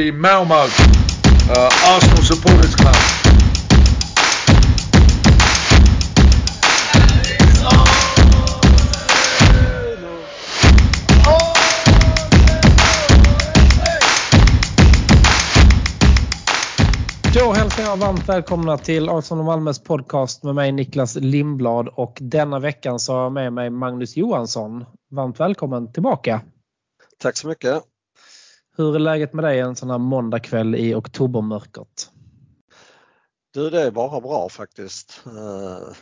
the 0.00 0.12
Malmo 0.12 0.54
uh, 0.54 1.96
Arsenal 1.96 2.22
Supporters 2.22 2.74
Club. 2.74 2.94
Då 17.34 17.52
hälsar 17.52 17.82
jag 17.82 17.96
varmt 17.96 18.28
välkomna 18.28 18.78
till 18.78 19.08
Arsenal 19.08 19.38
och 19.38 19.44
Malmös 19.44 19.78
podcast 19.78 20.42
med 20.42 20.54
mig 20.54 20.72
Niklas 20.72 21.16
Lindblad 21.16 21.88
och 21.88 22.18
denna 22.20 22.58
veckan 22.58 22.98
så 22.98 23.12
har 23.12 23.22
jag 23.22 23.32
med 23.32 23.52
mig 23.52 23.70
Magnus 23.70 24.16
Johansson. 24.16 24.84
Varmt 25.10 25.40
välkommen 25.40 25.92
tillbaka. 25.92 26.40
Tack 27.18 27.36
så 27.36 27.48
mycket. 27.48 27.89
Hur 28.80 28.94
är 28.94 28.98
läget 28.98 29.32
med 29.32 29.44
dig 29.44 29.60
en 29.60 29.76
sån 29.76 29.90
här 29.90 29.98
måndagkväll 29.98 30.74
i 30.74 30.94
oktobermörkret? 30.94 32.10
Du, 33.54 33.70
det 33.70 33.82
är 33.82 33.90
bara 33.90 34.20
bra 34.20 34.48
faktiskt. 34.48 35.22
Eh, 35.26 35.94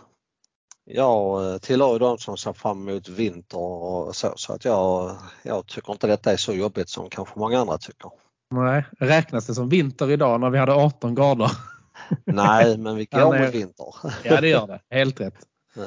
jag 0.85 1.63
tillhör 1.63 1.93
ju 1.93 1.99
de 1.99 2.19
som 2.19 2.37
ser 2.37 2.53
fram 2.53 2.89
emot 2.89 3.09
vinter 3.09 3.59
och 3.59 4.17
så, 4.17 4.33
så 4.37 4.53
att 4.53 4.65
jag, 4.65 5.17
jag 5.43 5.67
tycker 5.67 5.93
inte 5.93 6.07
detta 6.07 6.33
är 6.33 6.37
så 6.37 6.53
jobbigt 6.53 6.89
som 6.89 7.11
kanske 7.11 7.39
många 7.39 7.59
andra 7.61 7.79
tycker. 7.79 8.11
Nej, 8.51 8.85
räknas 8.99 9.47
det 9.47 9.55
som 9.55 9.69
vinter 9.69 10.11
idag 10.11 10.41
när 10.41 10.51
vi 10.51 10.59
hade 10.59 10.73
18 10.73 11.15
grader? 11.15 11.51
Nej, 12.25 12.79
men 12.79 12.97
vi 12.97 13.05
går 13.05 13.39
mot 13.45 13.55
vinter. 13.55 13.87
Ja, 14.25 14.41
det 14.41 14.49
gör 14.49 14.67
det. 14.67 14.81
Helt 14.91 15.21
rätt. 15.21 15.35
Eh, 15.77 15.83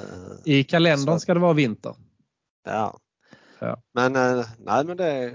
I 0.46 0.63
kalendern 0.63 1.16
Så- 1.16 1.20
ska 1.20 1.34
det 1.34 1.40
vara 1.40 1.54
vinter. 1.54 1.96
Ja. 2.65 2.98
Ja. 3.60 3.82
Men 3.93 4.15
eh, 4.15 4.46
nej 4.60 4.85
men 4.85 4.98
det 4.98 5.05
är 5.05 5.34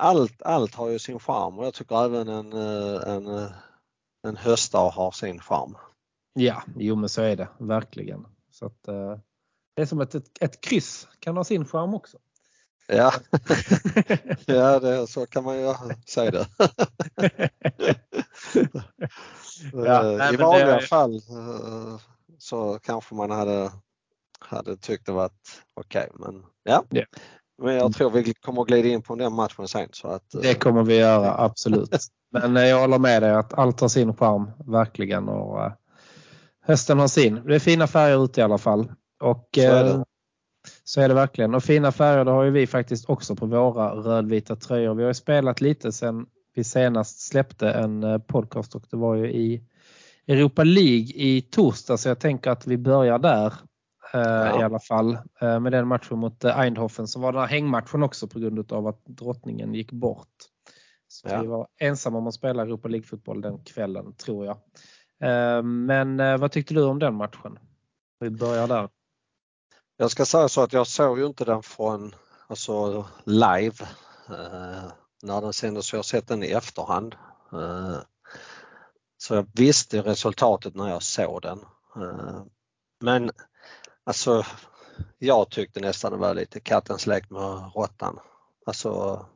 allt, 0.00 0.42
allt 0.42 0.74
har 0.74 0.88
ju 0.88 0.98
sin 0.98 1.18
charm 1.18 1.58
och 1.58 1.66
jag 1.66 1.74
tycker 1.74 2.04
även 2.04 2.28
en, 2.28 2.52
eh, 2.52 3.08
en, 3.14 3.26
eh, 3.26 3.50
en 4.28 4.36
höstdag 4.36 4.90
har 4.90 5.10
sin 5.10 5.40
charm. 5.40 5.76
Ja, 6.32 6.62
jo 6.76 6.96
men 6.96 7.08
så 7.08 7.22
är 7.22 7.36
det 7.36 7.48
verkligen. 7.58 8.26
Så 8.50 8.66
att, 8.66 8.88
eh, 8.88 9.16
det 9.76 9.82
är 9.82 9.86
som 9.86 10.00
ett, 10.00 10.14
ett, 10.14 10.42
ett 10.42 10.60
kryss 10.60 11.08
kan 11.18 11.36
ha 11.36 11.44
sin 11.44 11.64
charm 11.66 11.94
också. 11.94 12.18
Ja, 12.86 13.12
ja 14.46 14.78
det, 14.80 15.06
så 15.06 15.26
kan 15.26 15.44
man 15.44 15.56
ju 15.58 15.74
säga 16.06 16.30
det. 16.30 16.46
Ja, 19.72 20.32
I 20.32 20.36
vanliga 20.36 20.74
det- 20.76 20.86
fall 20.86 21.22
så 22.38 22.78
kanske 22.78 23.14
man 23.14 23.30
hade, 23.30 23.72
hade 24.38 24.76
tyckt 24.76 25.06
det 25.06 25.12
varit 25.12 25.62
okej 25.74 26.10
men 26.14 26.44
ja. 26.62 26.84
Ja. 26.90 27.04
Men 27.62 27.74
jag 27.74 27.94
tror 27.94 28.10
vi 28.10 28.34
kommer 28.34 28.62
att 28.62 28.68
glida 28.68 28.88
in 28.88 29.02
på 29.02 29.14
den 29.14 29.32
matchen 29.32 29.68
sen 29.68 29.88
så 29.92 30.08
att 30.08 30.34
eh, 30.34 30.40
Det 30.40 30.54
kommer 30.54 30.82
vi 30.82 30.96
göra, 30.96 31.34
absolut. 31.38 31.98
Men 32.32 32.56
eh, 32.56 32.64
jag 32.66 32.80
håller 32.80 32.98
med 32.98 33.22
dig 33.22 33.30
att 33.30 33.58
allt 33.58 33.80
har 33.80 33.88
sin 33.88 34.16
charm, 34.16 34.50
verkligen. 34.66 35.28
Och, 35.28 35.64
eh, 35.64 35.72
hösten 36.62 36.98
har 36.98 37.08
sin. 37.08 37.40
Det 37.46 37.54
är 37.54 37.58
fina 37.58 37.86
färger 37.86 38.24
ute 38.24 38.40
i 38.40 38.44
alla 38.44 38.58
fall. 38.58 38.92
Och, 39.22 39.48
Så 39.54 39.60
är 39.60 39.84
det. 39.84 40.04
så 40.84 41.00
är 41.00 41.08
det 41.08 41.14
verkligen. 41.14 41.54
Och 41.54 41.62
fina 41.64 41.92
färger 41.92 42.24
det 42.24 42.30
har 42.30 42.42
ju 42.44 42.50
vi 42.50 42.66
faktiskt 42.66 43.10
också 43.10 43.36
på 43.36 43.46
våra 43.46 43.94
rödvita 43.94 44.56
tröjor. 44.56 44.94
Vi 44.94 45.02
har 45.02 45.10
ju 45.10 45.14
spelat 45.14 45.60
lite 45.60 45.92
sen 45.92 46.26
vi 46.54 46.64
senast 46.64 47.20
släppte 47.20 47.70
en 47.70 48.20
podcast 48.26 48.74
och 48.74 48.84
det 48.90 48.96
var 48.96 49.14
ju 49.14 49.32
i 49.32 49.62
Europa 50.26 50.64
League 50.64 51.06
i 51.14 51.46
torsdag 51.50 51.96
så 51.96 52.08
jag 52.08 52.18
tänker 52.18 52.50
att 52.50 52.66
vi 52.66 52.78
börjar 52.78 53.18
där 53.18 53.52
Ja. 54.12 54.60
i 54.60 54.62
alla 54.62 54.80
fall 54.80 55.18
eh, 55.40 55.60
med 55.60 55.72
den 55.72 55.88
matchen 55.88 56.18
mot 56.18 56.44
eh, 56.44 56.60
Eindhoven 56.60 57.08
som 57.08 57.22
var 57.22 57.32
den 57.32 57.40
här 57.40 57.48
hängmatchen 57.48 58.02
också 58.02 58.28
på 58.28 58.38
grund 58.38 58.72
av 58.72 58.86
att 58.86 59.04
drottningen 59.04 59.74
gick 59.74 59.92
bort. 59.92 60.28
Så 61.08 61.28
Ja. 61.28 61.40
vi 61.40 61.46
var 61.46 61.68
ensamma 61.80 62.18
om 62.18 62.26
att 62.26 62.34
spela 62.34 62.62
Europa 62.62 62.88
League-fotboll 62.88 63.40
den 63.40 63.64
kvällen 63.64 64.14
tror 64.14 64.46
jag. 64.46 64.56
Eh, 65.30 65.62
Men 65.62 66.20
eh, 66.20 66.36
vad 66.38 66.52
tyckte 66.52 66.74
du 66.74 66.82
om 66.84 66.98
den 66.98 67.14
matchen? 67.14 67.58
Vi 68.20 68.30
börjar 68.30 68.68
där. 68.68 68.88
Jag 69.96 70.10
ska 70.10 70.24
säga 70.24 70.48
så 70.48 70.62
att 70.62 70.72
jag 70.72 70.86
såg 70.86 71.18
ju 71.18 71.26
inte 71.26 71.44
den 71.44 71.62
från 71.62 72.14
alltså 72.46 73.06
live 73.24 73.76
eh, 74.28 74.92
när 75.22 75.40
den 75.40 75.52
sändes 75.52 75.86
så 75.86 75.96
jag 75.96 75.98
har 75.98 76.02
sett 76.02 76.28
den 76.28 76.42
i 76.42 76.46
efterhand. 76.50 77.14
Eh, 77.52 77.96
så 79.16 79.34
jag 79.34 79.46
visste 79.54 80.02
resultatet 80.02 80.74
när 80.74 80.88
jag 80.88 81.02
såg 81.02 81.42
den. 81.42 81.58
Eh, 81.96 82.42
men 83.00 83.30
alltså 84.10 84.44
jag 85.18 85.50
tyckte 85.50 85.80
nästan 85.80 86.12
det 86.12 86.18
var 86.18 86.34
lite 86.34 86.60
kattens 86.60 87.06
lek 87.06 87.30
med 87.30 87.70
råttan. 87.74 88.18
Alltså 88.66 89.26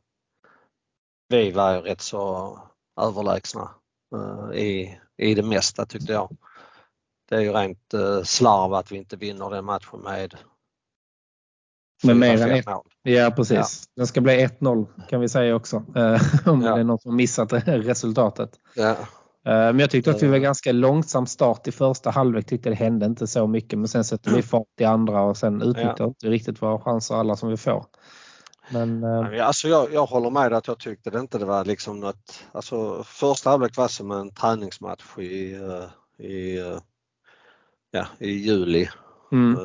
vi 1.27 1.51
var 1.51 1.75
ju 1.75 1.81
rätt 1.81 2.01
så 2.01 2.59
överlägsna 3.01 3.69
eh, 4.15 4.57
i, 4.59 4.99
i 5.17 5.35
det 5.35 5.43
mesta 5.43 5.85
tyckte 5.85 6.13
jag. 6.13 6.37
Det 7.29 7.35
är 7.35 7.39
ju 7.39 7.51
rent 7.53 7.93
eh, 7.93 8.21
slarv 8.23 8.73
att 8.73 8.91
vi 8.91 8.97
inte 8.97 9.15
vinner 9.17 9.49
den 9.49 9.65
matchen 9.65 9.99
med 9.99 10.35
Med 12.03 12.17
mer 12.17 12.41
än 12.41 12.51
ett. 12.51 12.65
Ja 13.03 13.31
precis. 13.35 13.89
Den 13.95 14.07
ska 14.07 14.21
bli 14.21 14.47
1-0 14.47 15.07
kan 15.09 15.21
vi 15.21 15.29
säga 15.29 15.55
också. 15.55 15.83
Eh, 15.95 16.21
Om 16.49 16.61
Ja. 16.61 16.73
det 16.75 16.79
är 16.79 16.83
någon 16.83 16.99
som 16.99 17.15
missat 17.15 17.53
resultatet. 17.65 18.59
Ja, 18.75 18.97
Men 19.45 19.79
jag 19.79 19.89
tyckte 19.89 20.11
att 20.11 20.23
vi 20.23 20.27
var 20.27 20.35
Eh. 20.35 20.41
ganska 20.41 20.71
långsam 20.71 21.25
start 21.25 21.67
i 21.67 21.71
första 21.71 22.09
halvlek. 22.09 22.45
Tyckte 22.45 22.69
det 22.69 22.75
hände 22.75 23.05
inte 23.05 23.27
så 23.27 23.47
mycket 23.47 23.79
men 23.79 23.87
sen 23.87 24.03
sätter 24.03 24.31
vi 24.31 24.41
fart 24.41 24.67
i 24.79 24.83
andra 24.83 25.21
och 25.21 25.37
sen 25.37 25.61
utnyttjar 25.61 26.05
inte 26.05 26.27
riktigt 26.27 26.61
våra 26.61 26.79
chanser 26.79 27.15
alla 27.15 27.35
som 27.35 27.49
vi 27.49 27.57
får. 27.57 27.85
Men 28.69 29.03
eh, 29.03 29.47
alltså 29.47 29.67
jag, 29.67 29.93
jag 29.93 30.05
håller 30.05 30.29
med 30.29 30.53
att 30.53 30.67
jag 30.67 30.79
tyckte 30.79 31.09
det 31.09 31.19
inte 31.19 31.37
det 31.37 31.45
var 31.45 31.65
liksom 31.65 31.99
något, 31.99 32.43
alltså 32.51 33.03
första 33.03 33.49
halvlek 33.49 33.77
var 33.77 33.87
som 33.87 34.11
en 34.11 34.31
träningsmatch 34.31 35.17
i, 35.17 35.53
eh, 35.53 36.25
i, 36.25 36.57
eh, 36.57 36.79
ja, 37.91 38.05
i 38.19 38.29
juli. 38.31 38.87
mm, 39.31 39.55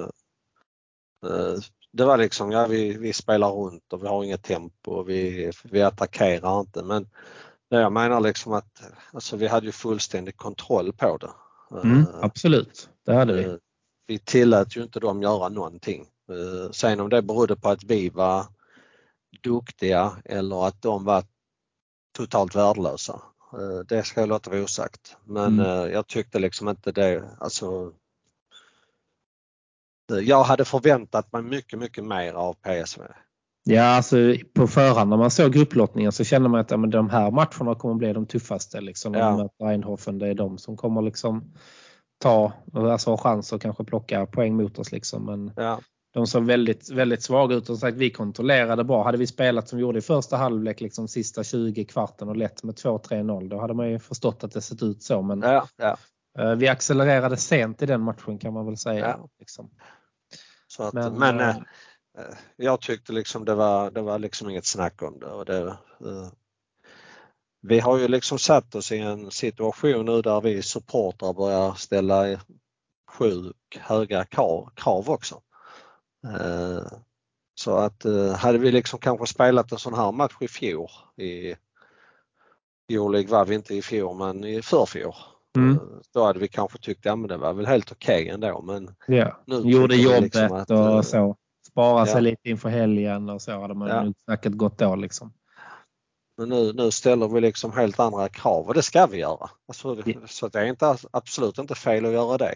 Eh, 1.27 1.61
Det 1.93 2.05
var 2.05 2.17
liksom, 2.19 2.51
ja 2.53 2.67
vi, 2.67 2.97
vi 2.99 3.13
spelar 3.13 3.51
runt 3.51 3.93
och 3.93 4.03
vi 4.03 4.07
har 4.09 4.25
inget 4.25 4.43
tempo 4.43 4.91
och 4.91 5.09
vi, 5.09 5.51
vi 5.65 5.83
attackerar 5.83 6.61
inte 6.61 6.83
men 6.83 7.09
det 7.71 7.81
jag 7.81 7.93
menar 7.93 8.21
liksom 8.21 8.53
att 8.53 8.83
alltså 9.13 9.37
vi 9.37 9.47
hade 9.47 9.67
ju 9.67 9.73
fullständig 9.73 10.37
kontroll 10.37 10.93
på 10.93 11.17
det. 11.17 11.31
mm, 11.83 12.01
Eh, 12.01 12.19
absolut, 12.23 12.91
det 13.07 13.15
hade 13.15 13.33
vi. 13.33 13.45
Eh, 13.45 13.55
Vi 14.07 14.19
tillät 14.19 14.77
ju 14.77 14.83
inte 14.83 15.01
dem 15.01 15.23
göra 15.23 15.49
någonting. 15.49 16.07
Eh, 16.31 16.71
Sen 16.71 17.01
om 17.01 17.09
det 17.09 17.23
berodde 17.23 17.57
på 17.57 17.69
att 17.69 17.85
vi 17.85 18.09
var 18.11 18.47
duktiga 19.43 20.17
eller 20.25 20.67
att 20.67 20.83
de 20.83 21.05
var 21.05 21.25
totalt 22.17 22.55
värdelösa. 22.55 23.23
Det 23.89 24.03
ska 24.03 24.21
jag 24.21 24.29
låta 24.29 24.51
vara 24.51 24.63
osagt. 24.63 25.17
Men 25.25 25.61
Mm. 25.61 25.91
jag 25.93 26.07
tyckte 26.07 26.39
liksom 26.39 26.69
inte 26.69 26.93
det, 26.93 27.37
alltså 27.41 27.93
jag 30.23 30.43
hade 30.43 30.65
förväntat 30.65 31.33
mig 31.33 31.43
mycket, 31.43 31.79
mycket 31.79 32.05
mer 32.05 32.33
av 32.33 32.55
PSV. 32.55 33.03
Ja, 33.71 33.83
alltså 33.85 34.17
på 34.55 34.67
förhand 34.67 35.11
när 35.11 35.17
man 35.17 35.31
såg 35.31 35.53
grupplottningen 35.53 36.13
så 36.13 36.25
kände 36.25 36.49
man 36.49 36.61
att 36.61 36.71
ja, 36.71 36.77
men 36.77 36.91
de 36.91 37.11
här 37.11 37.31
matcherna 37.31 37.75
kommer 37.75 37.95
bli 37.95 38.13
de 38.13 38.27
tuffaste. 38.27 38.81
Liksom, 38.81 39.15
Ja. 39.15 39.31
man 39.31 39.39
möter 39.41 39.71
Eindhoven. 39.71 40.19
Det 40.19 40.29
är 40.29 40.35
de 40.35 40.59
som 40.59 40.77
kommer 40.77 41.03
liksom 41.03 41.53
ta, 42.23 42.53
alltså 42.75 43.11
ha 43.11 43.17
chans 43.19 43.53
att 43.53 43.63
kanske 43.63 43.85
plocka 43.85 44.27
poäng 44.27 44.57
mot 44.57 44.79
oss. 44.79 44.93
Liksom. 44.93 45.25
Men 45.25 45.53
Ja, 45.57 45.81
de 46.13 46.27
såg 46.27 46.45
väldigt, 46.45 46.91
väldigt 46.91 47.23
svaga 47.23 47.57
ut 47.57 47.71
och 47.71 47.79
sagt 47.79 47.97
vi 47.97 48.11
kontrollerade 48.11 48.85
bra. 48.85 49.05
Hade 49.05 49.19
vi 49.19 49.27
spelat 49.27 49.69
som 49.69 49.77
vi 49.77 49.83
gjorde 49.83 49.99
i 49.99 50.03
första 50.03 50.37
halvlek, 50.37 50.81
liksom 50.81 51.09
sista 51.09 51.45
20 51.45 51.85
kvarten 51.85 52.29
och 52.29 52.37
lett 52.37 52.63
med 52.63 52.75
2-3-0, 52.75 53.49
då 53.49 53.61
hade 53.61 53.75
man 53.75 53.91
ju 53.91 53.99
förstått 53.99 54.45
att 54.45 54.53
det 54.53 54.61
sett 54.61 54.83
ut 54.83 55.03
så. 55.03 55.23
Men 55.23 55.43
ja, 55.43 55.69
ja. 55.77 55.97
eh, 56.39 56.55
vi 56.55 56.69
accelererade 56.69 57.37
sent 57.37 57.83
i 57.83 57.87
den 57.87 58.01
matchen 58.01 58.39
kan 58.39 58.53
man 58.53 58.67
väl 58.67 58.77
säga. 58.77 59.19
Liksom. 59.39 59.71
Så 60.67 60.83
att, 60.83 60.93
Men, 60.93 61.19
men, 61.19 61.41
eh, 61.41 61.57
jag 62.57 62.81
tyckte 62.81 63.13
liksom 63.13 63.45
det 63.45 63.55
var, 63.55 63.91
det 63.91 64.01
var 64.03 64.19
liksom 64.19 64.51
inget 64.51 64.67
snack 64.67 65.03
om 65.03 65.19
det. 65.19 65.27
Och 65.27 65.45
det 65.45 65.67
eh, 66.01 66.29
vi 67.63 67.81
har 67.81 67.99
ju 67.99 68.09
liksom 68.09 68.39
satt 68.39 68.75
oss 68.75 68.93
i 68.93 68.99
en 68.99 69.31
situation 69.31 70.07
nu 70.07 70.23
där 70.23 70.41
vi 70.41 70.63
supportrar 70.63 71.33
börjar 71.33 71.73
ställa 71.75 72.41
sjukt 73.11 73.77
höga 73.77 74.25
krav, 74.25 74.71
krav 74.75 75.11
också. 75.11 75.41
Eh, 76.25 76.87
Så 77.55 77.77
att 77.77 78.05
eh, 78.05 78.33
hade 78.33 78.59
vi 78.59 78.73
liksom 78.73 78.99
kanske 78.99 79.27
spelat 79.27 79.73
en 79.73 79.79
sån 79.79 79.95
här 79.95 80.13
match 80.13 80.37
i 80.41 80.49
fjol 80.49 80.89
i 81.17 81.55
Euroleague 82.93 83.31
var 83.31 83.45
vi 83.45 83.55
inte 83.55 83.75
i 83.75 83.83
fjol 83.83 84.17
men 84.17 84.45
i 84.45 84.63
förfjol. 84.63 85.15
Mm. 85.57 85.75
eh, 85.75 85.81
Då 86.15 86.25
hade 86.25 86.39
vi 86.39 86.49
kanske 86.49 86.79
tyckt 86.79 87.05
ja 87.05 87.17
men 87.17 87.29
det 87.29 87.37
var 87.37 87.53
väl 87.53 87.67
helt 87.67 87.93
okej 87.93 88.29
ändå 88.29 88.63
men 88.63 88.95
Ja. 89.07 89.41
nu 89.47 89.57
Gjorde 89.57 89.97
jobbet 89.97 90.23
liksom 90.23 90.53
att, 90.53 90.71
eh, 90.71 90.97
och 90.97 91.05
så. 91.05 91.37
Spara 91.71 92.07
sig 92.07 92.15
ja. 92.15 92.21
lite 92.21 92.51
inför 92.51 92.69
helgen 92.69 93.29
och 93.29 93.43
så 93.43 93.61
hade 93.61 93.75
man 93.75 93.89
Ja. 93.89 94.13
snacket 94.25 94.53
gått 94.53 94.79
då 94.79 94.97
liksom. 94.97 95.33
Men 96.39 96.49
nu, 96.49 96.73
nu 96.73 96.91
ställer 96.91 97.29
vi 97.29 97.41
liksom 97.41 97.73
helt 97.73 98.01
andra 98.01 98.29
krav 98.29 98.67
och 98.67 98.75
det 98.75 98.83
ska 98.83 99.07
vi 99.07 99.19
göra. 99.19 99.51
Alltså, 99.69 100.03
Ja. 100.07 100.15
Så 100.27 100.49
det 100.49 100.59
är 100.61 100.65
inte, 100.67 100.97
absolut 101.11 101.59
inte 101.59 101.75
fel 101.75 102.05
att 102.07 102.13
göra 102.13 102.39
det. 102.39 102.55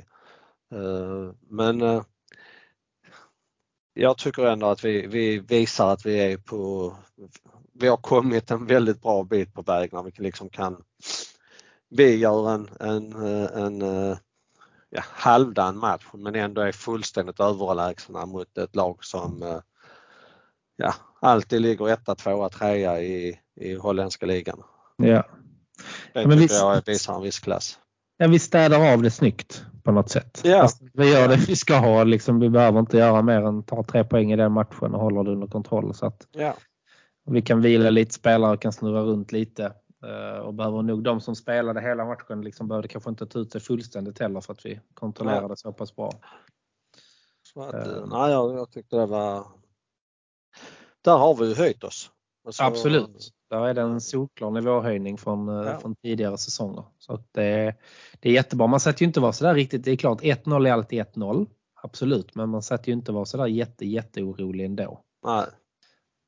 Eh, 0.75 1.33
Men 1.49 1.83
eh, 1.83 2.03
jag 3.95 4.19
tycker 4.19 4.47
ändå 4.47 4.67
att 4.67 4.85
vi, 4.85 5.07
vi 5.07 5.39
visar 5.39 5.93
att 5.93 6.07
vi 6.07 6.33
är 6.33 6.37
på 6.37 6.93
vi 7.73 7.89
har 7.89 7.97
kommit 7.97 8.51
en 8.51 8.67
väldigt 8.67 9.03
bra 9.03 9.25
bit 9.25 9.55
på 9.55 9.63
väg 9.63 9.93
när 9.93 10.03
vi 10.03 10.13
liksom 10.17 10.49
kan 10.49 10.85
vi 11.91 12.17
gör 12.17 12.51
en, 12.55 12.69
en, 12.81 13.13
en, 13.47 13.83
ja, 14.95 15.03
halvdan 15.05 15.79
match 15.79 16.05
men 16.13 16.35
ändå 16.35 16.61
är 16.61 16.73
fullständigt 16.73 17.41
överlägsna 17.41 18.27
mot 18.27 18.59
ett 18.59 18.77
lag 18.77 19.05
som 19.05 19.61
ja, 20.77 20.95
alltid 21.21 21.61
ligger 21.61 21.89
etta, 21.89 22.15
tvåa, 22.15 22.49
trea 22.49 23.01
i, 23.01 23.39
i 23.61 23.75
holländska 23.75 24.27
ligan. 24.27 24.63
Ja. 24.97 25.25
Det 26.13 26.27
men 26.27 26.39
tycker 26.39 26.55
jag 26.55 26.83
visar 26.87 27.15
en 27.15 27.23
viss 27.23 27.39
klass. 27.39 27.79
Ja, 28.17 28.29
vi 28.29 28.39
städar 28.39 28.93
av 28.93 29.03
det 29.03 29.11
snyggt 29.11 29.65
på 29.83 29.93
något 29.93 30.11
sätt. 30.11 30.41
Ja. 30.45 30.63
Alltså, 30.63 30.85
vi 30.93 31.13
gör 31.13 31.29
det 31.29 31.37
vi 31.37 31.57
ska 31.57 31.77
ha. 31.77 32.05
Liksom, 32.05 32.41
vi 32.41 32.51
behöver 32.51 32.81
inte 32.81 32.97
göra 32.99 33.23
mer 33.23 33.43
än 33.43 33.63
ta 33.63 33.83
tre 33.83 34.05
poäng 34.05 34.33
i 34.33 34.37
den 34.37 34.53
matchen 34.53 34.95
och 34.95 35.01
hålla 35.01 35.23
det 35.23 35.31
under 35.31 35.47
kontroll. 35.47 35.95
Så 35.95 36.07
att 36.07 36.27
ja. 36.33 36.55
Vi 37.27 37.43
kan 37.43 37.61
vila 37.61 37.91
lite 37.91 38.15
spelare 38.15 38.57
kan 38.57 38.73
snurra 38.73 39.01
runt 39.01 39.33
lite. 39.33 39.73
Eh, 40.09 40.39
och 40.39 40.55
behöver 40.55 40.83
nog 40.83 41.03
de 41.03 41.21
som 41.21 41.37
spelade 41.37 41.81
hela 41.81 42.05
matchen 42.05 42.43
liksom 42.43 42.69
behövde 42.69 42.89
kanske 42.89 43.11
inte 43.11 43.27
ta 43.27 43.39
ut 43.39 43.53
sig 43.53 43.61
fullständigt 43.61 44.19
heller 44.19 44.41
för 44.41 44.53
att 44.53 44.67
vi 44.67 44.81
kontrollerade 44.95 45.49
ja. 45.49 45.57
så 45.57 45.73
pass 45.73 45.97
bra. 45.97 46.13
Så 47.43 47.63
att, 47.63 47.87
uh, 47.87 48.07
nej, 48.07 48.33
jag, 48.33 48.55
jag 48.55 48.71
tyckte 48.71 48.97
det 48.97 49.07
var... 49.07 49.47
Där 51.01 51.17
har 51.17 51.35
vi 51.35 51.49
ju 51.49 51.55
höjt 51.55 51.85
oss. 51.85 52.11
Alltså, 52.47 52.63
Absolut. 52.63 53.31
Där 53.51 53.67
är 53.67 53.75
det 53.75 53.81
en 53.81 54.01
solklar 54.01 54.51
nivåhöjning 54.51 55.19
från, 55.19 55.49
ja. 55.49 55.79
från 55.79 55.95
tidigare 55.97 56.39
säsonger. 56.39 56.85
Så 56.99 57.23
det, 57.33 57.75
det 58.21 58.29
är 58.29 58.33
jättebra. 58.33 58.67
Man 58.67 58.81
sätter 58.81 59.03
ju 59.03 59.07
inte 59.07 59.21
vara 59.21 59.33
sådär 59.33 59.55
riktigt, 59.55 59.85
det 59.85 59.91
är 59.91 59.97
klart 59.97 60.21
1-0 60.21 60.69
är 60.69 60.73
alltid 60.73 61.05
1-0. 61.05 61.47
Absolut, 61.83 62.35
men 62.35 62.49
man 62.49 62.63
sätter 62.63 62.89
ju 62.89 62.93
inte 62.93 63.13
vara 63.13 63.25
sådär 63.25 63.47
jätte, 63.47 63.87
jätteorolig 63.87 64.65
ändå. 64.65 65.01
Nej. 65.27 65.45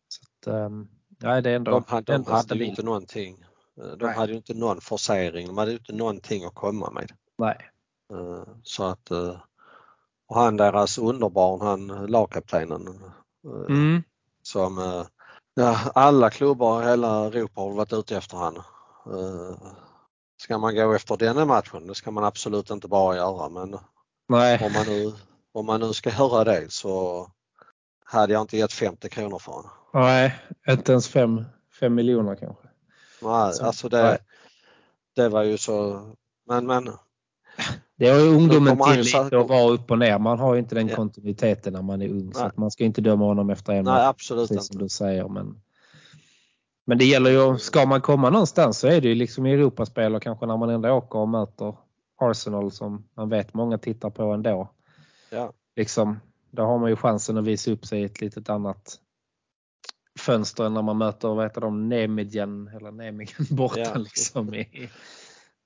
Så 0.08 0.50
att, 0.50 0.54
um, 0.54 0.88
nej, 1.08 1.42
det 1.42 1.50
är 1.50 1.56
ändå, 1.56 1.70
de 1.70 1.84
hade, 1.86 2.14
ändå 2.14 2.30
de 2.30 2.36
hade 2.36 2.54
ju 2.54 2.64
inte 2.64 2.82
någonting. 2.82 3.45
De 3.76 4.06
nej. 4.06 4.14
hade 4.14 4.32
ju 4.32 4.36
inte 4.36 4.54
någon 4.54 4.80
forcering, 4.80 5.46
de 5.46 5.58
hade 5.58 5.70
ju 5.70 5.76
inte 5.76 5.92
någonting 5.92 6.44
att 6.44 6.54
komma 6.54 6.90
med. 6.90 7.12
Nej. 7.38 7.70
Uh, 8.12 8.44
så 8.62 8.84
att 8.84 9.10
uh, 9.10 9.36
och 10.28 10.36
han 10.36 10.56
deras 10.56 10.98
underbarn, 10.98 11.60
han 11.60 12.06
lagkaptenen 12.06 12.98
mm. 13.68 14.02
som 14.42 15.04
Ja, 15.60 15.78
alla 15.94 16.30
klubbar 16.30 16.82
i 16.82 16.86
hela 16.86 17.26
Europa 17.26 17.60
har 17.60 17.70
varit 17.70 17.92
ute 17.92 18.16
efter 18.16 18.36
han. 18.36 18.56
Eh, 18.56 19.56
ska 20.36 20.58
man 20.58 20.74
gå 20.74 20.92
efter 20.92 21.16
denna 21.16 21.44
matchen, 21.44 21.86
det 21.86 21.94
ska 21.94 22.10
man 22.10 22.24
absolut 22.24 22.70
inte 22.70 22.88
bara 22.88 23.16
göra 23.16 23.48
men 23.48 23.78
Nej. 24.28 24.66
Om, 24.66 24.72
man 24.72 24.86
nu, 24.86 25.12
om 25.52 25.66
man 25.66 25.80
nu 25.80 25.92
ska 25.92 26.10
höra 26.10 26.44
det 26.44 26.72
så 26.72 27.26
hade 28.04 28.32
jag 28.32 28.42
inte 28.42 28.56
gett 28.56 28.72
50 28.72 29.08
kronor 29.08 29.38
för 29.38 29.52
honom. 29.52 29.70
Nej, 29.94 30.34
inte 30.68 30.92
ens 30.92 31.08
5 31.08 31.44
miljoner 31.80 32.34
kanske. 32.34 32.65
Nej, 33.22 33.52
så, 33.52 33.64
alltså 33.64 33.88
det, 33.88 34.02
nej. 34.02 34.18
det 35.16 35.28
var 35.28 35.42
ju 35.42 35.58
så, 35.58 36.02
men 36.48 36.66
men 36.66 36.90
det 37.96 38.08
har 38.08 38.20
ju 38.20 38.28
ungdomen 38.28 38.78
till 38.78 39.00
lite 39.00 39.38
att 39.38 39.48
vara 39.48 39.70
upp 39.70 39.90
och 39.90 39.98
ner. 39.98 40.18
Man 40.18 40.38
har 40.38 40.54
ju 40.54 40.60
inte 40.60 40.74
den 40.74 40.88
ja. 40.88 40.96
kontinuiteten 40.96 41.72
när 41.72 41.82
man 41.82 42.02
är 42.02 42.08
ung. 42.08 42.24
Nej. 42.24 42.34
Så 42.34 42.44
att 42.44 42.56
man 42.56 42.70
ska 42.70 42.84
inte 42.84 43.00
döma 43.00 43.24
honom 43.24 43.50
efter 43.50 43.72
en 43.72 43.84
Nej, 43.84 44.06
absolut 44.06 44.48
precis 44.48 44.66
som 44.66 44.78
du 44.78 44.88
säger. 44.88 45.28
Men, 45.28 45.60
men 46.86 46.98
det 46.98 47.04
gäller 47.04 47.30
ju, 47.30 47.58
ska 47.58 47.86
man 47.86 48.00
komma 48.00 48.30
någonstans 48.30 48.78
så 48.78 48.86
är 48.86 49.00
det 49.00 49.08
ju 49.08 49.14
liksom 49.14 49.46
i 49.46 49.52
Europaspel 49.52 50.14
och 50.14 50.22
kanske 50.22 50.46
när 50.46 50.56
man 50.56 50.70
ändå 50.70 50.90
åker 50.90 51.18
och 51.18 51.28
möter 51.28 51.76
Arsenal 52.20 52.70
som 52.70 53.08
man 53.14 53.28
vet 53.28 53.54
många 53.54 53.78
tittar 53.78 54.10
på 54.10 54.22
ändå. 54.22 54.68
Ja. 55.30 55.52
Liksom, 55.76 56.20
då 56.50 56.62
har 56.62 56.78
man 56.78 56.90
ju 56.90 56.96
chansen 56.96 57.36
att 57.36 57.44
visa 57.44 57.70
upp 57.70 57.86
sig 57.86 58.00
i 58.00 58.04
ett 58.04 58.20
litet 58.20 58.50
annat 58.50 58.98
fönster 60.18 60.64
än 60.64 60.74
när 60.74 60.82
man 60.82 60.98
möter 60.98 61.28
vad 61.28 61.44
heter 61.44 61.60
de, 61.60 61.88
Nemigen 61.88 62.68
eller 62.68 62.90
Nemigen 62.90 63.46
borta 63.50 63.80
ja. 63.80 63.98
liksom 63.98 64.54
i, 64.54 64.90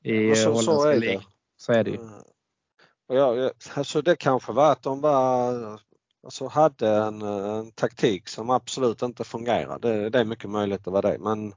i 0.03 0.35
så, 0.35 0.85
är 0.85 1.01
det. 1.01 1.21
Så 1.57 1.73
är 1.73 1.85
det 1.85 1.91
ju. 1.91 1.97
Eh, 1.97 3.17
ja, 3.17 3.51
alltså 3.75 4.03
det 4.03 4.17
kanske 4.17 4.53
var 4.53 4.73
att 4.73 4.83
de 4.83 5.01
var, 5.01 5.81
alltså 6.23 6.47
hade 6.47 6.89
en, 6.89 7.23
en 7.23 7.73
taktik 7.73 8.29
som 8.29 8.51
absolut 8.51 9.03
inte 9.03 9.25
fungerade. 9.25 9.89
Det, 9.89 10.11
det 10.11 10.19
är 10.21 10.25
mycket 10.25 10.51
möjligt 10.51 10.87
att 10.87 10.93
vara 10.93 11.11
det 11.11 11.19
men, 11.19 11.55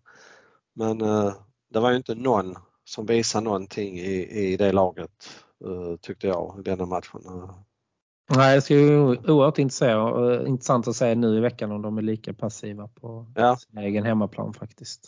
men 0.75 1.01
eh, 1.01 1.33
det 1.69 1.79
var 1.79 1.91
ju 1.91 1.97
inte 1.97 2.15
någon 2.15 2.55
som 2.85 3.05
visade 3.05 3.43
någonting 3.43 3.99
i, 3.99 4.43
i 4.43 4.57
det 4.57 4.71
laget 4.71 5.29
eh, 5.65 5.95
tyckte 6.01 6.27
jag 6.27 6.55
i 6.59 6.61
denna 6.61 6.85
matchen. 6.85 7.21
Nej, 8.29 8.55
det 8.55 8.61
ska 8.61 8.73
ju 8.73 9.01
oerhört 9.07 9.57
intressant 9.57 10.87
att 10.87 10.95
se 10.95 11.15
nu 11.15 11.37
i 11.37 11.39
veckan 11.39 11.71
om 11.71 11.81
de 11.81 11.97
är 11.97 12.01
lika 12.01 12.33
passiva 12.33 12.87
på 12.87 13.31
ja. 13.35 13.57
sin 13.57 13.77
egen 13.77 14.05
hemmaplan 14.05 14.53
faktiskt. 14.53 15.07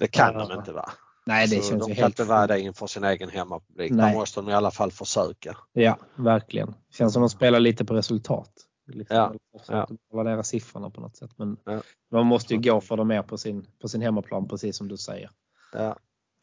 Det 0.00 0.06
kan 0.06 0.34
de 0.34 0.52
inte 0.52 0.72
vara. 0.72 0.90
Nej, 1.26 1.48
det 1.48 1.62
så 1.62 1.68
känns 1.68 1.84
de 1.84 1.90
ju 1.90 1.94
kan 1.94 2.02
helt 2.02 2.20
inte 2.20 2.46
det 2.46 2.60
inför 2.60 2.86
sin 2.86 3.04
egen 3.04 3.30
hemmapublik. 3.30 3.92
Nej. 3.92 4.10
Där 4.10 4.18
måste 4.18 4.40
de 4.40 4.48
i 4.48 4.54
alla 4.54 4.70
fall 4.70 4.92
försöka. 4.92 5.56
Ja, 5.72 5.98
verkligen. 6.14 6.74
Känns 6.90 7.12
som 7.12 7.22
de 7.22 7.30
spelar 7.30 7.60
lite 7.60 7.84
på 7.84 7.94
resultat. 7.94 8.50
Liksom, 8.86 9.16
ja. 9.16 9.32
ja. 9.68 9.88
Värdera 10.12 10.42
siffrorna 10.42 10.90
på 10.90 11.00
något 11.00 11.16
sätt. 11.16 11.30
Men 11.36 11.56
ja. 11.64 11.82
man 12.10 12.26
måste 12.26 12.54
ju 12.54 12.60
gå 12.60 12.80
för 12.80 12.96
dem 12.96 13.08
mer 13.08 13.22
på 13.22 13.38
sin, 13.38 13.66
på 13.80 13.88
sin 13.88 14.02
hemmaplan 14.02 14.48
precis 14.48 14.76
som 14.76 14.88
du 14.88 14.96
säger. 14.96 15.30
Ja. 15.72 15.96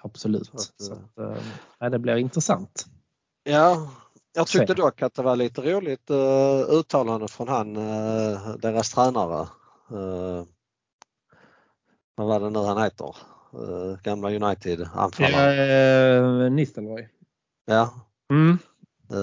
Absolut. 0.03 0.51
Så 0.77 0.93
att, 0.93 1.17
äh, 1.79 1.89
det 1.89 1.99
blir 1.99 2.15
intressant. 2.15 2.85
Ja, 3.43 3.89
jag 4.33 4.47
tyckte 4.47 4.73
dock 4.73 5.01
att 5.01 5.13
det 5.13 5.21
var 5.21 5.35
lite 5.35 5.61
roligt 5.61 6.11
uh, 6.11 6.79
uttalande 6.79 7.27
från 7.27 7.47
han, 7.47 7.77
uh, 7.77 8.55
deras 8.59 8.89
tränare. 8.89 9.47
Uh, 9.91 10.43
vad 12.15 12.27
var 12.27 12.39
det 12.39 12.49
nu 12.49 12.59
han 12.59 12.83
heter? 12.83 13.15
Uh, 13.53 14.01
gamla 14.03 14.29
United-anfallaren. 14.29 15.57
Ja, 15.57 16.45
uh, 16.45 16.51
Nistelrooy. 16.51 17.07
Ja. 17.65 17.93
Mm. 18.31 18.57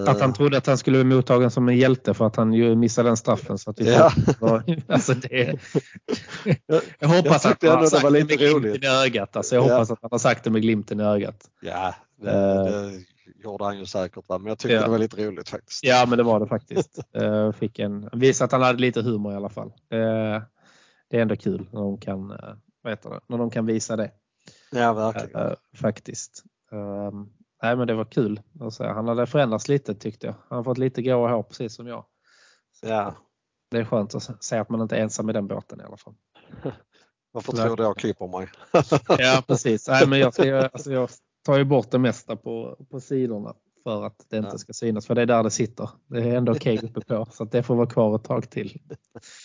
Att 0.07 0.21
han 0.21 0.33
trodde 0.33 0.59
att 0.59 0.67
han 0.67 0.79
skulle 0.79 1.05
bli 1.05 1.17
mottagen 1.17 1.51
som 1.51 1.69
en 1.69 1.77
hjälte 1.77 2.15
för 2.15 2.27
att 2.27 2.37
han 2.37 2.53
ju 2.53 2.75
missade 2.77 3.09
den 3.09 3.17
straffen. 3.17 3.59
Så 3.59 3.71
att 3.71 3.81
ja. 3.81 4.13
alltså 4.89 5.15
det, 5.15 5.59
jag 6.99 7.09
hoppas 7.09 7.45
jag 7.45 7.53
att 7.53 7.63
han 7.63 7.79
har 7.79 7.87
sagt 7.87 8.03
det, 8.03 8.11
med 8.11 8.39
glimten 8.39 8.85
i 8.85 8.87
ögat. 8.87 9.37
Alltså 9.37 9.55
jag 9.55 9.63
hoppas 9.63 9.91
att 9.91 9.99
han 10.03 10.09
har 10.11 10.19
sagt 10.19 10.45
det 10.45 10.51
med 10.51 10.63
glimten 10.63 11.01
i 11.01 11.03
ögat. 11.03 11.45
Ja, 11.61 11.95
det, 12.23 12.31
det 12.31 13.01
gjorde 13.39 13.65
han 13.65 13.79
ju 13.79 13.87
säkert. 13.87 14.25
Men 14.29 14.47
jag 14.47 14.59
tyckte 14.59 14.75
ja. 14.75 14.83
det 14.83 14.91
var 14.91 14.99
lite 14.99 15.27
roligt 15.27 15.49
faktiskt. 15.49 15.85
Ja, 15.85 16.07
men 16.09 16.19
det 16.19 16.25
var 16.25 16.41
det 16.41 16.47
faktiskt. 16.47 16.99
Uh, 17.23 17.53
fick 17.59 17.79
en, 17.79 18.09
visade 18.13 18.45
att 18.45 18.53
han 18.53 18.63
hade 18.63 18.79
lite 18.79 19.03
humor 19.03 19.33
i 19.33 19.37
alla 19.37 19.49
fall. 19.49 19.69
Uh, 19.69 20.43
det 21.11 21.17
är 21.17 21.23
ändå 21.23 21.37
kul 21.37 21.69
när 21.73 21.81
de 21.81 21.99
kan 21.99 22.33
vad 22.83 23.13
det, 23.13 23.21
när 23.27 23.39
de 23.39 23.51
kan 23.51 23.67
visa 23.67 23.97
det. 23.97 24.11
Ja, 24.71 24.93
verkligen. 24.93 25.47
Äh, 25.47 25.53
faktiskt. 25.75 26.45
Um, 26.71 27.33
nej, 27.63 27.77
men 27.77 27.87
det 27.87 27.95
var 27.95 28.05
kul. 28.05 28.41
Alltså, 28.61 28.85
han 28.85 29.09
hade 29.09 29.27
förändrats 29.27 29.69
lite 29.69 29.95
tyckte 29.95 30.27
jag. 30.27 30.35
Han 30.49 30.57
har 30.57 30.65
fått 30.65 30.79
lite 30.79 31.03
gråa 31.03 31.31
hår 31.31 31.43
precis 31.43 31.75
som 31.75 31.87
jag. 31.87 32.05
Så 32.73 32.87
ja. 32.87 33.15
Det 33.71 33.79
är 33.79 33.85
skönt 33.85 34.15
att 34.15 34.45
se 34.45 34.57
att 34.57 34.69
man 34.69 34.81
inte 34.81 34.97
är 34.97 35.01
ensam 35.01 35.31
i 35.31 35.33
den 35.33 35.47
båten 35.47 35.81
i 35.81 35.85
alla 35.85 35.97
fall. 35.97 36.15
Varför 37.33 37.53
tror 37.53 37.77
du 37.77 37.83
jag 37.83 37.97
klipper 37.97 38.27
mig? 38.27 38.49
ja, 39.19 39.43
precis. 39.47 39.89
Nej, 39.89 40.09
men 40.09 40.19
jag, 40.19 40.35
ska, 40.35 40.57
alltså, 40.63 40.93
jag 40.93 41.11
tar 41.49 41.59
ju 41.59 41.65
bort 41.65 41.91
det 41.91 41.99
mesta 41.99 42.37
på, 42.37 42.77
på 42.91 43.01
sidorna 43.01 43.55
för 43.83 44.05
att 44.05 44.27
det 44.29 44.37
inte 44.37 44.51
ja. 44.53 44.59
ska 44.59 44.73
synas. 44.73 45.07
För 45.07 45.15
det 45.15 45.23
är 45.23 45.27
där 45.27 45.43
det 45.43 45.51
sitter. 45.51 45.91
Det 46.07 46.19
är 46.19 46.37
ändå 46.37 46.53
okej 46.53 46.79
okay 46.79 46.89
uppe 46.89 47.01
på 47.01 47.27
så 47.33 47.45
det 47.45 47.63
får 47.63 47.75
vara 47.77 47.87
kvar 47.87 48.17
ett 48.17 48.25
tag 48.25 48.51
till. 48.51 48.81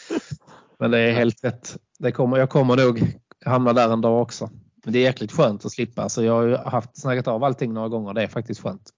Men 0.79 0.91
det 0.91 0.99
är 0.99 1.11
helt 1.13 1.43
rätt. 1.43 1.77
Det 1.99 2.11
kommer, 2.11 2.37
jag 2.37 2.49
kommer 2.49 2.75
nog 2.75 3.17
hamna 3.45 3.73
där 3.73 3.93
en 3.93 4.01
dag 4.01 4.21
också. 4.21 4.49
Men 4.83 4.93
det 4.93 4.99
är 4.99 5.03
jäkligt 5.03 5.31
skönt 5.31 5.65
att 5.65 5.71
slippa. 5.71 6.09
Så 6.09 6.23
jag 6.23 6.33
har 6.33 6.43
ju 6.43 6.55
haft 6.55 7.01
snackat 7.01 7.27
av 7.27 7.43
allting 7.43 7.73
några 7.73 7.89
gånger. 7.89 8.13
Det 8.13 8.23
är 8.23 8.27
faktiskt 8.27 8.61
skönt. 8.61 8.89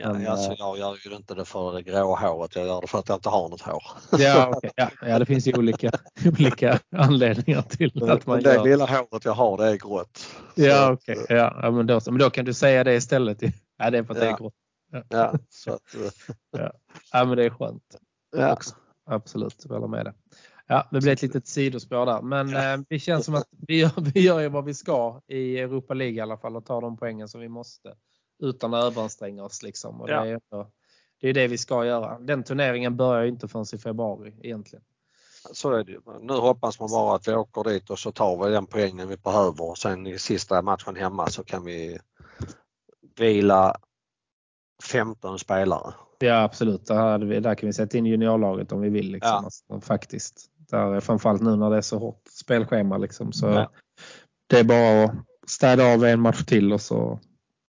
Ja, 0.00 0.12
Men, 0.12 0.26
alltså, 0.26 0.54
jag 0.58 0.78
gör 0.78 0.98
ju 1.04 1.16
inte 1.16 1.34
det 1.34 1.44
för 1.44 1.72
det 1.72 1.82
grå 1.82 2.16
håret. 2.16 2.56
Jag 2.56 2.66
gör 2.66 2.80
det 2.80 2.86
för 2.86 2.98
att 2.98 3.08
jag 3.08 3.16
inte 3.16 3.28
har 3.28 3.48
något 3.48 3.60
hår. 3.60 3.82
Ja, 4.18 4.56
okay. 4.56 4.70
ja, 4.76 4.90
ja 5.02 5.18
det 5.18 5.26
finns 5.26 5.46
ju 5.46 5.58
olika, 5.58 5.90
olika 6.26 6.78
anledningar 6.96 7.62
till 7.62 8.10
att 8.10 8.26
man 8.26 8.42
det 8.42 8.54
gör. 8.54 8.64
Det 8.64 8.70
lilla 8.70 8.86
håret 8.86 9.24
jag 9.24 9.32
har 9.32 9.56
det 9.56 9.66
är 9.66 9.76
grått. 9.76 10.26
Ja, 10.54 10.92
okej. 10.92 11.18
Okay. 11.18 11.36
Ja, 11.36 11.58
ja, 11.62 11.70
men, 11.70 11.86
då, 11.86 12.00
men 12.06 12.18
då 12.18 12.30
kan 12.30 12.44
du 12.44 12.54
säga 12.54 12.84
det 12.84 12.94
istället. 12.94 13.42
Ja, 13.78 13.90
det 13.90 13.98
är 13.98 14.02
för 14.02 14.14
att 14.14 14.18
ja. 14.18 14.24
det 14.24 14.30
är 14.30 14.36
grått. 14.36 14.54
Ja, 14.92 15.02
ja 15.08 15.34
så 15.48 15.72
att, 15.72 15.82
ja. 16.50 16.72
ja, 17.12 17.24
men 17.24 17.36
det 17.36 17.44
är 17.44 17.50
skönt. 17.50 17.96
Ja. 18.36 18.52
Också. 18.52 18.74
Absolut, 19.10 19.64
jag 19.68 19.74
håller 19.74 19.88
med 19.88 20.04
dig. 20.04 20.14
Ja, 20.66 20.88
det 20.90 21.00
blir 21.00 21.12
ett 21.12 21.22
litet 21.22 21.46
sidospår 21.46 22.06
där. 22.06 22.22
Men 22.22 22.56
eh, 22.56 22.84
det 22.88 22.98
känns 22.98 23.24
som 23.24 23.34
att 23.34 23.48
vi 23.50 23.80
gör, 23.80 23.92
vi 24.14 24.20
gör 24.20 24.40
ju 24.40 24.48
vad 24.48 24.64
vi 24.64 24.74
ska 24.74 25.20
i 25.26 25.58
Europa 25.58 25.94
League 25.94 26.16
i 26.16 26.20
alla 26.20 26.36
fall 26.36 26.56
och 26.56 26.66
tar 26.66 26.80
de 26.80 26.96
poängen 26.96 27.28
som 27.28 27.40
vi 27.40 27.48
måste. 27.48 27.94
Utan 28.38 28.74
att 28.74 28.84
överanstränga 28.84 29.44
oss 29.44 29.62
liksom. 29.62 30.00
Och 30.00 30.10
ja. 30.10 30.24
det, 30.24 30.30
är 30.30 30.66
det 31.20 31.28
är 31.28 31.34
det 31.34 31.48
vi 31.48 31.58
ska 31.58 31.84
göra. 31.84 32.18
Den 32.18 32.44
turneringen 32.44 32.96
börjar 32.96 33.24
inte 33.24 33.48
förrän 33.48 33.66
i 33.74 33.78
februari 33.78 34.34
egentligen. 34.42 34.84
Så 35.52 35.72
är 35.72 35.84
det 35.84 35.92
ju. 35.92 36.00
Nu 36.20 36.32
hoppas 36.32 36.80
man 36.80 36.90
bara 36.90 37.16
att 37.16 37.28
vi 37.28 37.34
åker 37.34 37.64
dit 37.64 37.90
och 37.90 37.98
så 37.98 38.12
tar 38.12 38.44
vi 38.44 38.52
den 38.52 38.66
poängen 38.66 39.08
vi 39.08 39.16
behöver 39.16 39.70
och 39.70 39.78
sen 39.78 40.06
i 40.06 40.18
sista 40.18 40.62
matchen 40.62 40.96
hemma 40.96 41.26
så 41.26 41.44
kan 41.44 41.64
vi 41.64 41.98
vila 43.16 43.76
15 44.82 45.38
spelare. 45.38 45.94
Ja 46.18 46.42
absolut, 46.42 46.86
där, 46.86 47.18
vi, 47.18 47.40
där 47.40 47.54
kan 47.54 47.66
vi 47.66 47.72
sätta 47.72 47.98
in 47.98 48.06
juniorlaget 48.06 48.72
om 48.72 48.80
vi 48.80 48.88
vill. 48.88 49.12
Liksom. 49.12 49.30
Ja. 49.30 49.44
Alltså, 49.44 49.80
faktiskt. 49.80 50.50
Där, 50.56 51.00
framförallt 51.00 51.42
nu 51.42 51.56
när 51.56 51.70
det 51.70 51.76
är 51.76 51.80
så 51.80 51.98
hårt 51.98 52.22
spelschema. 52.30 52.98
Liksom. 52.98 53.32
Så 53.32 53.46
Ja. 53.46 53.70
Det 54.46 54.58
är 54.58 54.64
bara 54.64 55.04
att 55.04 55.14
städa 55.46 55.94
av 55.94 56.04
en 56.04 56.20
match 56.20 56.44
till 56.44 56.72
och 56.72 56.80
så 56.80 57.20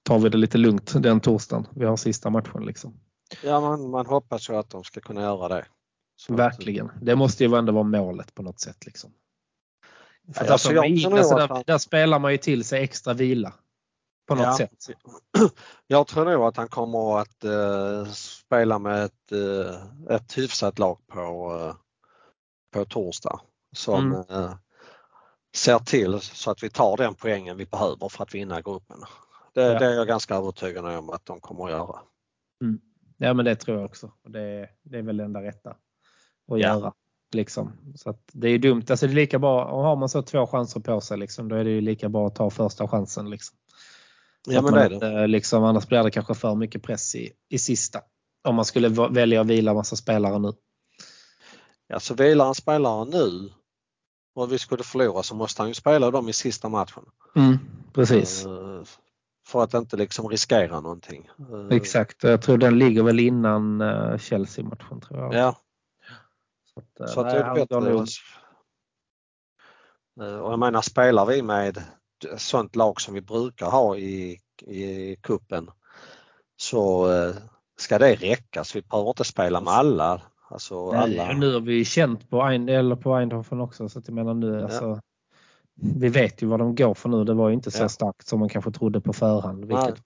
tar 0.09 0.19
vi 0.19 0.29
det 0.29 0.38
lite 0.38 0.59
lugnt 0.59 1.03
den 1.03 1.21
torsdagen. 1.21 1.67
Vi 1.75 1.85
har 1.85 1.97
sista 1.97 2.31
matchen. 2.31 2.65
Liksom. 2.67 3.00
Ja, 3.43 3.61
man, 3.61 3.91
man 3.91 4.07
hoppas 4.07 4.49
ju 4.50 4.57
att 4.57 4.71
de 4.71 4.85
ska 4.85 5.00
kunna 5.00 5.21
göra 5.23 5.49
det. 5.49 5.67
Så 6.17 6.35
Verkligen. 6.35 6.91
Det 7.03 7.17
måste 7.17 7.45
ju 7.45 7.55
ändå 7.57 7.73
vara 7.73 7.83
målet 7.85 8.35
på 8.35 8.43
något 8.43 8.61
sätt. 8.61 8.87
Liksom. 8.87 9.11
För 10.35 10.45
Ja, 10.45 10.53
alltså, 10.53 10.73
jag 10.73 10.87
in- 10.87 11.12
alltså, 11.12 11.37
där, 11.37 11.49
han- 11.49 11.62
där 11.67 11.79
spelar 11.79 12.19
man 12.19 12.33
ju 12.33 12.38
till 12.38 12.65
sig 12.65 12.83
extra 12.83 13.12
vila. 13.15 13.53
På 14.29 14.35
något 14.35 14.45
Ja. 14.45 14.57
sätt. 14.57 14.97
Jag 15.87 16.07
tror 16.07 16.25
nog 16.25 16.43
att 16.45 16.57
han 16.57 16.69
kommer 16.69 17.19
att 17.19 17.45
eh, 17.45 18.12
spela 18.12 18.79
med 18.79 19.05
ett, 19.05 19.33
eh, 19.33 20.15
ett 20.17 20.38
hyfsat 20.38 20.79
lag 20.79 20.99
på, 21.07 21.55
eh, 21.61 21.75
på 22.75 22.85
torsdag 22.85 23.41
som 23.77 24.07
Mm. 24.15 24.25
eh, 24.31 24.55
ser 25.57 25.79
till 25.79 26.21
så 26.21 26.50
att 26.50 26.62
vi 26.62 26.71
tar 26.71 26.97
den 26.97 27.15
poängen 27.15 27.57
vi 27.57 27.67
behöver 27.67 28.09
för 28.09 28.23
att 28.23 28.35
vinna 28.35 28.61
gruppen. 28.61 29.03
Det, 29.59 29.73
Ja. 29.73 29.79
det 29.79 29.87
är 29.87 29.95
jag 29.95 30.07
ganska 30.07 30.35
övertygad 30.35 30.85
om 30.85 31.11
att 31.11 31.27
de 31.27 31.41
kommer 31.41 31.65
att 31.65 31.71
göra. 31.71 31.99
Ja 33.17 33.35
men 33.35 33.45
det 33.45 33.57
tror 33.57 33.77
jag 33.77 33.87
också. 33.87 34.12
Det, 34.29 34.69
det 34.83 34.99
är 34.99 35.03
väl 35.03 35.17
det 35.17 35.25
enda 35.25 35.43
rätta 35.43 35.71
att 35.71 35.77
Ja. 36.47 36.59
göra. 36.59 36.93
Liksom. 37.35 37.73
Så 37.97 38.15
det 38.33 38.49
är 38.49 38.59
dumt. 38.59 38.83
Alltså 38.91 39.07
det 39.07 39.12
är 39.12 39.15
lika 39.15 39.38
bra, 39.38 39.83
har 39.83 39.97
man 39.97 40.09
så 40.09 40.23
två 40.23 40.47
chanser 40.47 40.81
på 40.81 41.00
sig 41.00 41.19
liksom, 41.19 41.49
då 41.49 41.57
är 41.57 41.65
det 41.65 41.71
ju 41.71 41.81
lika 41.81 42.09
bra 42.09 42.27
att 42.27 42.35
ta 42.35 42.50
första 42.50 42.88
chansen. 42.88 43.31
Liksom. 43.31 43.57
Så 44.47 44.53
Ja 44.53 44.62
men 44.62 44.73
det 44.75 45.07
är 45.07 45.21
det. 45.21 45.27
liksom, 45.27 45.65
annars 45.65 45.87
blir 45.88 46.03
det 46.03 46.11
kanske 46.11 46.35
för 46.35 46.55
mycket 46.55 46.83
press 46.83 47.15
i, 47.15 47.33
i 47.49 47.59
sista. 47.59 48.00
Om 48.49 48.55
man 48.55 48.65
skulle 48.65 48.88
välja 48.88 49.41
att 49.41 49.47
vila 49.47 49.75
massa 49.75 49.97
spelare 49.97 50.38
nu. 50.38 50.53
Ja, 51.87 52.00
så 52.00 52.15
vilar 52.15 52.49
en 52.49 52.55
spelare 52.55 53.05
nu 53.05 53.50
och 54.35 54.53
vi 54.53 54.59
skulle 54.59 54.83
förlora 54.85 55.23
så 55.23 55.35
måste 55.35 55.62
han 55.62 55.69
ju 55.69 55.75
spela 55.75 56.11
dem 56.11 56.29
i 56.29 56.33
sista 56.33 56.69
matchen. 56.69 57.03
Precis. 57.95 58.47
För 59.49 59.62
att 59.62 59.75
inte 59.75 59.97
liksom 59.97 60.28
riskera 60.28 60.81
någonting. 60.81 61.31
Eh, 61.38 61.76
Exakt. 61.76 62.23
Jag 62.23 62.43
tror 62.43 62.59
den 62.59 62.78
ligger 62.78 63.02
väl 63.02 63.21
innan 63.21 63.81
eh, 63.81 64.19
Chelsea-matchen. 64.19 65.00
tror 65.00 65.21
jag. 65.21 65.35
Ja, 65.35 65.57
Så 66.75 66.81
att, 66.81 67.00
eh, 67.00 67.07
så 67.07 67.21
att 67.21 67.26
nej, 67.26 67.35
det 67.35 67.40
är 67.40 67.55
bättre. 67.55 67.95
Och 70.40 70.52
jag 70.52 70.59
menar 70.59 70.83
spelar 70.83 71.26
vi 71.26 71.43
med 71.43 71.83
sånt 72.37 72.76
lag 72.76 73.00
som 73.00 73.14
vi 73.14 73.21
brukar 73.21 73.71
ha 73.71 73.97
i, 73.97 74.40
i 74.67 75.17
kuppen 75.23 75.71
så 76.57 77.09
ska 77.76 77.99
det 77.99 78.14
räcka. 78.14 78.64
Så 78.64 78.78
vi 78.78 78.83
behöver 78.83 79.09
inte 79.09 79.25
spela 79.25 79.61
med 79.61 79.73
alla. 79.73 80.23
Alltså 80.50 80.90
alla. 80.90 81.33
nu 81.33 81.52
har 81.52 81.61
vi 81.61 81.85
känt 81.85 82.31
på, 82.31 82.43
Ein, 82.43 82.69
eller 82.69 82.97
på 82.97 83.19
Eindhoven 83.19 83.61
också. 83.61 83.88
Så 83.88 83.99
att 83.99 84.09
jag 84.09 84.14
menar 84.14 84.35
nu, 84.35 84.62
alltså, 84.62 85.00
vi 85.81 86.09
vet 86.09 86.43
ju 86.43 86.47
vad 86.47 86.59
de 86.61 86.75
går 86.75 86.95
för 86.95 87.09
nu. 87.09 87.25
Det 87.25 87.35
var 87.35 87.49
ju 87.49 87.55
inte 87.55 87.71
så 87.71 87.83
Ja. 87.83 87.89
starkt 87.89 88.29
som 88.29 88.41
man 88.41 88.49
kanske 88.49 88.71
trodde 88.71 89.01
på 89.01 89.13
förhand. 89.13 89.59
Nej. 89.59 89.67
Vilket 89.69 90.03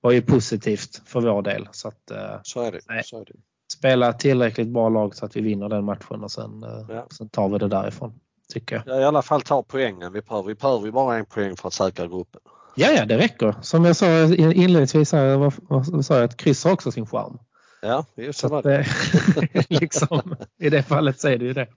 var 0.00 0.10
ju 0.12 0.22
positivt 0.22 1.02
för 1.06 1.20
vår 1.20 1.42
del. 1.42 1.68
Så 1.72 1.88
att, 1.88 2.10
eh, 2.10 2.40
Så 2.42 2.60
är 2.62 2.72
det. 2.72 2.80
Nej. 2.88 3.02
Så 3.04 3.20
är 3.20 3.24
det. 3.24 3.32
spela 3.72 4.12
tillräckligt 4.12 4.68
bra 4.68 4.88
lag 4.88 5.14
så 5.14 5.24
att 5.26 5.36
vi 5.36 5.40
vinner 5.40 5.68
den 5.68 5.84
matchen 5.84 6.24
och 6.24 6.30
sen, 6.30 6.62
eh, 6.62 6.86
Ja. 6.96 7.06
sen 7.18 7.28
tar 7.28 7.48
vi 7.48 7.58
det 7.58 7.68
därifrån. 7.68 8.12
Tycker 8.52 8.76
jag. 8.76 8.96
Ja, 8.96 9.00
I 9.00 9.04
alla 9.04 9.22
fall 9.22 9.40
ta 9.42 9.62
poängen 9.62 10.12
vi 10.12 10.22
behöver. 10.22 10.48
Vi 10.48 10.54
behöver 10.54 10.86
ju 10.86 10.92
bara 10.92 11.16
en 11.16 11.26
poäng 11.26 11.56
för 11.56 11.68
att 11.68 11.74
säkra 11.74 12.06
gruppen. 12.06 12.40
Ja, 12.76 12.90
ja, 12.90 13.04
det 13.04 13.18
räcker. 13.18 13.54
Som 13.62 13.84
jag 13.84 13.96
sa 13.96 14.06
inledningsvis 14.34 15.12
här, 15.12 16.02
sa 16.02 16.14
jag, 16.14 16.24
att 16.24 16.36
kryss 16.36 16.64
har 16.64 16.72
också 16.72 16.92
sin 16.92 17.06
charm. 17.06 17.38
Ja, 17.82 18.04
just 18.16 18.38
Så 18.38 18.48
så 18.48 18.56
att, 18.56 18.64
det. 18.64 18.78
eh, 18.78 19.62
liksom, 19.80 20.36
I 20.58 20.70
det 20.70 20.82
fallet 20.82 21.20
så 21.20 21.28
är 21.28 21.38
det 21.38 21.44
ju 21.44 21.52
det. 21.52 21.68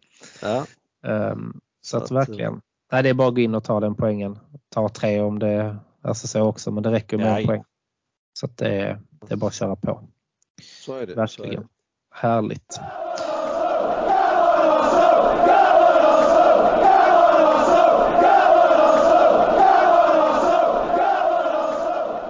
Ja, 0.41 0.65
Um, 1.07 1.59
så 1.81 1.89
Så 1.89 1.97
att 1.97 2.03
att, 2.03 2.11
verkligen. 2.11 2.61
Nej, 2.91 3.03
det 3.03 3.09
är 3.09 3.13
bara 3.13 3.27
att 3.27 3.35
gå 3.35 3.41
in 3.41 3.55
och 3.55 3.63
ta 3.63 3.79
den 3.79 3.95
poängen. 3.95 4.39
Ta 4.69 4.89
tre 4.89 5.21
om 5.21 5.39
det 5.39 5.47
är 5.49 5.79
alltså 6.01 6.27
så 6.27 6.41
också, 6.41 6.71
men 6.71 6.83
det 6.83 6.91
räcker 6.91 7.17
med 7.17 7.27
Ja, 7.27 7.39
en 7.39 7.45
poäng. 7.47 7.63
Så 8.33 8.45
att 8.45 8.57
det, 8.57 8.69
är, 8.81 9.01
det 9.27 9.33
är 9.33 9.37
bara 9.37 9.47
att 9.47 9.53
köra 9.53 9.75
på. 9.75 10.03
så 10.83 10.93
är 10.95 10.99
det. 11.07 11.13
Så 11.13 11.13
är 11.13 11.15
Verkligen. 11.15 11.61
det. 11.61 11.67
Härligt. 12.11 12.79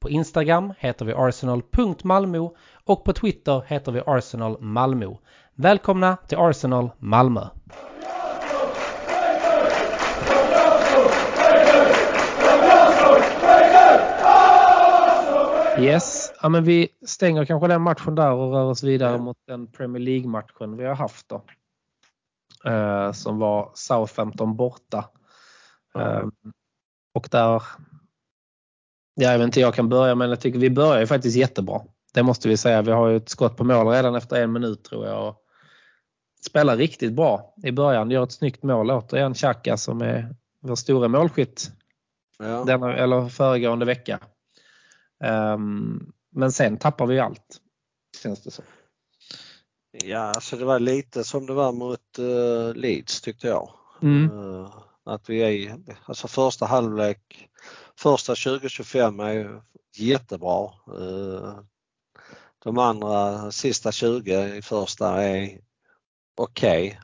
på 0.00 0.10
Instagram 0.10 0.72
heter 0.78 1.04
vi 1.04 1.12
arsenal.malmo 1.12 2.56
och 2.84 3.04
på 3.04 3.12
Twitter 3.12 3.62
heter 3.66 3.92
vi 3.92 4.02
Arsenal 4.06 4.60
Malmö. 4.60 5.14
Välkomna 5.54 6.16
till 6.16 6.38
Arsenal 6.38 6.90
Malmö! 6.98 7.46
Yes, 15.78 16.32
ja, 16.42 16.48
men 16.48 16.64
vi 16.64 16.88
stänger 17.06 17.44
kanske 17.44 17.68
den 17.68 17.82
matchen 17.82 18.14
där 18.14 18.32
och 18.32 18.52
rör 18.52 18.64
oss 18.64 18.82
vidare 18.82 19.18
mot 19.18 19.36
den 19.46 19.66
Premier 19.66 20.02
League-matchen 20.02 20.76
vi 20.76 20.84
har 20.84 20.94
haft 20.94 21.28
då. 21.28 21.42
Eh, 22.70 23.12
som 23.12 23.38
var 23.38 23.70
Southampton 23.74 24.56
borta. 24.56 25.04
Ja. 25.94 26.00
Eh, 26.00 26.26
och 27.14 27.28
där, 27.30 27.62
jag 29.14 29.38
vet 29.38 29.44
inte, 29.44 29.60
jag 29.60 29.74
kan 29.74 29.88
börja 29.88 30.14
men 30.14 30.28
jag 30.30 30.40
tycker 30.40 30.58
vi 30.58 30.70
börjar 30.70 31.00
ju 31.00 31.06
faktiskt 31.06 31.36
jättebra. 31.36 31.80
Det 32.14 32.22
måste 32.22 32.48
vi 32.48 32.56
säga. 32.56 32.82
Vi 32.82 32.90
har 32.92 33.08
ju 33.08 33.16
ett 33.16 33.28
skott 33.28 33.56
på 33.56 33.64
mål 33.64 33.88
redan 33.88 34.14
efter 34.14 34.42
en 34.42 34.52
minut 34.52 34.84
tror 34.84 35.06
jag. 35.06 35.28
Och 35.28 35.36
spelar 36.46 36.76
riktigt 36.76 37.12
bra 37.12 37.54
i 37.62 37.72
början. 37.72 38.10
Gör 38.10 38.24
ett 38.24 38.32
snyggt 38.32 38.62
mål 38.62 38.90
återigen. 38.90 39.34
Xhaka 39.34 39.76
som 39.76 40.02
är 40.02 40.34
vår 40.62 40.76
stora 40.76 41.08
målskytt 41.08 41.70
Ja. 42.38 42.64
denna, 42.64 42.96
eller 42.96 43.28
föregående 43.28 43.84
vecka. 43.84 44.18
Ehm, 45.24 46.12
men 46.32 46.52
sen 46.52 46.76
tappar 46.76 47.06
vi 47.06 47.18
allt. 47.18 47.60
Känns 48.22 48.42
det 48.42 48.50
så. 48.50 48.62
ja, 49.92 50.18
alltså 50.18 50.56
det 50.56 50.64
var 50.64 50.78
lite 50.78 51.24
som 51.24 51.46
det 51.46 51.52
var 51.52 51.72
mot 51.72 52.18
uh, 52.18 52.74
Leeds 52.74 53.20
tyckte 53.20 53.46
jag. 53.48 53.70
Mm. 54.02 54.24
Eh, 54.24 54.70
att 55.04 55.30
vi 55.30 55.40
är, 55.40 55.76
alltså 56.04 56.28
första 56.28 56.66
halvlek, 56.66 57.48
första 58.00 58.34
20-25 58.34 59.24
är 59.24 59.62
jättebra. 59.96 60.64
Eh, 60.98 61.58
de 62.58 62.78
andra 62.78 63.50
sista 63.52 63.92
20 63.92 64.56
i 64.56 64.62
första 64.62 65.22
är 65.22 65.60
okej. 66.36 67.00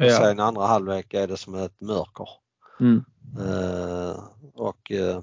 Och 0.00 0.06
Ja. 0.06 0.16
Sen 0.16 0.40
andra 0.40 0.66
halvlek 0.66 1.14
är 1.14 1.26
det 1.26 1.36
som 1.36 1.54
ett 1.54 1.80
mörker. 1.80 2.28
Mm. 2.80 3.04
Eh, 3.40 4.24
och 4.54 4.92
eh, 4.92 5.20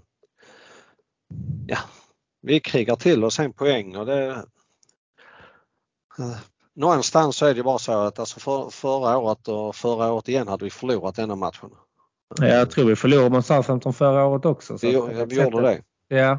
ja, 1.67 1.77
vi 2.41 2.59
krigar 2.59 2.95
till 2.95 3.23
oss 3.23 3.39
en 3.39 3.53
poäng 3.53 3.95
och 3.95 4.05
det 4.05 4.45
Någonstans 6.73 7.37
så 7.37 7.45
är 7.45 7.53
det 7.53 7.63
bara 7.63 7.79
så 7.79 7.91
att 7.91 8.19
alltså 8.19 8.39
för, 8.39 8.69
förra 8.69 9.17
året 9.17 9.47
och 9.47 9.75
förra 9.75 10.13
året 10.13 10.27
igen 10.27 10.47
hade 10.47 10.63
vi 10.63 10.71
förlorat 10.71 11.15
denna 11.15 11.35
matchen. 11.35 11.71
Ja, 12.39 12.45
Jag 12.47 12.69
tror 12.71 12.85
vi 12.85 12.95
förlorade 12.95 13.29
mot 13.29 13.45
Southampton 13.45 13.93
förra 13.93 14.25
året 14.25 14.45
också. 14.45 14.77
så 14.77 14.87
ja, 14.87 15.05
vi 15.29 15.43
gjorde 15.43 15.61
det. 15.61 15.81
Ja. 16.07 16.37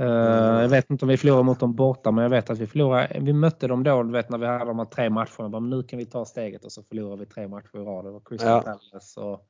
Mm. 0.00 0.60
Jag 0.62 0.68
vet 0.68 0.90
inte 0.90 1.04
om 1.04 1.08
vi 1.08 1.16
förlorade 1.16 1.42
mot 1.44 1.60
dem 1.60 1.74
borta 1.74 2.10
men 2.10 2.22
jag 2.22 2.30
vet 2.30 2.50
att 2.50 2.58
vi 2.58 2.66
förlorade. 2.66 3.18
Vi 3.20 3.32
mötte 3.32 3.66
dem 3.66 3.82
då 3.82 4.02
du 4.02 4.12
vet, 4.12 4.28
när 4.30 4.38
vi 4.38 4.46
hade 4.46 4.64
de 4.64 4.78
här 4.78 4.86
tre 4.86 5.10
matcherna. 5.10 5.48
Bara, 5.48 5.60
nu 5.60 5.82
kan 5.82 5.98
vi 5.98 6.06
ta 6.06 6.24
steget 6.24 6.64
och 6.64 6.72
så 6.72 6.82
förlorar 6.82 7.16
vi 7.16 7.26
tre 7.26 7.48
matcher 7.48 7.76
i 7.76 7.78
rad. 7.78 8.04
Det 8.04 8.10
var 8.10 8.20
Crystal 8.24 8.48
Ja. 8.50 8.60
Palace 8.62 9.20
och 9.20 9.46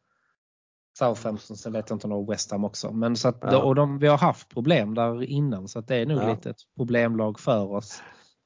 Southampton. 0.99 1.57
Sen 1.57 1.73
vet 1.73 1.91
jag 1.91 1.97
inte 1.97 2.07
om 2.07 2.27
det 2.27 2.33
West 2.33 2.51
Ham 2.51 2.65
också. 2.65 2.93
Men 2.93 3.17
så 3.17 3.29
att, 3.29 3.39
Ja. 3.43 3.63
och 3.63 3.75
de, 3.75 3.99
vi 3.99 4.07
har 4.07 4.19
haft 4.19 4.49
problem 4.49 4.95
där 4.95 5.23
innan 5.23 5.69
så 5.69 5.79
att 5.79 5.89
det 5.89 5.97
är 5.97 6.07
nog 6.07 6.19
Ja. 6.23 6.31
lite 6.31 6.51
ett 6.51 6.57
problemlag 6.77 7.41
för 7.41 7.73
oss. 7.73 8.03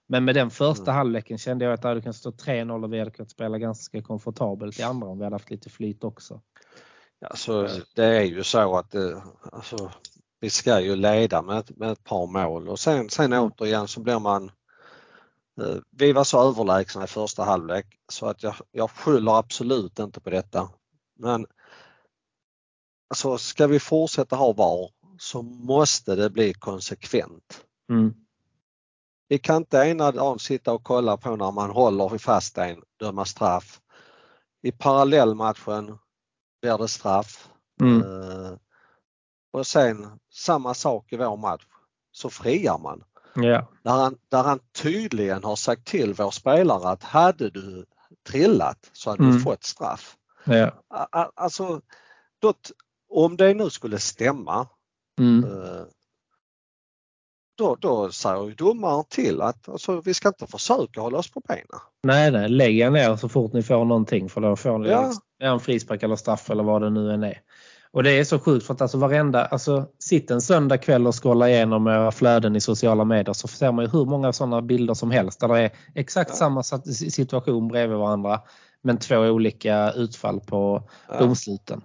Men 0.09 0.25
med 0.25 0.35
den 0.35 0.51
första 0.51 0.83
Mm. 0.91 0.95
halvleken 0.97 1.39
kände 1.39 1.65
jag 1.65 1.75
att 1.75 1.83
det 1.83 1.89
hade 1.89 2.01
kunnat 2.01 2.17
stå 2.17 2.31
3-0 2.31 2.85
och 2.85 2.93
vi 2.93 2.99
hade 2.99 3.11
kunnat 3.11 3.31
spela 3.31 3.59
ganska 3.59 4.03
komfortabelt 4.03 4.79
i 4.81 4.83
andra 4.83 5.09
om 5.09 5.19
vi 5.19 5.25
hade 5.25 5.35
haft 5.35 5.51
lite 5.51 5.71
flyt 5.71 6.05
också. 6.05 6.41
Alltså, 7.31 7.69
det 7.95 8.05
är 8.05 8.23
ju 8.23 8.45
så 8.45 8.77
att 8.77 8.91
det, 8.91 9.23
alltså, 9.53 9.93
vi 10.41 10.51
ska 10.51 10.81
ju 10.81 10.97
leda 10.97 11.43
med, 11.43 11.79
med 11.79 11.91
ett 11.91 12.05
par 12.05 12.27
mål 12.27 12.69
och 12.69 12.79
sen, 12.79 13.11
sen 13.11 13.33
återigen 13.33 13.89
så 13.89 14.01
blir 14.01 14.19
man 14.19 14.45
eh, 15.61 15.77
vi 15.91 16.13
var 16.13 16.25
så 16.25 16.49
överlägsna 16.49 17.05
i 17.05 17.07
första 17.07 17.45
halvlek 17.45 17.87
så 18.09 18.27
att 18.27 18.43
jag, 18.43 18.55
jag 18.71 18.91
skyller 18.91 19.39
absolut 19.39 19.99
inte 19.99 20.21
på 20.21 20.31
detta. 20.31 20.69
Men 21.19 21.47
alltså 23.11 23.39
ska 23.39 23.67
vi 23.67 23.81
fortsätta 23.81 24.37
ha 24.37 24.53
VAR 24.53 24.91
så 25.19 25.43
måste 25.43 26.15
det 26.15 26.31
bli 26.31 26.55
konsekvent. 26.55 27.65
Mm. 27.91 28.15
Vi 29.29 29.39
kan 29.39 29.57
inte 29.57 29.77
ena 29.77 30.13
dagen 30.13 30.39
sitta 30.39 30.73
och 30.73 30.85
kolla 30.85 31.17
på 31.17 31.37
när 31.37 31.53
man 31.53 31.71
håller 31.71 32.19
fast 32.19 32.59
en, 32.59 32.83
döma 33.01 33.25
straff. 33.25 33.81
I 34.63 34.73
parallellmatchen 34.73 35.99
blir 36.65 36.79
det 36.79 36.89
straff. 36.89 37.49
Mm. 37.81 38.03
Eh, 38.03 38.53
och 39.53 39.67
sen 39.67 40.19
samma 40.33 40.75
sak 40.75 41.13
i 41.13 41.17
vår 41.17 41.37
match, 41.37 41.63
så 42.13 42.31
friar 42.31 42.79
man. 42.79 43.05
Ja. 43.35 43.69
Där 43.83 43.91
han, 43.93 44.17
där 44.29 44.43
han 44.43 44.59
tydligen 44.83 45.45
har 45.45 45.57
sagt 45.57 45.85
till 45.87 46.15
vår 46.15 46.31
spelare 46.31 46.89
att 46.89 47.03
hade 47.03 47.51
du 47.51 47.85
trillat 48.29 48.91
så 48.93 49.11
hade 49.11 49.23
Mm. 49.23 49.35
du 49.37 49.41
fått 49.43 49.65
straff. 49.65 50.17
A- 50.91 51.31
Alltså, 51.35 51.81
då, 52.39 52.55
om 53.09 53.37
det 53.37 53.55
nu 53.55 53.71
skulle 53.71 53.99
stämma 53.99 54.67
Mm. 55.19 55.45
Då, 57.55 57.77
då 57.81 58.11
säger 58.11 58.45
ju 58.49 58.55
domaren 58.55 59.05
till 59.09 59.41
att 59.41 59.69
alltså, 59.69 60.01
vi 60.05 60.15
ska 60.15 60.29
inte 60.29 60.47
försöka 60.47 61.01
hålla 61.01 61.19
oss 61.19 61.31
på 61.31 61.41
benen. 61.41 61.65
Nej, 62.03 62.31
nej, 62.31 62.49
lägg 62.49 62.79
er 62.79 62.91
ner 62.91 63.17
så 63.17 63.29
fort 63.29 63.53
ni 63.53 63.63
får 63.63 63.85
någonting 63.85 64.29
för 64.29 64.41
då 64.41 64.57
får 64.57 64.79
ni 64.79 64.89
Ja. 64.89 65.03
liksom, 65.03 65.23
en 65.43 65.61
frispark 65.61 66.03
eller 66.03 66.17
straff 66.17 66.51
eller 66.51 66.63
vad 66.63 66.83
det 66.83 66.91
nu 66.91 67.13
än 67.13 67.23
är. 67.25 67.41
Och 67.91 68.03
det 68.03 68.11
är 68.11 68.25
så 68.25 68.39
sjukt 68.39 68.67
för 68.67 68.75
att 68.75 68.81
alltså 68.83 68.99
varenda, 68.99 69.45
alltså 69.45 69.87
sitt 69.99 70.31
en 70.31 70.41
söndag 70.41 70.79
kväll 70.79 71.07
och 71.07 71.23
scrolla 71.23 71.49
igenom 71.51 71.87
era 71.87 72.13
flöden 72.13 72.57
i 72.57 72.61
sociala 72.61 73.05
medier 73.05 73.33
så 73.33 73.49
ser 73.49 73.73
man 73.73 73.85
ju 73.85 73.91
hur 73.91 74.05
många 74.05 74.33
sådana 74.33 74.63
bilder 74.63 74.95
som 74.95 75.11
helst 75.11 75.41
där 75.41 75.49
det 75.49 75.61
är 75.61 75.71
exakt 75.95 76.31
Ja. 76.31 76.37
samma 76.37 76.63
situation 76.63 77.69
bredvid 77.69 77.99
varandra 77.99 78.41
men 78.83 78.99
två 78.99 79.17
olika 79.19 79.93
utfall 79.93 80.41
på 80.41 80.89
Ja. 81.09 81.19
domsluten. 81.19 81.83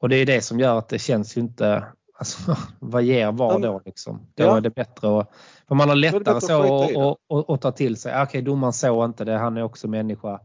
Och 0.00 0.08
det 0.08 0.16
är 0.16 0.26
det 0.26 0.40
som 0.40 0.60
gör 0.60 0.78
att 0.78 0.88
det 0.88 0.98
känns 0.98 1.36
ju 1.36 1.40
inte, 1.40 1.84
alltså 2.22 2.56
vad 2.80 3.02
ger 3.02 3.32
var 3.32 3.58
då 3.58 3.80
liksom? 3.84 4.26
Då 4.34 4.44
Ja. 4.44 4.56
är 4.56 4.60
det 4.60 4.70
bättre 4.70 5.18
att, 5.20 5.30
för 5.68 5.74
man 5.74 5.88
har 5.88 5.96
lättare 5.96 6.40
så 6.40 6.62
att 6.62 6.96
och, 6.96 7.18
och, 7.28 7.50
och 7.50 7.60
ta 7.60 7.72
till 7.72 7.96
sig, 7.96 8.22
okej 8.22 8.42
domaren 8.42 8.72
såg 8.72 9.04
inte 9.04 9.24
det, 9.24 9.38
han 9.38 9.56
är 9.56 9.62
också 9.62 9.88
människa. 9.88 10.40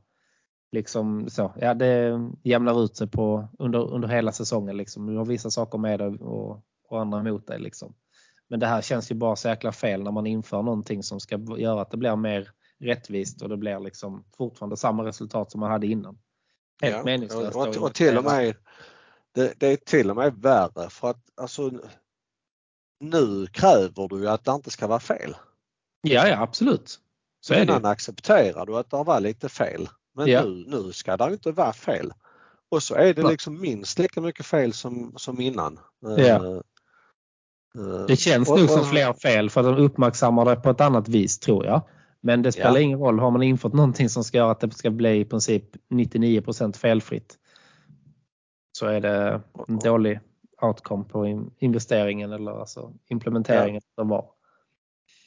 Liksom 0.71 1.29
så, 1.29 1.53
ja 1.61 1.73
det 1.73 2.19
jämnar 2.43 2.83
ut 2.83 2.97
sig 2.97 3.07
på, 3.07 3.47
under, 3.59 3.93
under 3.93 4.07
hela 4.07 4.31
säsongen 4.31 4.77
liksom. 4.77 5.05
Du 5.05 5.17
har 5.17 5.25
vissa 5.25 5.49
saker 5.51 5.77
med 5.77 5.99
dig 5.99 6.07
och, 6.07 6.63
och 6.89 7.01
andra 7.01 7.19
emot 7.19 7.47
dig 7.47 7.59
liksom. 7.59 7.93
Men 8.49 8.59
det 8.59 8.67
här 8.67 8.81
känns 8.81 9.11
ju 9.11 9.15
bara 9.15 9.35
så 9.35 9.47
jäkla 9.47 9.71
fel 9.71 10.03
när 10.03 10.11
man 10.11 10.27
inför 10.27 10.61
någonting 10.61 11.03
som 11.03 11.19
ska 11.19 11.39
göra 11.57 11.81
att 11.81 11.91
det 11.91 11.97
blir 11.97 12.15
mer 12.15 12.49
rättvist 12.79 13.41
och 13.41 13.49
det 13.49 13.57
blir 13.57 13.79
liksom 13.79 14.23
fortfarande 14.37 14.77
samma 14.77 15.05
resultat 15.05 15.51
som 15.51 15.59
man 15.59 15.71
hade 15.71 15.87
innan. 15.87 16.17
Helt 16.81 16.95
Ja, 16.95 17.03
meningslöst. 17.03 17.55
Och, 17.55 17.67
och, 17.67 17.77
och 17.77 17.93
till 17.93 18.17
och 18.17 18.23
med, 18.23 18.55
det, 19.37 19.53
det 19.57 19.67
är 19.67 19.75
till 19.75 20.09
och 20.09 20.15
med 20.15 20.33
värre 20.35 20.89
för 20.89 21.09
att 21.09 21.23
alltså 21.41 21.71
nu 22.99 23.47
kräver 23.47 24.07
du 24.07 24.29
att 24.29 24.43
det 24.45 24.51
inte 24.51 24.71
ska 24.71 24.87
vara 24.87 24.99
fel. 24.99 25.35
Ja, 26.01 26.27
ja 26.27 26.41
absolut. 26.41 26.99
Så 27.41 27.53
är 27.53 27.57
det 27.57 27.63
Innan 27.63 27.81
ju. 27.81 27.87
accepterar 27.87 28.65
du 28.65 28.77
att 28.77 28.89
det 28.91 29.03
var 29.03 29.19
lite 29.19 29.49
fel. 29.49 29.89
Men 30.15 30.27
Ja. 30.27 30.43
nu, 30.45 30.65
nu 30.67 30.91
ska 30.91 31.17
det 31.17 31.33
inte 31.33 31.51
vara 31.51 31.73
fel. 31.73 32.13
Och 32.69 32.83
så 32.83 32.95
är 32.95 33.13
det 33.13 33.23
liksom 33.29 33.61
minst 33.61 33.99
lika 33.99 34.21
mycket 34.21 34.45
fel 34.45 34.73
som, 34.73 35.13
som 35.17 35.41
innan. 35.41 35.79
Ja. 35.99 36.17
Eh, 36.17 36.43
eh, 36.45 38.05
Det 38.07 38.15
känns 38.15 38.49
nog 38.49 38.69
som 38.69 38.85
fler 38.85 39.13
fel 39.13 39.49
för 39.49 39.61
att 39.61 39.77
de 39.77 39.83
uppmärksammar 39.83 40.45
det 40.45 40.55
på 40.55 40.69
ett 40.69 40.81
annat 40.81 41.07
vis 41.09 41.39
tror 41.39 41.65
jag. 41.65 41.81
Men 42.21 42.41
det 42.41 42.51
spelar 42.51 42.71
Ja. 42.75 42.79
ingen 42.79 42.99
roll. 42.99 43.19
Har 43.19 43.31
man 43.31 43.43
infört 43.43 43.73
någonting 43.73 44.09
som 44.09 44.23
ska 44.23 44.37
göra 44.37 44.51
att 44.51 44.59
det 44.59 44.71
ska 44.71 44.89
bli 44.89 45.19
i 45.19 45.25
princip 45.25 45.63
99% 45.89 46.77
felfritt 46.77 47.37
så 48.77 48.85
är 48.85 49.01
det 49.01 49.41
en 49.67 49.79
dålig 49.79 50.19
outcome 50.61 51.03
på 51.03 51.25
in- 51.25 51.51
investeringen 51.59 52.31
eller 52.31 52.59
alltså 52.59 52.93
implementeringen 53.07 53.81
som 53.95 54.09
var. 54.09 54.29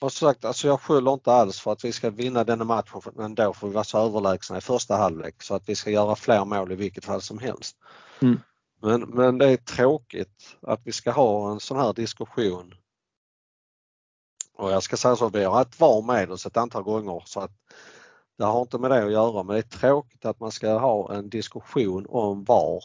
Och 0.00 0.12
sagt, 0.12 0.44
alltså 0.44 0.66
jag 0.66 0.80
skyller 0.80 1.12
inte 1.12 1.32
alls 1.32 1.60
för 1.60 1.72
att 1.72 1.84
vi 1.84 1.92
ska 1.92 2.10
vinna 2.10 2.44
denna 2.44 2.64
matchen 2.64 3.00
men 3.14 3.34
då 3.34 3.52
får 3.52 3.68
vi 3.68 3.74
vara 3.74 3.84
så 3.84 3.98
överlägsna 3.98 4.58
i 4.58 4.60
första 4.60 4.96
halvlek 4.96 5.42
så 5.42 5.54
att 5.54 5.68
vi 5.68 5.76
ska 5.76 5.90
göra 5.90 6.16
fler 6.16 6.44
mål 6.44 6.72
i 6.72 6.74
vilket 6.74 7.04
fall 7.04 7.20
som 7.20 7.38
helst. 7.38 7.76
Mm. 8.22 8.40
Men, 8.82 9.00
men 9.00 9.38
det 9.38 9.50
är 9.50 9.56
tråkigt 9.56 10.56
att 10.62 10.80
vi 10.84 10.92
ska 10.92 11.10
ha 11.10 11.52
en 11.52 11.60
sån 11.60 11.76
här 11.76 11.92
diskussion. 11.92 12.74
Och 14.56 14.70
jag 14.70 14.82
ska 14.82 14.96
säga 14.96 15.16
så, 15.16 15.28
vi 15.28 15.44
har 15.44 15.52
haft 15.52 15.80
VAR 15.80 16.02
med 16.02 16.30
oss 16.30 16.46
ett 16.46 16.56
antal 16.56 16.82
gånger 16.82 17.22
så 17.26 17.40
att 17.40 17.52
det 18.38 18.44
har 18.44 18.60
inte 18.60 18.78
med 18.78 18.90
det 18.90 19.04
att 19.04 19.12
göra 19.12 19.42
men 19.42 19.54
det 19.54 19.60
är 19.60 19.78
tråkigt 19.78 20.24
att 20.24 20.40
man 20.40 20.52
ska 20.52 20.78
ha 20.78 21.14
en 21.14 21.28
diskussion 21.28 22.06
om 22.08 22.44
VAR 22.44 22.82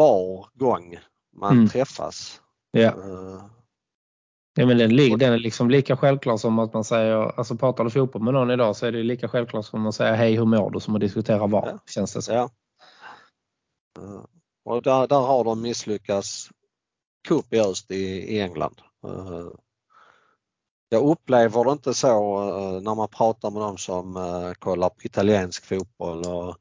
var 0.00 0.46
gång 0.54 0.98
man 1.36 1.52
Mm. 1.52 1.68
träffas. 1.68 2.40
Ja. 2.70 2.80
Eh, 2.88 3.44
Ja, 4.54 4.66
men 4.66 4.78
den, 4.78 4.90
lig- 4.96 5.18
den 5.18 5.32
är 5.32 5.38
liksom 5.38 5.70
lika 5.70 5.96
självklar 5.96 6.36
som 6.36 6.58
att 6.58 6.74
man 6.74 6.84
säger, 6.84 7.38
alltså 7.38 7.56
pratar 7.56 7.84
du 7.84 7.90
fotboll 7.90 8.22
med 8.22 8.34
någon 8.34 8.50
idag 8.50 8.76
så 8.76 8.86
är 8.86 8.92
det 8.92 9.02
lika 9.02 9.28
självklart 9.28 9.64
som 9.64 9.86
att 9.86 9.94
säga 9.94 10.14
hej 10.14 10.36
hur 10.36 10.44
mår 10.44 10.70
du 10.70 10.80
som 10.80 10.94
att 10.94 11.00
diskutera 11.00 11.46
VAR. 11.46 11.68
Ja. 11.72 11.78
Känns 11.86 12.12
det 12.12 12.22
som. 12.22 12.34
Ja. 12.34 12.50
Eh, 13.98 14.24
Och 14.64 14.82
där, 14.82 15.06
där 15.06 15.20
har 15.20 15.44
de 15.44 15.62
misslyckats 15.62 16.48
kopiöst 17.28 17.90
i, 17.90 18.04
i 18.36 18.40
England. 18.40 18.80
Eh, 19.06 19.46
Jag 20.88 21.02
upplever 21.04 21.64
det 21.64 21.72
inte 21.72 21.94
så 21.94 22.44
när 22.80 22.94
man 22.94 23.08
pratar 23.08 23.50
med 23.50 23.62
dem 23.62 23.78
som 23.78 24.14
kollar 24.58 24.88
på 24.88 25.00
italiensk 25.02 25.64
fotboll 25.64 26.24
och 26.26 26.56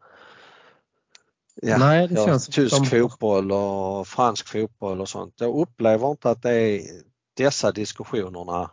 ja, 1.62 1.78
Nej, 1.78 2.08
det 2.08 2.13
ja, 2.15 2.26
känns 2.26 2.45
som 2.45 2.52
tysk 2.54 2.78
de- 2.78 2.86
fotboll 2.86 3.52
och 3.52 4.08
fransk 4.08 4.48
fotboll 4.48 5.02
och 5.02 5.10
sånt. 5.10 5.34
Jag 5.39 5.56
upplever 5.62 6.12
inte 6.12 6.30
att 6.30 6.41
det 6.41 6.52
är 6.54 6.82
dessa 7.38 7.72
diskussionerna 7.72 8.72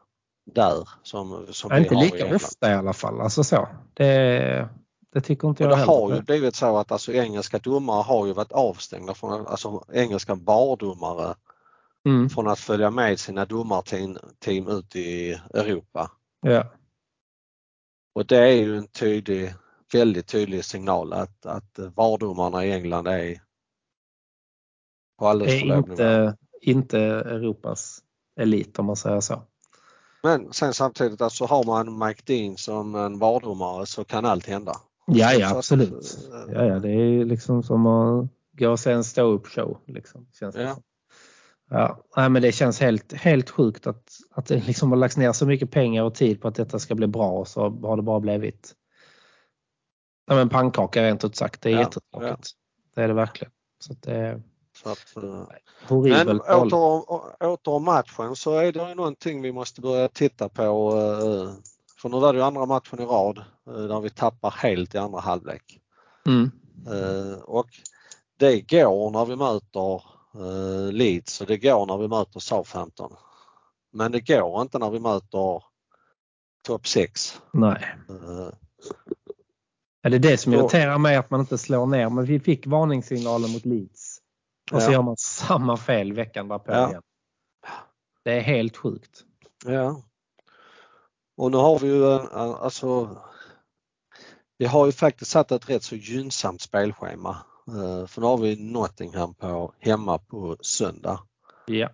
där 0.54 0.88
som, 1.02 1.46
som 1.50 1.70
Ja, 1.70 1.76
vi 1.76 1.82
inte 1.82 1.94
har 1.94 2.02
i 2.02 2.10
lika 2.10 2.34
ofta 2.36 2.70
i 2.70 2.74
alla 2.74 2.92
fall. 2.92 3.20
Alltså 3.20 3.44
så. 3.44 3.68
Det, 3.94 4.68
det 5.12 5.20
tycker 5.20 5.48
inte 5.48 5.64
Och 5.64 5.70
jag 5.70 5.78
det 5.78 5.80
heller. 5.80 5.92
har 5.92 6.14
ju 6.14 6.22
blivit 6.22 6.56
så 6.56 6.76
att 6.78 6.92
alltså, 6.92 7.12
engelska 7.12 7.58
domare 7.58 8.02
har 8.02 8.26
ju 8.26 8.32
varit 8.32 8.52
avstängda 8.52 9.14
från, 9.14 9.46
alltså 9.46 9.84
engelska 9.92 10.34
VAR-domare 10.34 11.34
Mm, 12.06 12.28
från 12.30 12.48
att 12.48 12.58
följa 12.58 12.90
med 12.90 13.20
sina 13.20 13.44
domarteam 13.44 14.18
team 14.38 14.68
ut 14.68 14.96
i 14.96 15.40
Europa. 15.54 16.10
ja. 16.40 16.64
Och 18.14 18.26
det 18.26 18.36
är 18.38 18.52
ju 18.52 18.76
en 18.76 18.86
tydlig, 18.88 19.54
väldigt 19.92 20.26
tydlig 20.26 20.64
signal 20.64 21.12
att, 21.12 21.46
att 21.46 21.78
VAR-domarna 21.94 22.64
i 22.64 22.72
England 22.72 23.06
är 23.06 23.40
på 25.18 25.28
alldeles 25.28 25.60
för 25.60 25.70
är 25.70 25.76
nivå. 25.76 25.92
inte, 25.92 26.36
inte 26.62 26.98
Europas 27.00 28.02
elit 28.40 28.78
om 28.78 28.86
man 28.86 28.96
säger 28.96 29.20
så. 29.20 29.42
Men 30.22 30.52
sen 30.52 30.74
samtidigt 30.74 31.20
alltså 31.20 31.44
har 31.44 31.64
man 31.64 31.98
Mike 31.98 32.22
Dean 32.24 32.56
som 32.56 32.94
en 32.94 33.18
VAR-domare 33.18 33.86
så 33.86 34.04
kan 34.04 34.24
allt 34.24 34.46
hända. 34.46 34.72
Ja, 35.06 35.32
ja 35.32 35.46
att, 35.46 35.56
absolut. 35.56 36.18
eh, 36.32 36.54
Ja, 36.54 36.64
ja, 36.64 36.78
det 36.78 36.90
är 36.90 37.24
liksom 37.24 37.62
som 37.62 37.86
att 37.86 38.28
gå 38.52 38.70
och 38.70 38.80
se 38.80 38.92
en 38.92 39.04
stå-upp-show. 39.04 39.78
Liksom, 39.86 40.26
känns 40.32 40.54
det 40.54 40.62
Ja. 40.62 40.76
Ja, 41.70 42.04
nej, 42.16 42.30
men 42.30 42.42
det 42.42 42.52
känns 42.52 42.80
helt, 42.80 43.12
helt 43.12 43.50
sjukt 43.50 43.86
att, 43.86 44.12
att 44.30 44.46
det 44.46 44.66
liksom 44.66 44.90
har 44.90 44.98
lagts 44.98 45.16
ner 45.16 45.32
så 45.32 45.46
mycket 45.46 45.70
pengar 45.70 46.02
och 46.02 46.14
tid 46.14 46.40
på 46.40 46.48
att 46.48 46.54
detta 46.54 46.78
ska 46.78 46.94
bli 46.94 47.06
bra 47.06 47.30
och 47.30 47.48
så 47.48 47.60
har 47.70 47.96
det 47.96 48.02
bara 48.02 48.20
blivit 48.20 48.74
ja, 50.26 50.34
men 50.34 50.48
pannkaka 50.48 51.02
rent 51.02 51.24
ut 51.24 51.36
sagt. 51.36 51.62
Det 51.62 51.68
är 51.68 51.72
Ja, 51.72 51.80
jättetråkigt. 51.80 52.50
Det 52.94 53.02
är 53.02 53.08
det 53.08 53.14
verkligen. 53.14 53.52
Så 53.78 53.92
att 53.92 54.02
det 54.02 54.14
är 54.14 54.42
Så 54.82 54.88
att, 54.88 55.16
eh, 55.16 55.46
horribelt 55.88 56.42
Men 56.48 56.62
åter 56.62 57.04
åter 57.44 57.72
om 57.72 57.84
matchen 57.84 58.36
så 58.36 58.54
är 58.58 58.72
det 58.72 58.88
ju 58.88 58.94
någonting 58.94 59.42
vi 59.42 59.52
måste 59.52 59.80
börja 59.80 60.08
titta 60.08 60.48
på. 60.48 60.62
eh, 60.62 61.52
För 62.02 62.08
nu 62.08 62.20
var 62.20 62.32
det 62.32 62.38
ju 62.38 62.44
andra 62.44 62.66
matchen 62.66 63.00
i 63.00 63.04
rad 63.04 63.38
eh, 63.66 63.74
där 63.74 64.00
vi 64.00 64.10
tappar 64.10 64.50
helt 64.50 64.94
i 64.94 64.98
andra 64.98 65.20
halvlek. 65.20 65.80
Mm. 66.26 66.50
Och 67.44 67.68
det 68.38 68.60
går 68.60 69.10
när 69.10 69.24
vi 69.26 69.36
möter 69.36 70.02
Leeds 70.92 71.40
och 71.40 71.46
det 71.46 71.56
går 71.56 71.86
när 71.86 71.98
vi 71.98 72.08
möter 72.08 72.40
Southampton. 72.40 73.16
Men 73.92 74.12
det 74.12 74.20
går 74.20 74.62
inte 74.62 74.78
när 74.78 74.90
vi 74.90 75.00
möter 75.00 75.62
topp 76.66 76.86
6. 76.86 77.40
Nej. 77.52 77.96
Ja, 80.06 80.10
det 80.10 80.16
är 80.16 80.30
det 80.30 80.38
som 80.38 80.52
Så- 80.52 80.58
irriterar 80.58 80.98
mig 80.98 81.16
att 81.16 81.30
man 81.30 81.40
inte 81.40 81.58
slår 81.58 81.86
ner. 81.86 82.08
Men 82.10 82.24
vi 82.24 82.40
fick 82.40 82.66
varningssignalen 82.66 83.50
mot 83.50 83.64
Leeds. 83.64 84.18
Och 84.72 84.82
så 84.82 84.88
Ja. 84.88 84.92
gör 84.92 85.02
man 85.02 85.16
samma 85.16 85.76
fel 85.76 86.12
veckan 86.12 86.48
därpå 86.48 86.72
Ja. 86.72 86.88
igen. 86.90 87.02
Det 88.24 88.32
är 88.32 88.40
helt 88.40 88.76
sjukt. 88.76 89.24
Ja. 89.64 90.02
Och 91.36 91.50
nu 91.50 91.56
har 91.56 91.78
vi 91.78 91.86
ju 91.86 92.04
eh, 92.12 92.24
alltså 92.34 93.16
vi 94.58 94.66
har 94.66 94.86
ju 94.86 94.92
faktiskt 94.92 95.30
satt 95.30 95.52
ett 95.52 95.70
rätt 95.70 95.82
så 95.82 95.96
gynnsamt 95.96 96.60
spelschema. 96.60 97.36
Eh, 97.68 98.06
För 98.06 98.20
nu 98.20 98.26
har 98.26 98.38
vi 98.38 98.56
Nottingham 98.72 99.34
på, 99.34 99.72
hemma 99.78 100.18
på 100.18 100.56
söndag. 100.60 101.20
Ja. 101.66 101.88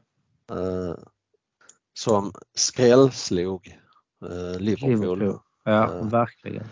eh, 0.51 0.95
Som 1.95 2.33
skrällslog 2.55 3.79
Liverpool. 4.59 4.91
Liverpool. 5.19 5.39
Ja, 5.65 6.03
verkligen. 6.03 6.65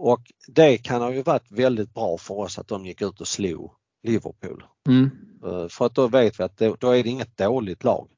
Och 0.00 0.20
det 0.48 0.78
kan 0.78 1.02
ha 1.02 1.12
ju 1.12 1.22
varit 1.22 1.50
väldigt 1.50 1.94
bra 1.94 2.18
för 2.18 2.34
oss 2.34 2.58
att 2.58 2.68
de 2.68 2.86
gick 2.86 3.02
ut 3.02 3.20
och 3.20 3.28
slog 3.28 3.70
Liverpool. 4.02 4.64
Mm. 4.88 5.10
Eh, 5.44 5.68
För 5.68 5.86
att 5.86 5.94
då 5.94 6.06
vet 6.08 6.40
vi 6.40 6.44
att 6.44 6.56
det, 6.56 6.74
då 6.80 6.90
är 6.90 7.02
det 7.02 7.08
inget 7.08 7.36
dåligt 7.36 7.84
lag. 7.84 8.08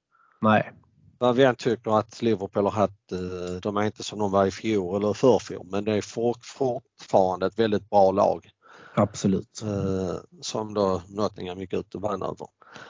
Nej, 0.40 0.72
Vad 1.18 1.36
vi 1.36 1.44
än 1.44 1.56
tycker 1.56 1.98
att 1.98 2.22
Liverpool 2.22 2.64
har 2.64 2.70
haft, 2.70 3.12
eh, 3.12 3.60
de 3.62 3.76
är 3.76 3.82
inte 3.82 4.02
som 4.02 4.18
de 4.18 4.30
var 4.30 4.46
i 4.46 4.50
fjol 4.50 4.96
eller 5.02 5.12
förfjol 5.12 5.66
men 5.70 5.84
det 5.84 5.92
är 5.92 6.00
for, 6.02 6.34
fortfarande 6.42 7.46
ett 7.46 7.58
väldigt 7.58 7.90
bra 7.90 8.10
lag 8.12 8.50
absolut. 8.94 9.62
eh, 9.62 10.14
som 10.40 10.74
då 10.74 11.02
Nottingham 11.08 11.60
gick 11.60 11.72
ut 11.72 11.94
och 11.94 12.02
vann 12.02 12.22
över. 12.22 12.46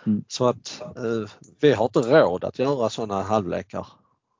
Mm. 0.06 0.24
Så 0.28 0.48
att 0.48 0.82
vi 1.60 1.72
har 1.72 1.84
inte 1.84 1.98
råd 2.22 2.44
att 2.44 2.58
göra 2.58 2.90
sådana 2.90 3.22
halvlekar. 3.22 3.86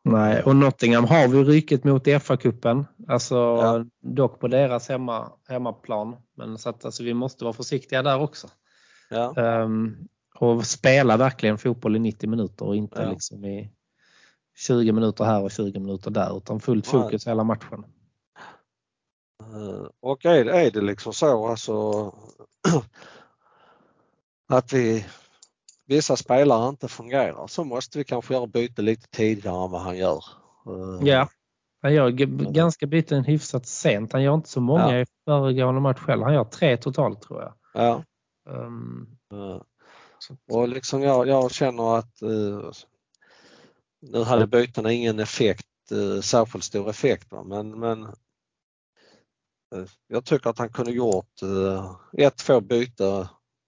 Nej, 0.03 0.43
och 0.43 0.57
Nottingham 0.57 1.05
har 1.05 1.29
vi 1.29 1.45
ryket 1.45 1.85
mot 1.85 2.07
i 2.07 2.15
FA-cupen. 2.15 2.85
Alltså 3.09 3.35
Ja. 3.35 3.85
dock 4.03 4.41
på 4.41 4.49
deras 4.49 4.89
hemma, 4.89 5.33
hemmaplan. 5.49 6.17
Men 6.37 6.59
så 6.59 6.69
att 6.71 6.85
alltså, 6.85 7.03
vi 7.03 7.15
måste 7.15 7.45
vara 7.45 7.53
försiktiga 7.55 8.03
där 8.03 8.21
också. 8.21 8.49
Ja, 9.11 9.35
Ehm, 9.37 9.97
och 10.35 10.67
spela 10.67 11.17
verkligen 11.17 11.59
fotboll 11.59 11.97
i 11.97 11.99
90 11.99 12.29
minuter 12.31 12.65
och 12.67 12.77
inte 12.77 13.03
Ja. 13.03 13.11
liksom 13.11 13.45
i 13.45 13.73
20 14.57 14.93
minuter 14.93 15.25
här 15.25 15.43
och 15.43 15.51
20 15.51 15.81
minuter 15.81 16.11
där 16.11 16.37
utan 16.37 16.61
fullt 16.61 16.87
fokus 16.87 17.27
hela 17.27 17.45
matchen. 17.45 17.85
Eh, 19.43 19.87
Och 20.01 20.25
är 20.27 20.71
det 20.71 20.81
liksom 20.81 21.13
så 21.13 21.47
alltså 21.49 22.05
att 24.49 24.73
vi 24.73 25.07
vissa 25.91 26.17
spelare 26.17 26.69
inte 26.69 26.89
fungerar 26.89 27.47
så 27.47 27.65
måste 27.65 27.99
vi 27.99 28.05
kanske 28.05 28.35
göra 28.35 28.47
byte 28.47 28.83
lite 28.83 29.09
tidigare 29.11 29.65
än 29.65 29.71
vad 29.71 29.81
han 29.81 29.97
gör. 29.99 30.25
Eh, 30.67 31.09
Ja, 31.09 31.29
han 31.83 31.95
gör 31.95 32.11
g- 32.11 32.27
ganska 32.51 32.87
byten 32.87 33.25
hyfsat 33.25 33.67
sent. 33.67 34.13
Han 34.13 34.23
gör 34.23 34.35
inte 34.35 34.49
så 34.49 34.61
många 34.61 34.93
Ja. 34.97 35.01
i 35.01 35.07
föregående 35.25 35.81
match 35.81 35.99
själv. 36.01 36.23
Han 36.23 36.35
gör 36.35 36.45
tre 36.45 36.77
totalt 36.77 37.23
tror 37.23 37.43
jag. 37.43 37.55
Ja. 37.75 38.05
Eh, 38.51 39.63
så- 40.19 40.37
Och 40.57 40.69
liksom 40.69 41.03
jag, 41.03 41.29
jag 41.29 41.51
känner 41.51 41.97
att 41.99 42.23
eh, 42.23 42.71
nu 44.01 44.23
hade 44.25 44.47
bytena 44.47 44.93
ingen 44.93 45.19
effekt, 45.19 45.67
eh, 45.93 46.21
särskilt 46.21 46.65
stor 46.65 46.91
effekt 46.91 47.33
va? 47.33 47.43
men, 47.45 47.79
men 47.81 48.09
jag 50.09 50.25
tycker 50.25 50.51
att 50.51 50.59
han 50.59 50.69
kunde 50.73 50.91
gjort 50.93 51.41
ett, 52.19 52.37
två 52.37 52.61
byten 52.61 53.27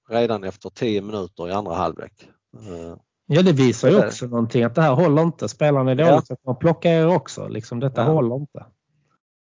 redan 0.09 0.45
efter 0.45 0.71
10 0.71 1.03
minuter 1.03 1.49
i 1.49 1.53
andra 1.53 1.75
halvlek. 1.75 2.29
Eh, 2.57 2.97
Ja, 3.27 3.43
det 3.43 3.53
visar 3.53 3.91
ju 3.91 4.07
också 4.07 4.27
någonting 4.27 4.62
att 4.65 4.75
det 4.75 4.83
här 4.83 4.95
håller 4.95 5.23
inte. 5.23 5.49
Spelarna 5.49 5.91
är 5.91 5.95
dåligt 5.95 6.27
Ja. 6.29 6.37
man 6.47 6.57
plockar 6.57 6.91
er 6.91 7.07
också. 7.07 7.49
Liksom, 7.49 7.81
detta 7.81 8.01
Ja. 8.03 8.09
håller 8.12 8.35
inte. 8.37 8.67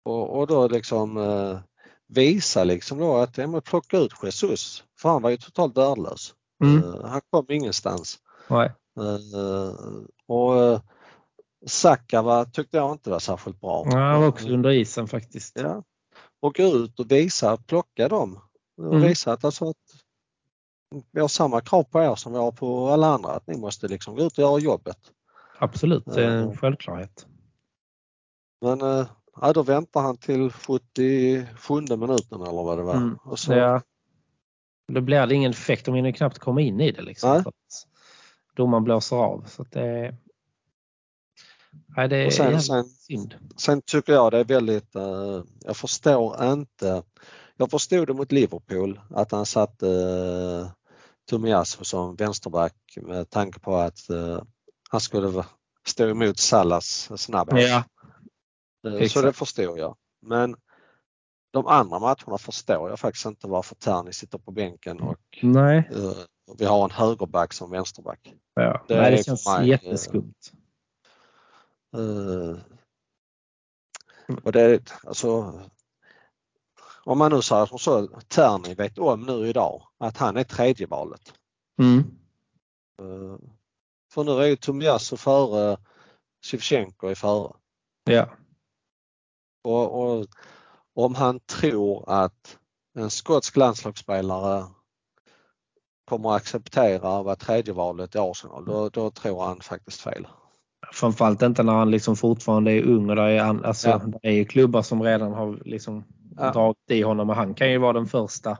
Och, 0.05 0.37
och 0.39 0.47
då 0.47 0.67
liksom 0.67 1.17
eh, 1.17 1.59
visa 2.07 2.63
liksom 2.63 2.97
då 2.97 3.17
att 3.17 3.37
ja, 3.37 3.61
plocka 3.61 3.97
ut 3.97 4.11
Jesus, 4.23 4.83
för 5.01 5.09
han 5.09 5.21
var 5.21 5.29
ju 5.29 5.37
totalt 5.37 5.77
värdelös. 5.77 6.33
Mm. 6.63 6.83
Eh, 6.83 7.05
han 7.05 7.21
kom 7.29 7.45
ingenstans. 7.49 8.17
Nej. 8.47 8.71
Eh, 8.99 9.73
och 10.27 10.57
eh, 10.63 10.81
Saka 11.65 12.21
var, 12.21 12.45
tyckte 12.45 12.77
jag 12.77 12.91
inte 12.91 13.09
var 13.09 13.19
särskilt 13.19 13.61
bra. 13.61 13.83
Ja, 13.91 13.97
han 13.97 14.21
var 14.21 14.27
också 14.27 14.49
under 14.49 14.69
isen 14.71 15.07
faktiskt. 15.07 15.59
Ja. 15.59 15.83
Och 16.39 16.55
gå 16.55 16.63
ut 16.63 16.99
och 16.99 17.11
visa, 17.11 17.57
plocka 17.57 18.07
dem. 18.07 18.39
Och 18.77 18.85
Mm. 18.95 19.01
visa 19.07 19.31
att, 19.33 19.45
alltså 19.45 19.69
att 19.69 19.75
vi 21.11 21.21
har 21.21 21.27
samma 21.27 21.61
krav 21.61 21.83
på 21.83 22.01
er 22.01 22.15
som 22.15 22.31
vi 22.33 22.37
har 22.39 22.51
på 22.51 22.87
alla 22.89 23.07
andra. 23.07 23.29
Att 23.31 23.47
ni 23.47 23.57
måste 23.57 23.87
liksom 23.87 24.15
gå 24.15 24.23
ut 24.23 24.37
och 24.37 24.43
göra 24.43 24.59
jobbet. 24.59 24.97
Absolut, 25.59 26.05
det 26.05 26.23
är 26.25 26.29
en 26.29 26.49
Ja. 26.49 26.55
självklarhet. 26.55 27.27
Men 28.61 28.81
eh, 28.81 29.05
ja, 29.41 29.53
då 29.53 29.63
väntar 29.63 30.01
han 30.01 30.17
till 30.17 30.51
77 30.51 31.81
minuten 31.81 32.41
eller 32.41 32.63
vad 32.63 32.77
det 32.77 32.83
var. 32.83 32.95
Mm. 32.95 33.17
Och 33.23 33.39
så, 33.39 33.51
Det, 33.51 33.81
då 34.93 35.01
blir 35.01 35.27
det 35.27 35.35
ingen 35.35 35.51
effekt. 35.51 35.85
De 35.85 35.95
hinner 35.95 36.11
knappt 36.11 36.39
komma 36.39 36.61
in 36.61 36.79
i 36.81 36.91
det. 36.91 37.01
Liksom, 37.01 37.29
Nej. 37.29 37.39
att 37.39 37.87
domaren 38.55 38.83
blåser 38.83 39.15
av. 39.15 39.43
Så 39.47 39.61
att 39.61 39.71
det, 39.71 40.15
nej, 41.97 42.07
det 42.09 42.17
är 42.17 42.29
sen- 42.29 42.61
sen- 42.61 42.83
synd. 42.89 43.35
Sen 43.57 43.81
tycker 43.81 44.13
jag 44.13 44.31
det 44.31 44.37
är 44.39 44.43
väldigt, 44.43 44.95
eh, 44.95 45.43
jag 45.65 45.77
förstår 45.77 46.43
inte, 46.53 47.03
jag 47.57 47.71
förstod 47.71 48.07
det 48.07 48.13
mot 48.13 48.31
Liverpool 48.31 48.99
att 49.09 49.31
han 49.31 49.45
satte 49.45 49.87
eh, 51.27 51.35
Tomiyasu 51.35 51.83
som 51.83 52.15
vänsterback 52.15 52.75
med 53.01 53.29
tanke 53.29 53.59
på 53.59 53.75
att 53.75 54.09
eh, 54.09 54.41
han 54.89 55.01
skulle 55.01 55.43
stå 55.87 56.07
emot 56.09 56.39
Salas 56.39 57.11
snabbhet. 57.21 57.69
Ja, 57.69 57.83
Eh, 58.87 59.07
Så 59.07 59.21
det 59.21 59.33
förstår 59.33 59.79
jag. 59.79 59.97
Men 60.21 60.55
de 61.51 61.67
andra 61.67 61.99
matcherna 61.99 62.37
förstår 62.37 62.89
jag 62.89 62.99
faktiskt 62.99 63.25
inte 63.25 63.47
varför 63.47 63.75
Terni 63.75 64.13
sitter 64.13 64.37
på 64.37 64.51
bänken 64.51 64.99
och 64.99 65.19
nej. 65.41 65.89
eh, 65.91 66.17
vi 66.57 66.65
har 66.65 66.83
en 66.83 66.91
högerback 66.91 67.53
som 67.53 67.71
vänsterback. 67.71 68.33
Ja. 68.53 68.85
Det 68.87 68.95
nej, 68.95 69.05
är 69.07 69.11
det 69.17 69.23
känns 69.23 69.47
mig, 69.47 69.69
jätteskumt. 69.69 70.33
Eh, 71.97 72.57
och 74.43 74.51
det 74.51 74.93
alltså 75.03 75.61
om 77.07 77.17
man 77.17 77.31
nu 77.31 77.41
säger 77.41 77.65
som 77.65 77.79
så, 77.79 78.07
Terni 78.07 78.73
vet 78.73 78.97
om 78.97 79.21
nu 79.21 79.47
idag 79.47 79.81
att 79.97 80.17
han 80.17 80.37
är 80.37 80.43
tredje 80.43 80.87
valet. 80.87 81.33
Mm. 81.81 81.99
Eh, 83.01 83.37
För 84.13 84.23
nu 84.23 84.31
är 84.31 84.45
ju 84.45 84.55
Tomiyasu 84.55 85.17
före 85.17 85.77
Shevchenko 86.45 87.07
är 87.07 87.15
före. 87.15 87.53
Ja. 88.03 88.29
Och, 89.63 90.17
och 90.19 90.25
om 90.95 91.15
han 91.15 91.39
tror 91.39 92.09
att 92.09 92.57
en 92.97 93.09
skotsk 93.09 93.55
landslagsspelare 93.57 94.65
kommer 96.09 96.29
att 96.29 96.35
acceptera 96.35 97.17
att 97.17 97.25
vara 97.25 97.35
tredje 97.35 97.73
valet 97.73 98.15
i 98.15 98.17
Arsenal, 98.19 98.65
då, 98.65 98.89
då 98.89 99.11
tror 99.11 99.43
han 99.43 99.61
faktiskt 99.61 100.01
fel. 100.01 100.27
Framförallt 100.93 101.41
inte 101.41 101.63
när 101.63 101.73
han 101.73 101.91
liksom 101.91 102.15
fortfarande 102.15 102.71
är 102.71 102.83
ung 102.83 103.09
och 103.09 103.15
det 103.15 103.21
är, 103.21 103.65
alltså, 103.65 103.89
Ja. 103.89 103.97
det 104.21 104.27
är 104.27 104.33
ju 104.33 104.45
klubbar 104.45 104.81
som 104.81 105.03
redan 105.03 105.33
har 105.33 105.59
liksom 105.65 106.03
Ja. 106.37 106.51
dragit 106.51 106.91
i 106.91 107.01
honom 107.01 107.29
och 107.29 107.35
han 107.35 107.53
kan 107.53 107.71
ju 107.71 107.77
vara 107.77 107.93
den 107.93 108.05
första 108.07 108.57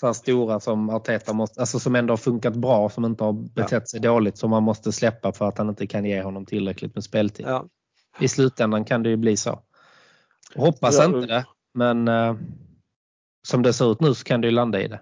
så 0.00 0.06
här 0.06 0.12
stora 0.12 0.60
som 0.60 0.90
Arteta 0.90 1.32
måste, 1.32 1.60
alltså 1.60 1.78
som 1.78 1.94
ändå 1.94 2.12
har 2.12 2.16
funkat 2.16 2.56
bra 2.56 2.88
som 2.90 3.04
inte 3.04 3.24
har 3.24 3.32
betett 3.32 3.88
sig 3.88 4.00
dåligt 4.00 4.38
som 4.38 4.50
man 4.50 4.62
måste 4.62 4.92
släppa 4.92 5.32
för 5.32 5.48
att 5.48 5.58
han 5.58 5.68
inte 5.68 5.86
kan 5.86 6.04
ge 6.04 6.22
honom 6.22 6.46
tillräckligt 6.46 6.94
med 6.94 7.04
speltid. 7.04 7.46
Ja. 7.48 7.66
I 8.20 8.28
slutändan 8.28 8.84
kan 8.84 9.02
det 9.02 9.08
ju 9.08 9.16
bli 9.16 9.36
så. 9.36 9.62
Hoppas 10.54 10.98
Ja, 10.98 11.04
inte 11.04 11.26
det 11.26 11.44
men 11.74 12.08
eh, 12.08 12.34
som 13.48 13.62
det 13.62 13.72
ser 13.72 13.92
ut 13.92 14.00
nu 14.00 14.14
så 14.14 14.24
kan 14.24 14.40
det 14.40 14.46
ju 14.46 14.52
landa 14.54 14.80
i 14.80 14.88
det. 14.88 15.00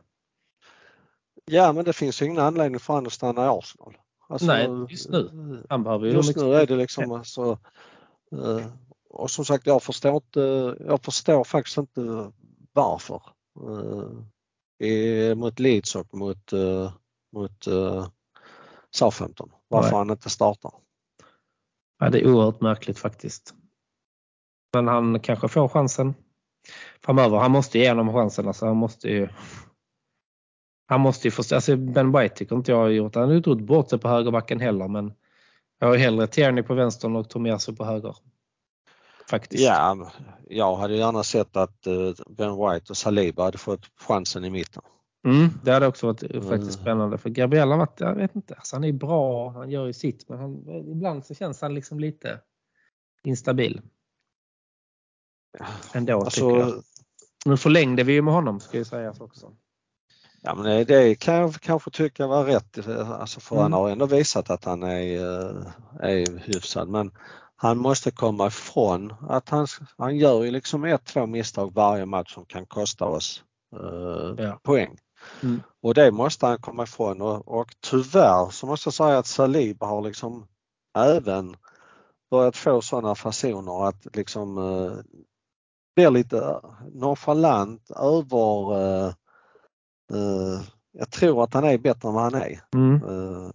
ja, 1.44 1.72
men 1.72 1.84
det 1.84 1.92
finns 1.92 2.22
ju 2.22 2.26
ingen 2.26 2.38
anledning 2.38 2.80
för 2.80 2.94
honom 2.94 3.06
att 3.06 3.12
stanna 3.12 3.44
i 3.44 3.48
Arsenal. 3.48 3.96
Alltså, 4.28 4.46
Nej, 4.46 4.68
just 4.90 5.10
nu. 5.10 5.64
Han 5.68 5.82
behöver 5.84 6.06
ju 6.06 6.12
Just 6.12 6.36
nu 6.36 6.54
är 6.54 6.66
det 6.66 6.76
liksom 6.76 7.12
alltså, 7.12 7.58
eh, 8.32 8.66
och 9.10 9.30
som 9.30 9.44
sagt 9.44 9.66
jag 9.66 9.82
förstår 9.82 10.14
inte, 10.14 10.76
jag 10.80 11.04
förstår 11.04 11.44
faktiskt 11.44 11.78
inte 11.78 12.32
varför. 12.72 13.22
eh, 13.68 14.24
i, 14.88 15.34
mot 15.34 15.58
Leeds 15.58 15.96
och 15.96 16.14
mot, 16.14 16.52
eh, 16.52 16.92
mot 17.32 17.66
eh, 17.66 18.08
Southampton. 18.90 19.50
Varför 19.68 19.90
Nej. 19.90 19.98
han 19.98 20.10
inte 20.10 20.30
startar. 20.30 20.72
Ja, 21.98 22.10
det 22.10 22.20
är 22.20 22.26
oerhört 22.26 22.60
märkligt 22.60 22.98
faktiskt. 22.98 23.54
Men 24.72 24.88
han 24.88 25.20
kanske 25.20 25.48
får 25.48 25.68
chansen 25.68 26.14
framöver. 27.04 27.38
Han 27.38 27.50
måste 27.50 27.78
ge 27.78 27.88
honom 27.88 28.12
chansen. 28.12 28.46
Alltså, 28.46 28.66
han 28.66 28.76
måste 28.76 29.08
ju 29.08 29.28
han 30.86 31.00
måste 31.00 31.26
ju 31.26 31.30
förstå. 31.30 31.54
Alltså 31.54 31.76
ben 31.76 32.12
White 32.12 32.34
tycker 32.34 32.56
inte 32.56 32.72
jag 32.72 32.78
har 32.78 32.88
gjort. 32.88 33.14
Han 33.14 33.24
har 33.24 33.30
ju 33.30 33.36
inte 33.36 33.50
gjort 33.50 33.60
bort 33.60 33.90
sig 33.90 33.98
på 33.98 34.08
högerbacken 34.08 34.60
heller 34.60 34.88
men 34.88 35.12
jag 35.78 35.86
har 35.86 35.94
ju 35.94 36.00
hellre 36.00 36.26
Tierney 36.26 36.62
på 36.62 36.74
vänstern 36.74 37.16
och 37.16 37.30
Tomiyasu 37.30 37.76
på 37.76 37.84
höger. 37.84 38.16
Faktiskt. 39.28 39.64
Ja, 39.64 40.10
jag 40.48 40.76
hade 40.76 40.96
gärna 40.96 41.22
sett 41.24 41.56
att 41.56 41.86
eh, 41.86 41.94
Ben 42.28 42.50
White 42.56 42.90
och 42.92 42.96
Saliba 42.96 43.44
hade 43.44 43.58
fått 43.58 43.86
chansen 44.00 44.44
i 44.44 44.50
mitten. 44.50 44.82
Mm, 45.26 45.48
det 45.64 45.72
hade 45.72 45.86
också 45.86 46.06
varit 46.06 46.20
faktiskt 46.20 46.50
Mm. 46.50 46.72
spännande 46.72 47.18
för 47.18 47.30
Gabriel 47.30 47.70
har 47.70 47.78
varit, 47.78 48.00
jag 48.00 48.14
vet 48.14 48.36
inte, 48.36 48.54
alltså 48.54 48.76
han 48.76 48.84
är 48.84 48.92
bra, 48.92 49.50
han 49.50 49.70
gör 49.70 49.86
ju 49.86 49.92
sitt 49.92 50.28
men 50.28 50.38
han, 50.38 50.68
ibland 50.68 51.26
så 51.26 51.34
känns 51.34 51.60
han 51.60 51.74
liksom 51.74 52.00
lite 52.00 52.40
instabil. 53.24 53.80
Ändå 55.92 56.24
tycker 56.24 56.46
jag. 56.48 56.60
Alltså, 56.60 56.82
Nu 57.46 57.56
förlängde 57.56 58.02
vi 58.02 58.12
ju 58.12 58.22
med 58.22 58.34
honom 58.34 58.60
ska 58.60 58.78
ju 58.78 58.84
sägas 58.84 59.20
också. 59.20 59.52
ja, 60.42 60.54
men 60.54 60.86
det, 60.86 61.14
kan 61.14 61.34
jag 61.34 61.54
kanske 61.54 61.90
tycka 61.90 62.26
var 62.26 62.44
rätt. 62.44 62.88
Alltså 62.88 63.40
för 63.40 63.56
Mm. 63.56 63.62
han 63.62 63.72
har 63.72 63.90
ändå 63.90 64.06
visat 64.06 64.50
att 64.50 64.64
han 64.64 64.82
är, 64.82 65.16
eh, 65.20 65.66
är 66.00 66.38
hyfsad. 66.38 66.88
Men 66.88 67.10
han 67.60 67.78
måste 67.78 68.10
komma 68.10 68.46
ifrån 68.46 69.14
att 69.28 69.48
han, 69.48 69.66
han 69.96 70.16
gör 70.16 70.44
ju 70.44 70.50
liksom 70.50 70.84
ett, 70.84 71.04
två 71.04 71.26
misstag 71.26 71.74
varje 71.74 72.06
match 72.06 72.34
som 72.34 72.44
kan 72.44 72.66
kosta 72.66 73.04
oss 73.04 73.42
eh, 73.76 74.44
Ja. 74.44 74.60
poäng. 74.62 74.98
Mm. 75.42 75.62
Och 75.82 75.94
det 75.94 76.10
måste 76.10 76.46
han 76.46 76.58
komma 76.58 76.82
ifrån 76.82 77.20
och, 77.22 77.48
och 77.48 77.74
tyvärr 77.80 78.50
så 78.50 78.66
måste 78.66 78.86
jag 78.86 78.94
säga 78.94 79.18
att 79.18 79.26
Saliba 79.26 79.86
har 79.86 80.02
liksom 80.02 80.46
även 80.98 81.56
börjat 82.30 82.56
få 82.56 82.80
sådana 82.80 83.14
fasoner 83.14 83.88
att 83.88 84.16
liksom 84.16 84.58
eh, 84.58 84.92
blir 85.96 86.10
lite 86.10 86.60
nonchalant 86.92 87.90
över 87.90 88.76
eh, 88.80 89.12
eh, 90.12 90.60
jag 90.92 91.10
tror 91.10 91.44
att 91.44 91.54
han 91.54 91.64
är 91.64 91.78
bättre 91.78 92.08
än 92.08 92.14
vad 92.14 92.22
han 92.22 92.34
är. 92.34 92.60
Mm. 92.74 92.94
Eh, 92.94 93.50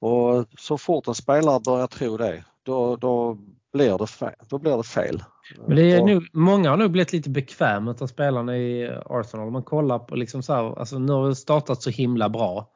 och 0.00 0.46
så 0.58 0.78
fort 0.78 1.08
en 1.08 1.14
spelare 1.14 1.60
börjar 1.60 1.86
tro 1.86 2.16
det, 2.16 2.44
då, 2.66 2.96
då, 2.96 3.38
blir, 3.72 3.98
det 3.98 4.06
fel, 4.06 4.32
då 4.48 4.58
blir 4.58 4.76
det 4.76 4.82
fel. 4.82 5.22
Men 5.66 5.76
det 5.76 5.92
är 5.92 6.00
Och- 6.02 6.08
nog, 6.08 6.22
många 6.32 6.70
har 6.70 6.76
nog 6.76 6.90
blivit 6.90 7.12
lite 7.12 7.30
bekväma 7.30 7.94
av 8.00 8.06
spelarna 8.06 8.56
i 8.56 8.90
Arsenal. 9.06 9.46
Om 9.46 9.52
man 9.52 9.62
kollar 9.62 9.98
på 9.98 10.16
liksom 10.16 10.42
så 10.42 10.54
här, 10.54 10.78
alltså 10.78 10.98
nu 10.98 11.12
har 11.12 11.28
det 11.28 11.34
startat 11.36 11.82
så 11.82 11.90
himla 11.90 12.28
bra. 12.28 12.70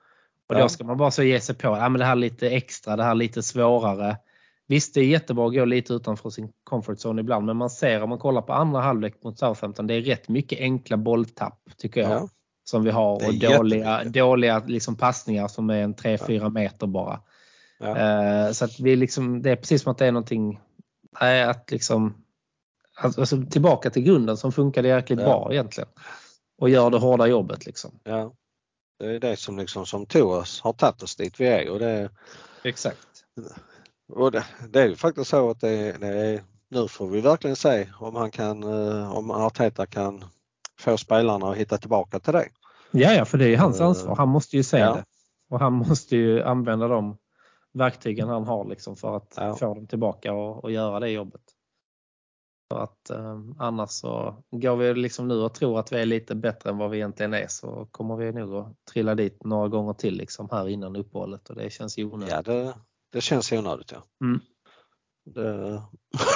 Och 0.49 0.55
Ja. 0.55 0.63
då 0.63 0.69
ska 0.69 0.85
man 0.85 0.97
bara 0.97 1.11
så 1.11 1.23
ge 1.23 1.41
sig 1.41 1.55
på, 1.55 1.69
ja 1.69 1.89
men 1.89 1.99
det 1.99 2.05
här 2.05 2.13
är 2.13 2.17
lite 2.17 2.51
extra, 2.51 2.97
det 2.97 3.03
här 3.03 3.11
är 3.11 3.15
lite 3.15 3.43
svårare. 3.43 4.17
Visst 4.69 4.95
det 4.95 5.01
är 5.01 5.05
jättebra 5.05 5.47
att 5.47 5.55
gå 5.55 5.65
lite 5.65 5.93
utanför 5.93 6.31
sin 6.31 6.49
comfort 6.65 6.99
zone 6.99 7.21
ibland 7.21 7.47
men 7.47 7.57
man 7.57 7.71
ser 7.71 8.03
om 8.03 8.09
man 8.09 8.19
kollar 8.19 8.43
på 8.43 8.53
andra 8.53 8.81
halvlek 8.81 9.15
mot 9.25 9.39
Southampton, 9.39 9.87
det 9.87 9.95
är 9.95 10.01
rätt 10.01 10.29
mycket 10.29 10.61
enkla 10.61 10.97
bolltapp 10.97 11.59
tycker 11.79 12.01
jag. 12.01 12.11
Ja. 12.11 12.29
Som 12.65 12.85
vi 12.85 12.91
har 12.91 13.15
och 13.15 13.35
dåliga, 13.35 14.05
dåliga 14.05 14.63
liksom 14.67 14.97
passningar 14.97 15.49
som 15.49 15.71
är 15.71 15.83
en 15.83 15.95
3-4 15.95 16.51
meter 16.51 16.87
bara. 16.87 17.21
Ja. 17.81 17.97
Eh, 17.97 18.53
så 18.53 18.65
att 18.65 18.81
vi 18.81 18.97
liksom, 18.97 19.43
det 19.43 19.51
är 19.51 19.57
precis 19.57 19.83
som 19.83 19.93
att 19.93 19.99
det 19.99 20.07
är 20.07 20.13
någonting, 20.13 20.61
nej, 21.21 21.43
att 21.43 21.71
liksom, 21.71 22.15
alltså 22.97 23.43
tillbaka 23.51 23.91
till 23.91 24.03
grunden 24.03 24.37
som 24.37 24.53
funkade 24.53 24.89
jäkligt 24.89 25.21
Ja. 25.21 25.25
bra 25.25 25.49
egentligen. 25.53 25.89
Och 26.59 26.71
gör 26.71 26.91
det 26.91 26.99
hårda 26.99 27.27
jobbet 27.27 27.67
liksom. 27.67 28.01
Ja. 28.05 28.33
Det 28.99 29.07
är 29.07 29.21
det 29.21 29.37
som 29.37 29.59
liksom 29.59 29.87
som 29.87 30.07
tog 30.07 30.31
oss, 30.31 30.61
har 30.61 30.73
tagit 30.73 31.03
oss 31.03 31.17
dit 31.17 31.41
vi 31.41 31.47
är 31.47 31.71
och 31.71 31.79
det, 31.79 32.11
Exakt. 32.65 33.07
och 34.13 34.33
det, 34.33 34.45
det 34.69 34.81
är 34.83 34.89
ju 34.89 34.97
faktiskt 34.97 35.31
så 35.31 35.51
att 35.51 35.61
det, 35.61 35.93
det 36.01 36.07
är, 36.07 36.43
nu 36.69 36.89
får 36.89 37.09
vi 37.09 37.21
verkligen 37.21 37.57
se 37.57 37.89
om 37.99 38.17
han 38.17 38.31
kan, 38.31 38.63
eh, 38.63 39.17
om 39.17 39.31
Arteta 39.31 39.87
kan 39.87 40.25
få 40.79 40.97
spelarna 40.97 41.51
att 41.51 41.57
hitta 41.57 41.79
tillbaka 41.79 42.19
till 42.19 42.33
det. 42.33 42.49
Ja, 42.91 43.13
ja, 43.13 43.25
för 43.25 43.39
det 43.39 43.55
är 43.55 43.57
hans 43.57 43.81
Eh, 43.81 43.87
ansvar. 43.87 44.17
Han 44.17 44.29
måste 44.29 44.57
ju 44.57 44.63
se 44.63 44.79
ja. 44.79 44.95
det. 44.95 45.05
Och 45.51 45.61
han 45.61 45.73
måste 45.73 46.17
ju 46.17 46.43
använda 46.43 46.89
de 46.89 47.17
verktygen 47.73 48.29
han 48.29 48.45
har 48.47 48.65
liksom 48.65 48.97
för 48.97 49.17
att 49.17 49.35
Ja. 49.37 49.55
få 49.57 49.75
dem 49.75 49.87
tillbaka 49.87 50.33
och, 50.33 50.65
och 50.65 50.71
göra 50.71 51.01
det 51.01 51.09
jobbet. 51.09 51.43
För 52.73 52.81
att 52.83 53.11
eh, 53.11 53.41
annars 53.59 53.91
så 53.91 54.45
går 54.51 54.77
vi 54.77 54.95
liksom 54.95 55.29
nu 55.29 55.35
och 55.35 55.55
tror 55.55 55.79
att 55.81 55.93
vi 55.93 56.01
är 56.01 56.07
lite 56.07 56.35
bättre 56.35 56.71
än 56.71 56.79
vad 56.79 56.91
vi 56.91 56.97
egentligen 56.97 57.35
är 57.35 57.47
så 57.49 57.89
kommer 57.91 58.17
vi 58.17 58.33
nog 58.33 58.55
att 58.55 58.85
trilla 58.93 59.15
dit 59.15 59.45
några 59.45 59.69
gånger 59.69 59.93
till 59.93 60.15
liksom 60.15 60.49
här 60.51 60.69
innan 60.69 60.97
uppehållet 60.97 61.51
och 61.51 61.57
det 61.57 61.71
känns 61.73 61.99
onödigt. 61.99 62.31
Ja, 62.31 62.43
det, 62.43 62.75
det 63.13 63.21
känns 63.21 63.53
onödigt. 63.53 63.93
Ja. 63.93 64.03
Mm. 64.25 64.41
Det, 65.25 65.83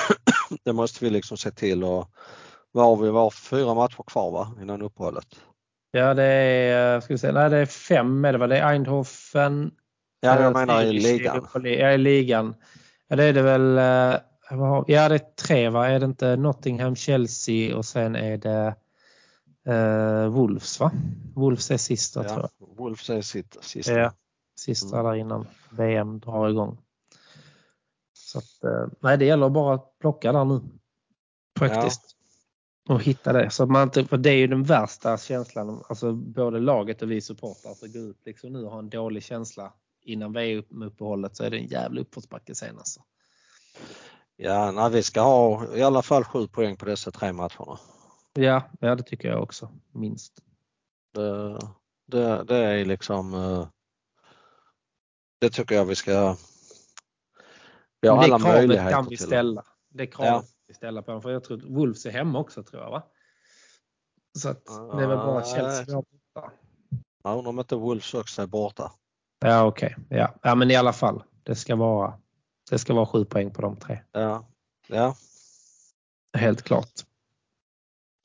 det 0.64 0.72
måste 0.72 1.04
vi 1.04 1.10
liksom 1.10 1.36
se 1.36 1.50
till 1.50 1.84
och 1.84 2.08
vad 2.72 2.84
har 2.84 2.96
vi 2.96 3.10
var 3.10 3.30
fyra 3.30 3.74
matcher 3.74 4.02
kvar 4.06 4.30
va, 4.30 4.52
innan 4.62 4.82
uppehållet? 4.82 5.40
Ja, 5.90 6.14
det 6.14 6.24
är, 6.24 7.00
ska 7.00 7.14
vi 7.14 7.18
säga, 7.18 7.32
nej, 7.32 7.50
det 7.50 7.56
är 7.56 7.66
fem 7.66 8.24
är 8.24 8.32
det 8.32 8.38
va? 8.38 8.46
Det 8.46 8.58
är 8.58 8.72
Eindhoven. 8.72 9.70
Ja, 10.24 10.40
jag 10.40 10.44
eh, 10.44 10.52
menar 10.52 10.82
i 10.82 10.92
ligan. 10.92 11.48
Ja, 11.64 11.92
i 11.92 11.98
ligan. 11.98 12.54
Ja, 13.08 13.16
det 13.16 13.24
är 13.24 13.32
det 13.32 13.42
väl. 13.42 13.78
eh, 13.78 14.20
Ja, 14.86 15.08
det 15.08 15.14
är 15.14 15.18
tre 15.18 15.68
va? 15.68 15.88
Är 15.88 16.00
det 16.00 16.06
inte 16.06 16.36
Nottingham, 16.36 16.96
Chelsea 16.96 17.76
och 17.76 17.84
sen 17.84 18.16
är 18.16 18.36
det 18.36 18.74
eh, 19.72 20.28
Wolves 20.28 20.80
va? 20.80 20.92
Wolves 21.34 21.70
är 21.70 21.76
sista 21.76 22.24
tror 22.24 22.40
Ja, 22.58 22.66
Wolves 22.76 23.10
är 23.10 23.20
sitt 23.20 23.56
sista. 23.60 23.92
jag. 23.92 24.00
Ja, 24.00 24.12
sista 24.60 24.98
Mm. 25.00 25.04
där 25.04 25.14
innan 25.14 25.46
VM 25.70 26.18
drar 26.20 26.48
igång. 26.48 26.78
Så 28.12 28.38
att, 28.38 28.64
eh, 28.64 28.86
nej, 29.00 29.18
det 29.18 29.24
gäller 29.24 29.48
bara 29.48 29.74
att 29.74 29.98
plocka 30.00 30.32
där 30.32 30.44
nu. 30.44 30.60
Faktiskt. 31.58 32.00
Och 32.88 33.02
hitta 33.02 33.32
det. 33.32 33.50
Så 33.50 33.66
man 33.66 33.82
inte, 33.82 34.04
för 34.04 34.16
det 34.16 34.30
är 34.30 34.36
ju 34.36 34.46
den 34.46 34.62
värsta 34.62 35.18
känslan, 35.18 35.82
alltså 35.88 36.12
både 36.12 36.60
laget 36.60 37.02
och 37.02 37.10
vi 37.10 37.20
supportrar, 37.20 37.72
att 37.72 37.92
gå 37.92 37.98
ut 37.98 38.20
liksom 38.24 38.52
nu 38.52 38.64
och 38.64 38.70
ha 38.70 38.78
en 38.78 38.90
dålig 38.90 39.22
känsla 39.22 39.72
innan 40.04 40.32
VM-uppehållet 40.32 41.36
så 41.36 41.44
är 41.44 41.50
det 41.50 41.56
en 41.58 41.66
jävla 41.66 42.00
uppförsbacke 42.00 42.54
sen 42.54 42.78
alltså. 42.78 43.00
Ja, 44.36 44.70
nej, 44.72 44.90
vi 44.90 45.02
ska 45.02 45.20
ha 45.20 45.76
i 45.76 45.82
alla 45.82 46.02
fall 46.02 46.24
sju 46.24 46.46
poäng 46.48 46.76
på 46.76 46.84
dessa 46.84 47.10
tre 47.10 47.32
matcherna. 47.32 47.78
Ja, 48.32 48.62
ja 48.80 48.94
det 48.94 49.02
tycker 49.02 49.28
jag 49.28 49.42
också. 49.42 49.70
Minst. 49.92 50.32
Det, 51.14 51.58
det, 52.06 52.44
det 52.44 52.56
är 52.56 52.84
liksom 52.84 53.34
eh, 53.34 53.68
Det 55.40 55.50
tycker 55.50 55.74
jag 55.74 55.84
vi 55.84 55.94
ska 55.94 56.36
Vi 58.00 58.08
har 58.08 58.18
alla 58.24 58.38
det 58.38 58.44
möjligheter 58.44 58.90
kan 58.90 59.04
vi 59.04 59.08
till 59.08 59.18
det. 59.18 59.26
ställa. 59.26 59.64
Det 59.88 60.06
kravet 60.06 60.30
Ja. 60.32 60.44
vi 60.66 60.74
ställa 60.74 61.02
på 61.02 61.10
dem. 61.12 61.22
För 61.22 61.30
jag 61.30 61.44
tror 61.44 61.56
att 61.58 61.64
Wolves 61.64 62.06
är 62.06 62.10
hemma 62.10 62.38
också 62.38 62.62
tror 62.62 62.82
jag 62.82 62.90
va? 62.90 63.02
Så 64.38 64.48
att 64.48 64.64
det 64.66 65.02
är 65.02 65.06
väl 65.06 65.16
bara 65.16 65.40
Nej. 65.40 65.54
Chelsea 65.54 65.94
borta. 65.94 66.52
Jag 67.22 67.36
undrar 67.38 67.50
om 67.50 67.58
inte 67.58 67.76
Wolves 67.76 68.14
också 68.14 68.42
är 68.42 68.46
borta. 68.46 68.92
Ja 69.38 69.64
okej. 69.64 69.96
Ja. 70.08 70.34
ja 70.42 70.54
men 70.54 70.70
i 70.70 70.76
alla 70.76 70.92
fall. 70.92 71.22
Det 71.42 71.54
ska 71.54 71.76
vara 71.76 72.14
det 72.70 72.78
ska 72.78 72.94
vara 72.94 73.06
sju 73.06 73.24
poäng 73.24 73.50
på 73.50 73.62
de 73.62 73.76
tre. 73.76 73.98
Ja, 74.12 74.46
ja 74.88 75.14
Helt 76.34 76.62
klart. 76.62 76.92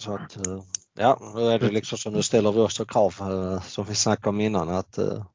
så 0.04 0.14
att 0.14 0.48
eh, 0.48 0.64
ja, 0.98 1.20
nu 1.36 1.42
är 1.42 1.60
det 1.60 1.72
liksom 1.72 1.98
så 1.98 2.10
nu 2.10 2.22
ställer 2.22 2.52
vi 2.52 2.60
också 2.60 2.86
krav 2.86 3.16
eh, 3.20 3.62
som 3.62 3.86
vi 3.86 3.96
snackade 3.96 4.30
om 4.30 4.40
innan 4.40 4.70
att 4.70 4.98
eh, 4.98 5.26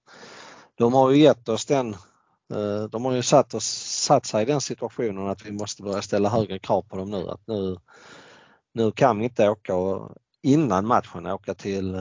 de 0.75 0.95
har 0.95 1.11
ju 1.11 1.23
gett 1.23 1.49
oss 1.49 1.67
den 1.67 1.97
de 2.91 3.05
har 3.05 3.13
ju 3.13 3.23
satt, 3.23 3.55
oss, 3.55 3.67
satt 4.07 4.27
sig 4.27 4.43
i 4.43 4.47
den 4.47 4.61
situationen 4.61 5.29
att 5.29 5.47
vi 5.47 5.53
måste 5.53 5.83
börja 5.83 6.03
ställa 6.03 6.29
högre 6.29 6.59
krav 6.59 6.83
på 6.83 6.97
dem 6.97 7.11
nu. 7.11 7.29
Att 7.29 7.47
nu, 7.47 7.77
nu 8.75 8.93
kan 8.93 9.19
vi 9.19 9.25
inte 9.25 9.49
åka 9.49 9.75
och 9.75 10.17
innan 10.43 10.87
matchen 10.87 11.27
åka 11.27 11.55
till 11.55 11.97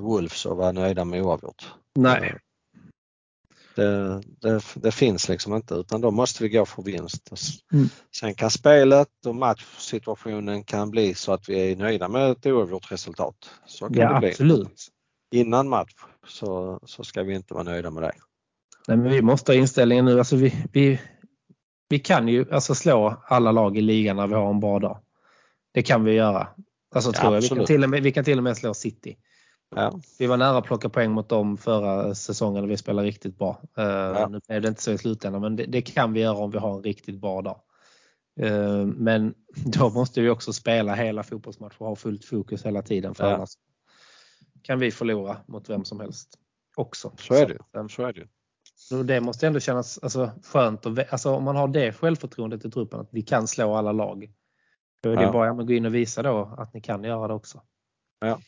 Wolves 0.00 0.46
och 0.46 0.56
vara 0.56 0.72
nöjda 0.72 1.04
med 1.04 1.22
oavgjort. 1.22 1.74
Nej. 1.94 2.38
Det, 3.76 4.22
det, 4.40 4.62
det 4.74 4.90
finns 4.90 5.28
liksom 5.28 5.54
inte 5.54 5.74
utan 5.74 6.00
då 6.00 6.10
måste 6.10 6.42
vi 6.42 6.48
gå 6.48 6.66
för 6.66 6.82
vinst. 6.82 7.30
Mm. 7.72 7.88
Sen 8.20 8.34
kan 8.34 8.50
spelet 8.50 9.08
och 9.26 9.34
matchsituationen 9.34 10.64
kan 10.64 10.90
bli 10.90 11.14
så 11.14 11.32
att 11.32 11.48
vi 11.48 11.72
är 11.72 11.76
nöjda 11.76 12.08
med 12.08 12.30
ett 12.30 12.46
oavgjort 12.46 12.92
resultat. 12.92 13.50
Så 13.66 13.86
kan 13.86 13.96
Ja 13.96 14.12
det 14.12 14.18
bli. 14.18 14.28
absolut. 14.28 14.86
Innan 15.32 15.68
match 15.68 15.92
så, 16.28 16.80
så 16.86 17.04
ska 17.04 17.22
vi 17.22 17.34
inte 17.34 17.54
vara 17.54 17.64
nöjda 17.64 17.90
med 17.90 18.02
det. 18.02 18.12
Nej, 18.88 18.96
men 18.96 19.10
vi 19.12 19.22
måste 19.22 19.52
ha 19.52 19.56
inställningen 19.56 20.04
nu. 20.04 20.18
Alltså 20.18 20.36
vi, 20.36 20.54
vi, 20.72 21.00
vi 21.88 21.98
kan 21.98 22.28
ju 22.28 22.52
alltså 22.52 22.74
slå 22.74 23.22
alla 23.28 23.52
lag 23.52 23.76
i 23.76 23.80
ligan 23.80 24.16
när 24.16 24.26
vi 24.26 24.34
har 24.34 24.50
en 24.50 24.60
bra 24.60 24.78
dag. 24.78 24.98
Det 25.72 25.82
kan 25.82 26.04
vi 26.04 26.12
göra. 26.12 26.48
Alltså, 26.94 27.10
Ja, 27.14 27.20
tror 27.20 27.34
jag. 27.34 27.40
Vi, 27.40 27.48
kan 27.48 27.66
till 27.66 27.84
och 27.84 27.90
med, 27.90 28.02
vi 28.02 28.12
kan 28.12 28.24
till 28.24 28.38
och 28.38 28.44
med 28.44 28.56
slå 28.56 28.74
City. 28.74 29.16
Ja, 29.76 30.00
Vi 30.18 30.26
var 30.26 30.36
nära 30.36 30.58
att 30.58 30.64
plocka 30.64 30.88
poäng 30.88 31.10
mot 31.10 31.28
dem 31.28 31.56
förra 31.56 32.14
säsongen 32.14 32.64
och 32.64 32.70
vi 32.70 32.76
spelade 32.76 33.08
riktigt 33.08 33.38
bra. 33.38 33.62
Uh, 33.78 34.28
Nu 34.28 34.40
blev 34.48 34.62
det 34.62 34.68
inte 34.68 34.82
så 34.82 34.90
i 34.92 34.98
slutändan 34.98 35.42
men 35.42 35.56
det, 35.56 35.64
det 35.66 35.82
kan 35.82 36.12
vi 36.12 36.20
göra 36.20 36.36
om 36.36 36.50
vi 36.50 36.58
har 36.58 36.76
en 36.76 36.82
riktigt 36.82 37.20
bra 37.20 37.42
dag. 37.42 37.60
Uh, 38.42 38.86
men 38.86 39.34
då 39.66 39.90
måste 39.90 40.20
vi 40.20 40.30
också 40.30 40.52
spela 40.52 40.94
hela 40.94 41.22
fotbollsmatcher 41.22 41.82
och 41.82 41.88
ha 41.88 41.96
fullt 41.96 42.24
fokus 42.24 42.66
hela 42.66 42.82
tiden 42.82 43.14
för 43.14 43.24
Ja. 43.28 43.34
annars 43.34 43.50
kan 44.62 44.78
vi 44.78 44.90
förlora 44.90 45.36
mot 45.46 45.70
vem 45.70 45.84
som 45.84 46.00
helst 46.00 46.38
också. 46.76 47.12
så 47.18 47.34
är 47.34 47.46
det 47.46 47.78
eh, 47.80 47.86
Så 47.88 48.02
är 48.02 48.12
det 48.12 48.28
så 48.76 49.02
det 49.02 49.20
måste 49.20 49.46
ändå 49.46 49.60
kännas 49.60 49.98
alltså, 49.98 50.30
skönt. 50.42 50.86
Och, 50.86 50.98
alltså, 51.10 51.30
om 51.30 51.44
man 51.44 51.56
har 51.56 51.68
det 51.68 51.92
självförtroendet 51.92 52.64
i 52.64 52.70
truppen 52.70 53.00
att 53.00 53.08
vi 53.12 53.22
kan 53.22 53.46
slå 53.48 53.74
alla 53.74 53.92
lag. 53.92 54.32
Då 55.02 55.10
är 55.10 55.16
det 55.16 55.22
Ja. 55.22 55.32
bara 55.32 55.50
att 55.50 55.66
gå 55.66 55.72
in 55.72 55.86
och 55.86 55.94
visa 55.94 56.22
då 56.22 56.54
att 56.58 56.74
ni 56.74 56.80
kan 56.80 57.04
göra 57.04 57.28
det 57.28 57.34
också. 57.34 57.62
Ja. 58.20 58.40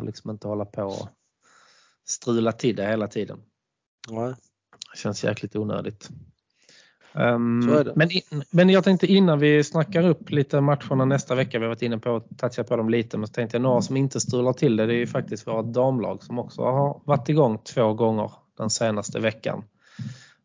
Och 0.00 0.06
liksom 0.06 0.30
inte 0.30 0.48
hålla 0.48 0.64
på 0.64 0.82
och 0.82 1.08
strula 2.08 2.52
till 2.52 2.76
det 2.76 2.86
hela 2.86 3.06
tiden. 3.06 3.42
Nej. 4.10 4.34
Det 4.92 4.98
känns 4.98 5.24
jäkligt 5.24 5.56
onödigt. 5.56 6.08
Det. 7.12 7.38
Men, 7.96 8.10
in, 8.10 8.22
men 8.50 8.70
jag 8.70 8.84
tänkte 8.84 9.06
innan 9.06 9.38
vi 9.38 9.64
snackar 9.64 10.08
upp 10.08 10.30
lite 10.30 10.60
matcherna 10.60 11.04
nästa 11.04 11.34
vecka, 11.34 11.58
vi 11.58 11.64
har 11.64 11.68
varit 11.68 11.82
inne 11.82 11.98
på 11.98 12.16
att 12.16 12.38
toucha 12.38 12.64
på 12.64 12.76
dem 12.76 12.90
lite, 12.90 13.18
men 13.18 13.26
så 13.26 13.32
tänkte 13.32 13.56
jag 13.56 13.62
några 13.62 13.82
som 13.82 13.96
inte 13.96 14.20
strular 14.20 14.52
till 14.52 14.76
det, 14.76 14.86
det 14.86 14.94
är 14.94 14.98
ju 14.98 15.06
faktiskt 15.06 15.46
våra 15.46 15.62
damlag 15.62 16.22
som 16.22 16.38
också 16.38 16.62
har 16.62 17.02
varit 17.04 17.28
igång 17.28 17.58
två 17.58 17.94
gånger 17.94 18.32
den 18.58 18.70
senaste 18.70 19.20
veckan. 19.20 19.64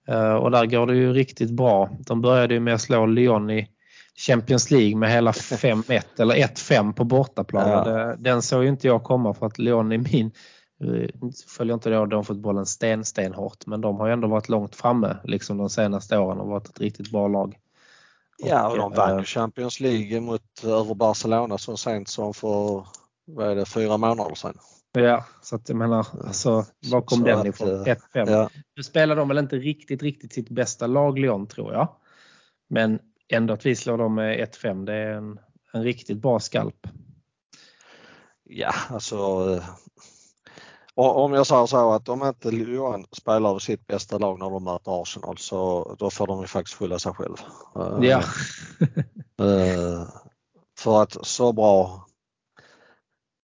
Eh, 0.07 0.33
och 0.33 0.51
där 0.51 0.65
går 0.65 0.87
det 0.87 0.95
ju 0.95 1.13
riktigt 1.13 1.51
bra. 1.51 1.89
De 1.99 2.21
började 2.21 2.53
ju 2.53 2.59
med 2.59 2.73
att 2.73 2.81
slå 2.81 3.05
Lyon 3.05 3.49
i 3.49 3.69
Champions 4.17 4.71
League 4.71 4.95
med 4.95 5.11
hela 5.11 5.31
5-1 5.31 6.01
eller 6.17 6.35
1-5 6.35 6.93
på 6.93 7.03
bortaplan. 7.03 7.69
Ja. 7.69 8.15
Den 8.15 8.41
såg 8.41 8.63
ju 8.63 8.69
inte 8.69 8.87
jag 8.87 9.03
komma 9.03 9.33
för 9.33 9.45
att 9.45 9.57
Lyon 9.59 9.91
är 9.91 9.97
min 9.97 10.31
eh, 10.83 11.09
följer 11.47 11.73
inte 11.73 11.89
då 11.89 12.05
de 12.05 12.25
fotbollen 12.25 12.65
sten, 12.65 13.05
stenhårt 13.05 13.65
men 13.65 13.81
de 13.81 13.99
har 13.99 14.07
ju 14.07 14.13
ändå 14.13 14.27
varit 14.27 14.49
långt 14.49 14.75
framme 14.75 15.17
liksom 15.23 15.57
de 15.57 15.69
senaste 15.69 16.17
åren 16.17 16.39
och 16.39 16.47
varit 16.47 16.69
ett 16.69 16.79
riktigt 16.81 17.11
bra 17.11 17.27
lag. 17.27 17.57
Ja, 18.37 18.69
och 18.69 18.77
de 18.77 18.91
vann 18.93 19.11
eh, 19.11 19.17
ju 19.17 19.23
Champions 19.23 19.79
League 19.79 20.21
mot 20.21 20.63
över 20.63 20.93
Barcelona 20.95 21.57
så 21.57 21.77
sent 21.77 22.07
som 22.07 22.33
för 22.33 22.85
vad 23.27 23.47
är 23.51 23.55
det, 23.55 23.65
fyra 23.65 23.97
månader 23.97 24.35
sedan. 24.35 24.57
Ja, 24.91 25.25
så 25.41 25.55
att 25.55 25.69
jag 25.69 25.77
menar, 25.77 26.07
alltså, 26.27 26.65
var 26.91 27.01
kom 27.01 27.19
Så 27.19 27.25
den 27.25 27.39
att, 27.39 27.45
ifrån? 27.45 27.69
eh, 27.69 27.95
1-5. 28.13 28.31
Ja, 28.31 28.49
Nu 28.75 28.83
spelar 28.83 29.15
de 29.15 29.27
väl 29.27 29.37
inte 29.37 29.55
riktigt, 29.55 30.01
riktigt 30.03 30.33
sitt 30.33 30.49
bästa 30.49 30.87
lag 30.87 31.19
Lyon 31.19 31.47
tror 31.47 31.73
jag. 31.73 31.87
Men 32.69 32.99
ändå 33.33 33.53
att 33.53 33.65
vi 33.65 33.75
slår 33.75 33.97
dem 33.97 34.15
med 34.15 34.39
1-5, 34.49 34.85
det 34.85 34.93
är 34.93 35.11
en, 35.11 35.39
en 35.73 35.83
riktigt 35.83 36.17
bra 36.17 36.39
skalp. 36.39 36.87
ja 38.43 38.73
alltså 38.89 39.15
eh, 39.55 39.63
Och 40.95 41.23
om 41.23 41.33
jag 41.33 41.47
säger 41.47 41.65
så 41.65 41.91
att 41.91 42.09
om 42.09 42.23
inte 42.23 42.51
Lyon 42.51 43.05
spelar 43.11 43.49
över 43.49 43.59
sitt 43.59 43.87
bästa 43.87 44.17
lag 44.17 44.39
när 44.39 44.49
de 44.49 44.63
möter 44.63 45.01
Arsenal 45.01 45.37
så 45.37 45.95
då 45.99 46.09
får 46.09 46.27
de 46.27 46.41
ju 46.41 46.47
faktiskt 46.47 46.77
skylla 46.77 46.99
sig 46.99 47.13
själv. 47.13 47.35
Eh, 47.75 47.97
Ja. 48.01 48.23
Eh, 49.39 50.07
för 50.79 51.01
att 51.01 51.25
så 51.27 51.53
bra 51.53 52.07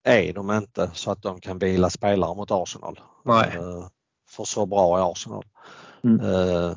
är 0.04 0.32
de 0.32 0.50
inte 0.50 0.90
så 0.94 1.10
att 1.10 1.22
de 1.22 1.40
kan 1.40 1.58
bila 1.58 1.90
spelare 1.90 2.34
mot 2.34 2.50
Arsenal. 2.50 3.00
Nej. 3.24 3.56
Eh, 3.56 3.86
För 4.30 4.44
så 4.44 4.66
bra 4.66 4.98
är 4.98 5.12
Arsenal. 5.12 5.44
Mm. 6.04 6.20
Eh, 6.20 6.72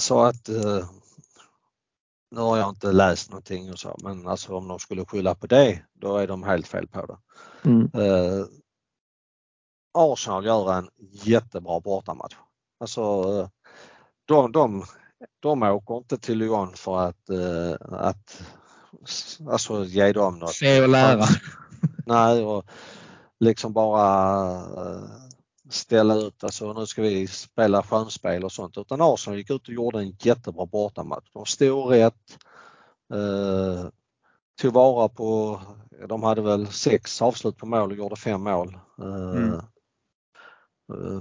Så 0.00 0.20
att 0.22 0.48
eh, 0.48 0.88
nu 2.36 2.42
har 2.42 2.56
jag 2.56 2.68
inte 2.68 2.92
läst 2.92 3.30
någonting 3.30 3.72
och 3.72 3.78
så 3.78 3.96
men 4.02 4.28
alltså 4.28 4.56
om 4.56 4.68
de 4.68 4.78
skulle 4.78 5.04
skylla 5.04 5.34
på 5.34 5.46
det 5.46 5.82
då 5.94 6.16
är 6.16 6.26
de 6.26 6.42
helt 6.42 6.68
fel 6.68 6.88
på 6.88 7.06
det. 7.06 7.18
Mm. 7.68 7.90
Eh, 7.94 8.46
Arsenal 9.98 10.46
gör 10.46 10.72
en 10.72 10.88
jättebra 10.98 11.80
bortamatch. 11.80 12.34
Alltså 12.80 13.22
de, 14.24 14.52
de, 14.52 14.84
de 15.40 15.62
åker 15.62 15.96
inte 15.96 16.18
till 16.18 16.38
Lyon 16.38 16.72
för 16.74 16.98
att, 16.98 17.28
eh, 17.28 17.74
att 17.90 18.42
alltså 19.50 19.84
ge 19.84 20.12
dem 20.12 20.38
något. 20.38 20.54
Se 20.54 20.82
och 20.82 20.88
lära. 20.88 21.24
Nej, 22.06 22.44
och 22.44 22.64
liksom 23.40 23.72
bara 23.72 24.54
eh, 24.54 25.25
ställa 25.70 26.14
ut, 26.14 26.44
alltså 26.44 26.72
nu 26.72 26.86
ska 26.86 27.02
vi 27.02 27.26
spela 27.26 27.82
skönspel 27.82 28.44
och 28.44 28.52
sånt. 28.52 28.78
Utan 28.78 29.00
Arsenal 29.02 29.38
gick 29.38 29.50
ut 29.50 29.68
och 29.68 29.74
gjorde 29.74 29.98
en 29.98 30.16
jättebra 30.20 30.66
bortamatch. 30.66 31.30
De 31.32 31.46
stod 31.46 31.90
rätt, 31.90 32.38
eh, 33.14 33.88
tog 34.62 34.72
vara 34.72 35.08
på, 35.08 35.60
de 36.08 36.22
hade 36.22 36.42
väl 36.42 36.66
sex 36.66 37.22
avslut 37.22 37.56
på 37.56 37.66
mål 37.66 37.90
och 37.90 37.96
gjorde 37.96 38.16
fem 38.16 38.42
mål. 38.42 38.78
Eh, 39.02 39.36
Mm. 39.36 39.52
eh, 40.92 41.20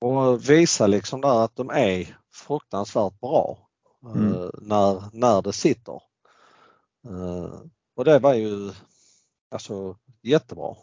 och 0.00 0.50
visa 0.50 0.86
liksom 0.86 1.20
där 1.20 1.44
att 1.44 1.56
de 1.56 1.70
är 1.70 2.18
fruktansvärt 2.32 3.20
bra 3.20 3.68
eh, 4.06 4.10
Mm. 4.16 4.50
när, 4.62 5.02
när 5.12 5.42
det 5.42 5.52
sitter. 5.52 6.02
Eh, 7.06 7.60
och 7.96 8.04
det 8.04 8.18
var 8.18 8.34
ju 8.34 8.72
alltså 9.50 9.96
jättebra. 10.22 10.76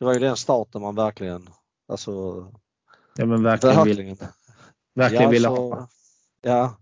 Eh, 0.00 0.04
Det 0.04 0.04
var 0.04 0.12
ju 0.14 0.18
den 0.20 0.36
starten 0.36 0.82
man 0.82 0.94
verkligen, 0.94 1.48
alltså 1.88 2.12
Ja 3.16 3.26
men 3.26 3.42
verkligen, 3.42 3.84
vill, 3.84 3.96
verkligen. 3.96 4.16
verkligen 4.94 5.22
Ja, 5.24 5.28
ville 5.30 5.48
så- 5.48 5.70
ha. 5.74 5.88
Ja, 6.42 6.76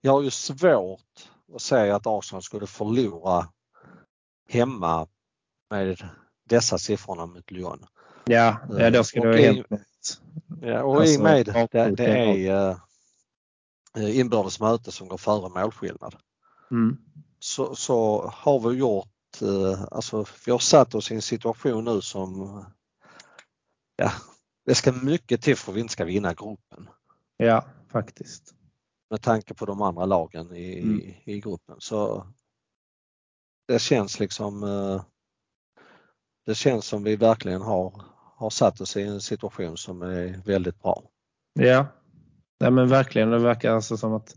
jag 0.00 0.12
har 0.12 0.22
ju 0.22 0.30
svårt 0.30 1.28
att 1.54 1.62
säga 1.62 1.96
att 1.96 2.06
Arsenal 2.06 2.42
skulle 2.42 2.66
förlora 2.66 3.48
hemma 4.48 5.08
med 5.70 6.08
dessa 6.48 6.78
siffrorna 6.78 7.26
mot 7.26 7.50
Lyon. 7.50 7.86
Ja, 8.24 8.56
ja 8.78 8.90
då 8.90 9.04
ska 9.04 9.20
Och 9.20 9.26
det 9.26 9.32
ha 9.32 9.38
i- 9.38 9.44
hänt. 9.54 9.66
Ja, 10.60 10.82
och 10.82 10.96
i 10.96 11.00
Alltså, 11.00 11.18
och 11.18 11.24
med 11.24 11.46
det, 11.72 11.90
det 11.96 12.46
är 12.48 12.76
eh, 13.96 14.18
inbördes 14.18 14.60
möte 14.60 14.92
som 14.92 15.08
går 15.08 15.18
före 15.18 15.48
målskillnad. 15.48 16.16
Mm. 16.70 16.96
så, 17.38 17.74
så 17.74 18.28
har 18.34 18.60
vi 18.70 18.76
gjort, 18.78 19.11
eh, 19.42 19.84
alltså 19.90 20.24
vi 20.46 20.52
har 20.52 20.58
satt 20.58 20.94
oss 20.94 21.10
i 21.10 21.14
en 21.14 21.22
situation 21.22 21.84
nu 21.84 22.00
som, 22.00 22.64
ja, 23.96 24.12
det 24.66 24.74
ska 24.74 24.92
mycket 24.92 25.42
till 25.42 25.56
för 25.56 25.72
att 25.72 25.76
vi 25.76 25.80
inte 25.80 25.92
ska 25.92 26.04
vinna 26.04 26.34
gruppen 26.34 26.88
Ja, 27.36 27.64
faktiskt. 27.88 28.54
med 29.10 29.22
tanke 29.22 29.54
på 29.54 29.66
de 29.66 29.82
andra 29.82 30.04
lagen 30.04 30.56
i, 30.56 30.80
Mm. 30.80 31.14
i 31.24 31.40
gruppen. 31.40 31.76
Så 31.78 32.26
det 33.68 33.78
känns 33.78 34.20
liksom, 34.20 34.62
eh, 34.62 35.02
det 36.46 36.54
känns 36.54 36.86
som 36.86 37.02
vi 37.02 37.16
verkligen 37.16 37.62
har, 37.62 38.02
har 38.36 38.50
satt 38.50 38.80
oss 38.80 38.96
i 38.96 39.02
en 39.02 39.20
situation 39.20 39.76
som 39.76 40.02
är 40.02 40.42
väldigt 40.44 40.82
bra. 40.82 41.02
Ja, 41.52 41.86
ja 42.58 42.70
men 42.70 42.88
verkligen. 42.88 43.30
Det 43.30 43.38
verkar 43.38 43.74
alltså 43.74 43.96
som 43.96 44.12
att 44.12 44.36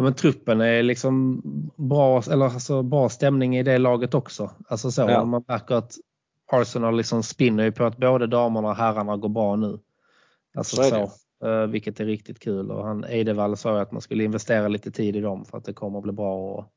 ja, 0.00 0.04
men 0.04 0.14
truppen 0.14 0.60
är 0.60 0.82
liksom 0.82 1.42
bra, 1.76 2.22
eller 2.30 2.44
alltså 2.44 2.82
bra 2.82 3.08
stämning 3.08 3.56
i 3.56 3.62
det 3.62 3.78
laget 3.78 4.14
också. 4.14 4.50
Alltså 4.68 4.90
så, 4.90 5.00
Ja. 5.02 5.24
man 5.24 5.44
märker 5.48 5.74
att 5.74 5.94
Arsenal 6.52 6.96
liksom 6.96 7.22
spinner 7.22 7.64
ju 7.64 7.72
på 7.72 7.84
att 7.84 7.96
både 7.96 8.26
damerna 8.26 8.68
och 8.68 8.76
herrarna 8.76 9.16
går 9.16 9.28
bra 9.28 9.56
nu. 9.56 9.78
Alltså 10.54 10.76
Så 10.76 10.82
så, 10.82 11.46
eh, 11.48 11.66
vilket 11.66 12.00
är 12.00 12.04
riktigt 12.04 12.38
kul 12.40 12.70
och 12.70 12.86
han 12.86 13.04
Eidevall 13.04 13.56
sa 13.56 13.74
ju 13.74 13.80
att 13.82 13.92
man 13.92 14.00
skulle 14.00 14.24
investera 14.24 14.68
lite 14.68 14.90
tid 14.90 15.16
i 15.16 15.20
dem 15.20 15.44
för 15.44 15.58
att 15.58 15.64
det 15.64 15.72
kommer 15.72 15.98
att 15.98 16.02
bli 16.04 16.12
bra 16.12 16.34
och, 16.36 16.72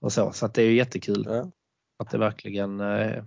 och 0.00 0.12
så. 0.12 0.32
Så 0.32 0.46
att 0.46 0.54
det 0.54 0.62
är 0.62 0.66
ju 0.66 0.76
jättekul 0.76 1.26
Ja. 1.28 1.50
att 1.98 2.10
det 2.10 2.18
verkligen 2.18 2.80
eh, 2.80 3.22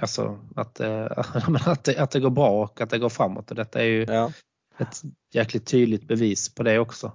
Alltså 0.00 0.38
att, 0.56 0.80
eh, 0.80 1.04
att, 1.66 1.84
det, 1.84 1.98
att 1.98 2.10
det 2.10 2.20
går 2.20 2.30
bra 2.30 2.62
och 2.62 2.80
att 2.80 2.90
det 2.90 2.98
går 2.98 3.08
framåt 3.08 3.50
och 3.50 3.56
detta 3.56 3.80
är 3.80 3.84
ju 3.86 4.04
Ja, 4.08 4.32
ett 4.78 5.02
jäkligt 5.34 5.66
tydligt 5.66 6.08
bevis 6.08 6.54
på 6.54 6.62
det 6.62 6.78
också. 6.78 7.12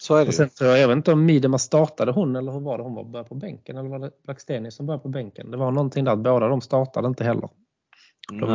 Så 0.00 0.14
är 0.14 0.20
det 0.20 0.28
Och 0.28 0.34
sen 0.34 0.48
tror 0.48 0.70
jag, 0.70 0.78
jag 0.78 0.88
vet 0.88 0.96
inte 0.96 1.12
om 1.12 1.24
Midema 1.24 1.58
startade 1.58 2.12
hon 2.12 2.36
eller 2.36 2.52
hur 2.52 2.60
var 2.60 2.78
det? 2.78 2.84
Hon 2.84 2.94
var 2.94 3.04
började 3.04 3.28
på 3.28 3.34
bänken 3.34 3.76
eller 3.76 3.88
var 3.88 3.98
det 3.98 4.10
Blackstenius 4.24 4.74
som 4.74 4.86
började 4.86 5.02
på 5.02 5.08
bänken? 5.08 5.50
Det 5.50 5.56
var 5.56 5.70
någonting 5.70 6.04
där 6.04 6.12
att 6.12 6.18
båda 6.18 6.48
de 6.48 6.60
startade 6.60 7.08
inte 7.08 7.24
heller. 7.24 7.48
de 8.28 8.52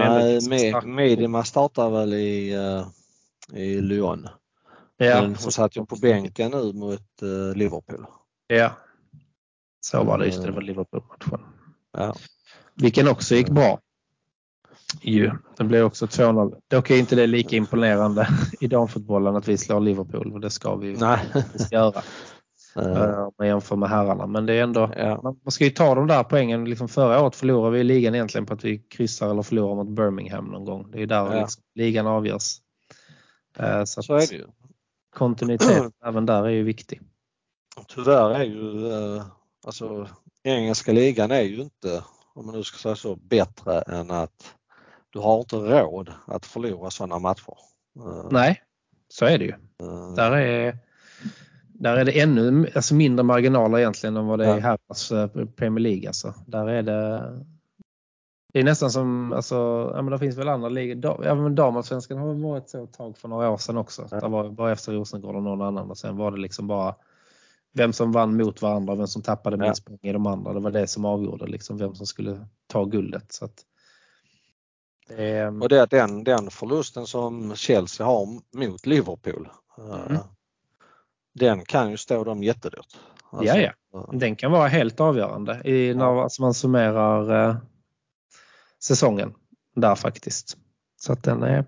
Nej. 0.50 0.86
Medima 0.86 1.44
startar 1.44 1.90
väl 1.90 2.14
i, 2.14 2.54
eh, 2.54 2.88
i 3.60 3.82
Lyon. 3.82 4.28
Ja, 4.98 5.22
Men 5.22 5.36
hon 5.36 5.52
satt 5.52 5.78
ju 5.78 5.86
på 5.86 5.96
bänken 5.96 6.52
nu 6.52 6.74
mot 6.74 7.22
eh, 7.22 7.58
Liverpool. 7.58 8.06
Ja. 8.48 8.72
Så 9.82 10.04
var 10.04 10.18
det, 10.18 10.26
just 10.26 10.42
det, 10.42 10.48
det 10.48 10.54
var 10.54 10.62
Liverpool-matchen. 10.62 11.40
Ja. 11.92 12.16
Vilken 12.76 13.08
också 13.08 13.36
gick 13.36 13.50
bra. 13.50 13.80
Ju, 15.02 15.32
det 15.58 15.64
blev 15.64 15.86
också 15.86 16.06
2-0. 16.06 16.56
Dock 16.68 16.90
är 16.90 16.96
inte 16.98 17.16
det 17.16 17.28
lika 17.28 17.56
imponerande 17.56 18.28
i 18.60 18.68
damfotbollen 18.68 19.36
att 19.36 19.48
vi 19.48 19.58
slår 19.58 19.80
Liverpool 19.80 20.34
och 20.34 20.40
det 20.42 20.50
ska 20.50 20.76
vi 20.76 20.88
ju 20.88 20.98
Nej. 20.98 21.20
göra. 21.72 22.02
Eh, 22.78 23.20
Om 23.24 23.32
man 23.38 23.48
jämför 23.48 23.76
med 23.76 23.90
herrarna. 23.90 24.28
Men 24.28 24.46
det 24.46 24.54
är 24.54 24.64
ändå, 24.64 24.92
ja. 24.98 25.22
man 25.44 25.52
ska 25.52 25.64
ju 25.64 25.70
ta 25.70 25.96
de 25.96 26.08
där 26.08 26.24
poängen. 26.24 26.66
Liksom 26.66 26.88
förra 26.88 27.22
året 27.24 27.36
förlorade 27.36 27.78
vi 27.78 27.84
ligan 27.84 28.16
egentligen 28.16 28.46
på 28.46 28.54
att 28.54 28.64
vi 28.64 28.78
kryssar 28.78 29.30
eller 29.32 29.42
förlorar 29.42 29.76
mot 29.76 29.96
Birmingham 29.96 30.46
någon 30.46 30.66
gång. 30.66 30.92
Det 30.92 31.02
är 31.02 31.08
där 31.08 31.36
Ja. 31.36 31.42
liksom, 31.42 31.64
ligan 31.76 32.08
avgörs. 32.08 32.58
Eh, 33.60 33.84
Så, 33.84 34.04
Så 34.04 34.14
är 34.14 34.20
det 34.28 34.36
ju. 34.36 34.46
kontinuitet 35.16 35.94
även 36.06 36.26
där 36.26 36.44
är 36.44 36.50
ju 36.50 36.64
viktig. 36.64 37.02
Tyvärr 37.88 38.30
är 38.30 38.44
ju 38.44 38.92
eh, 38.92 39.24
alltså 39.68 40.08
engelska 40.44 40.92
ligan 40.92 41.32
är 41.32 41.42
ju 41.42 41.62
inte, 41.62 42.04
om 42.34 42.46
man 42.46 42.56
nu 42.56 42.64
ska 42.64 42.78
säga 42.78 42.96
så, 42.96 43.16
bättre 43.16 43.82
än 43.82 44.12
att 44.12 44.54
du 45.16 45.22
har 45.22 45.40
inte 45.40 45.56
råd 45.56 46.12
att 46.28 46.46
förlora 46.46 46.90
sådana 46.92 47.20
matcher. 47.20 47.58
Eh, 48.00 48.28
Nej, 48.32 48.62
så 49.08 49.26
är 49.26 49.38
det 49.38 49.46
ju. 49.46 49.52
eh, 49.52 50.14
Där 50.16 50.32
är, 50.32 50.78
där 51.68 51.98
är 51.98 52.06
det 52.06 52.22
ännu 52.22 52.70
alltså 52.76 52.96
mindre 52.96 53.24
marginaler 53.24 53.78
egentligen 53.80 54.18
än 54.18 54.28
vad 54.28 54.40
det 54.40 54.46
är 54.46 54.50
i 54.58 54.60
Ja. 54.60 54.64
herrarnas 54.64 55.12
eh, 55.12 55.46
Premier 55.56 55.80
League. 55.84 56.08
Alltså. 56.08 56.34
Där 56.48 56.68
är 56.70 56.82
det, 56.84 57.22
det 58.54 58.60
är 58.60 58.64
nästan 58.64 58.92
som, 58.92 59.34
alltså, 59.34 59.56
ja, 59.96 60.02
men 60.02 60.12
det 60.12 60.20
finns 60.20 60.38
väl 60.38 60.48
andra 60.50 60.70
ligor. 60.70 61.26
Ja, 61.26 61.36
men 61.36 61.56
Damallsvenskan 61.56 62.18
har 62.18 62.28
väl 62.28 62.44
varit 62.44 62.70
så 62.70 62.84
ett 62.84 62.94
tag 62.94 63.18
för 63.18 63.28
några 63.28 63.50
år 63.50 63.58
sedan 63.58 63.78
också. 63.78 64.08
Ja. 64.12 64.20
Det 64.20 64.28
var 64.28 64.50
bara 64.50 64.72
efter 64.72 64.94
Rosengård 64.94 65.36
och 65.36 65.44
någon 65.44 65.62
annan 65.62 65.90
och 65.90 65.98
sen 65.98 66.18
var 66.18 66.32
det 66.32 66.38
liksom 66.38 66.68
bara 66.68 66.96
vem 67.74 67.94
som 67.94 68.12
vann 68.12 68.38
mot 68.38 68.62
varandra 68.62 68.94
och 68.94 69.00
vem 69.00 69.08
som 69.08 69.22
tappade 69.22 69.58
Ja. 69.58 69.64
minst 69.64 69.86
poäng 69.86 70.00
i 70.02 70.12
de 70.12 70.28
andra. 70.28 70.54
Det 70.54 70.60
var 70.60 70.72
det 70.72 70.88
som 70.88 71.06
avgjorde 71.06 71.48
liksom 71.48 71.78
vem 71.78 71.96
som 71.96 72.06
skulle 72.08 72.46
ta 72.68 72.86
guldet. 72.86 73.34
Så 73.34 73.46
att, 73.46 73.54
är, 75.10 75.62
Och 75.62 75.70
det 75.70 75.80
är 75.80 75.88
den, 75.88 76.24
den 76.24 76.50
förlusten 76.52 77.08
som 77.08 77.56
Chelsea 77.56 78.06
har 78.06 78.26
mot 78.58 78.86
Liverpool. 78.86 79.50
eh, 79.78 80.06
Mm. 80.10 80.22
Den 81.40 81.66
kan 81.66 81.92
ju 81.92 81.98
stå 81.98 82.24
dem 82.24 82.44
jättedyrt. 82.44 82.98
Alltså, 83.32 83.58
Ja, 83.58 83.72
ja. 83.92 84.00
eh, 84.00 84.18
Den 84.18 84.36
kan 84.36 84.52
vara 84.52 84.68
helt 84.68 85.00
avgörande 85.00 85.62
i, 85.66 85.94
när 85.94 86.22
alltså 86.24 86.42
man 86.42 86.54
summerar 86.54 87.50
eh, 87.50 87.56
säsongen 88.84 89.34
där 89.76 89.96
faktiskt. 89.96 90.58
Så 91.02 91.14
att 91.14 91.24
den 91.24 91.44
är, 91.44 91.66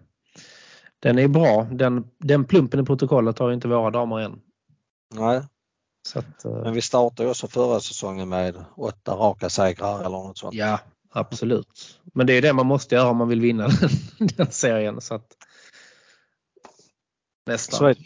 den 0.99 1.19
är 1.19 1.27
bra. 1.27 1.67
Den, 1.71 2.07
den 2.17 2.45
plumpen 2.45 2.79
i 2.79 2.83
protokollet 2.85 3.39
har 3.39 3.51
inte 3.51 3.67
våra 3.67 3.89
damer 3.91 4.19
än. 4.19 4.41
Nej, 5.13 5.41
att, 6.15 6.45
eh, 6.45 6.51
men 6.63 6.73
vi 6.73 6.81
startade 6.81 7.29
också 7.29 7.47
förra 7.47 7.79
säsongen 7.79 8.29
med 8.29 8.65
åtta 8.75 9.11
raka 9.15 9.49
segrar 9.49 9.99
eller 9.99 10.09
något 10.09 10.37
sånt. 10.37 10.53
ja, 10.55 10.79
absolut. 11.09 11.99
Men 12.13 12.27
det 12.27 12.33
är 12.33 12.41
det 12.41 12.53
man 12.53 12.65
måste 12.65 12.95
göra 12.95 13.09
om 13.09 13.17
man 13.17 13.27
vill 13.27 13.41
vinna 13.41 13.67
den, 14.17 14.27
den 14.37 14.51
serien. 14.51 15.01
Så 15.01 15.13
att, 15.15 15.37
nästan. 17.45 17.77
Så 17.79 17.85
är 17.85 17.93
det. 17.93 18.03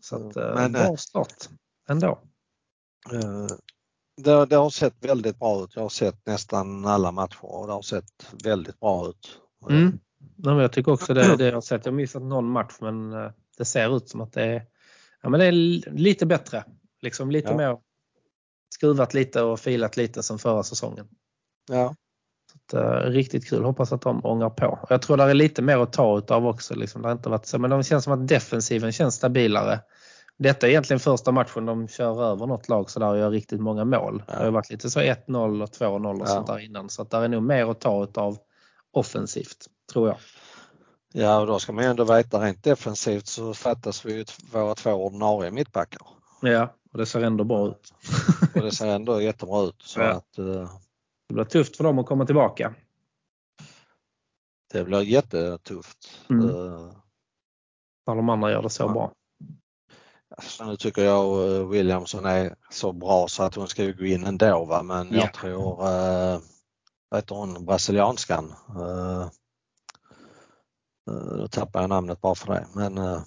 Så 0.00 0.16
att, 0.28 0.36
eh, 0.36 0.54
Men, 0.54 0.72
bra 0.72 0.96
start 0.96 1.48
ändå. 1.88 2.20
Eh, 3.12 3.46
Det, 4.16 4.46
det 4.46 4.56
har 4.56 4.70
sett 4.70 5.04
väldigt 5.04 5.38
bra 5.38 5.64
ut. 5.64 5.70
Jag 5.74 5.82
har 5.82 5.88
sett 5.88 6.26
nästan 6.26 6.84
alla 6.86 7.12
matcher 7.12 7.44
och 7.44 7.66
det 7.66 7.72
har 7.72 7.82
sett 7.82 8.32
väldigt 8.44 8.80
bra 8.80 9.08
ut. 9.08 9.38
Mm. 9.70 9.82
Nej, 10.36 10.54
men 10.54 10.56
jag 10.58 10.72
tycker 10.72 10.92
också 10.92 11.14
det, 11.14 11.36
det 11.36 11.44
jag 11.46 11.54
har 11.54 11.60
sett. 11.60 11.84
Jag 11.84 11.92
har 11.92 11.96
missat 11.96 12.22
någon 12.22 12.50
match 12.50 12.74
men 12.80 13.12
eh, 13.12 13.30
det 13.58 13.64
ser 13.64 13.96
ut 13.96 14.08
som 14.08 14.20
att 14.20 14.32
det 14.32 14.42
är, 14.44 14.66
ja, 15.22 15.28
men 15.28 15.40
det 15.40 15.46
är 15.46 15.52
li- 15.52 15.84
lite 15.92 16.26
bättre. 16.26 16.64
Liksom 17.00 17.30
lite 17.30 17.48
Ja. 17.48 17.56
mer 17.56 17.78
skruvat 18.74 19.14
lite 19.14 19.42
och 19.42 19.60
filat 19.60 19.96
lite 19.96 20.22
som 20.22 20.38
förra 20.38 20.62
säsongen. 20.62 21.08
Ja. 21.68 21.94
Uh, 22.74 22.80
riktigt 23.10 23.48
kul. 23.48 23.64
Hoppas 23.64 23.92
att 23.92 24.02
de 24.02 24.24
ångar 24.24 24.50
på. 24.50 24.86
Jag 24.88 25.02
tror 25.02 25.16
det 25.16 25.24
är 25.24 25.34
lite 25.34 25.62
mer 25.62 25.78
att 25.78 25.92
ta 25.92 26.18
utav 26.18 26.46
också. 26.46 26.74
Liksom. 26.74 27.02
Det 27.02 27.08
har 27.08 27.12
inte 27.12 27.28
varit 27.28 27.46
så, 27.46 27.58
men 27.58 27.70
de 27.70 27.82
känns 27.82 28.04
som 28.04 28.12
att 28.12 28.28
defensiven 28.28 28.92
känns 28.92 29.14
stabilare. 29.14 29.80
Detta 30.38 30.66
är 30.66 30.70
egentligen 30.70 31.00
första 31.00 31.32
matchen 31.32 31.66
de 31.66 31.88
kör 31.88 32.24
över 32.24 32.46
något 32.46 32.68
lag 32.68 32.90
så 32.90 33.00
där 33.00 33.08
och 33.08 33.18
gör 33.18 33.30
riktigt 33.30 33.60
många 33.60 33.84
mål. 33.84 34.22
Ja. 34.26 34.34
Det 34.38 34.44
har 34.44 34.50
varit 34.50 34.70
lite 34.70 34.90
så 34.90 35.00
1-0 35.00 35.62
och 35.62 35.68
2-0 35.68 36.14
och 36.14 36.20
ja. 36.20 36.26
sånt 36.26 36.46
där 36.46 36.58
innan. 36.58 36.88
Så 36.88 37.02
att 37.02 37.10
där 37.10 37.22
är 37.22 37.28
nog 37.28 37.42
mer 37.42 37.70
att 37.70 37.80
ta 37.80 38.04
utav 38.04 38.38
offensivt, 38.92 39.66
tror 39.92 40.08
jag. 40.08 40.16
Ja, 41.12 41.40
och 41.40 41.46
då 41.46 41.58
ska 41.58 41.72
man 41.72 41.84
ju 41.84 41.90
ändå 41.90 42.04
veta 42.04 42.38
rent 42.44 42.64
defensivt 42.64 43.26
så 43.26 43.54
fattas 43.54 44.06
vi 44.06 44.14
ju 44.14 44.24
våra 44.52 44.74
två 44.74 44.92
ordinarie 44.92 45.50
mittbackar. 45.50 46.02
Ja, 46.42 46.74
och 46.92 46.98
det 46.98 47.06
ser 47.06 47.20
ändå 47.20 47.44
bra 47.44 47.68
ut. 47.68 47.94
och 48.54 48.62
det 48.62 48.72
ser 48.72 48.86
ändå 48.86 49.22
jättebra 49.22 49.62
ut. 49.62 49.82
Så 49.84 50.00
ja. 50.00 50.10
att, 50.10 50.38
uh... 50.38 50.70
Det 51.28 51.34
blir 51.34 51.44
tufft 51.44 51.76
för 51.76 51.84
dem 51.84 51.98
att 51.98 52.06
komma 52.06 52.26
tillbaka. 52.26 52.74
Det 54.72 54.84
blir 54.84 55.02
jättetufft. 55.02 56.20
Mm. 56.30 56.44
Uh... 56.44 56.92
När 58.06 58.14
de 58.14 58.28
andra 58.28 58.50
gör 58.50 58.62
det 58.62 58.70
så 58.70 58.82
ja. 58.82 58.92
bra. 58.92 59.12
Alltså, 60.36 60.64
nu 60.64 60.76
tycker 60.76 61.02
jag 61.02 61.48
uh, 61.48 61.68
Williamson 61.68 62.24
är 62.24 62.54
så 62.70 62.92
bra 62.92 63.28
så 63.28 63.42
att 63.42 63.54
hon 63.54 63.68
ska 63.68 63.84
gå 63.84 64.04
in 64.04 64.24
ändå 64.24 64.64
va? 64.64 64.82
men 64.82 65.08
ja. 65.12 65.18
jag 65.18 65.34
tror, 65.34 65.72
uh, 65.72 66.40
vad 67.08 67.20
heter 67.20 67.34
hon, 67.34 67.64
brasilianskan? 67.64 68.54
Uh, 68.76 69.30
nu 71.06 71.48
tappar 71.50 71.80
jag 71.80 71.90
namnet 71.90 72.20
bara 72.20 72.34
för 72.34 72.52
det 72.54 72.66
men 72.74 72.98
uh, 72.98 73.22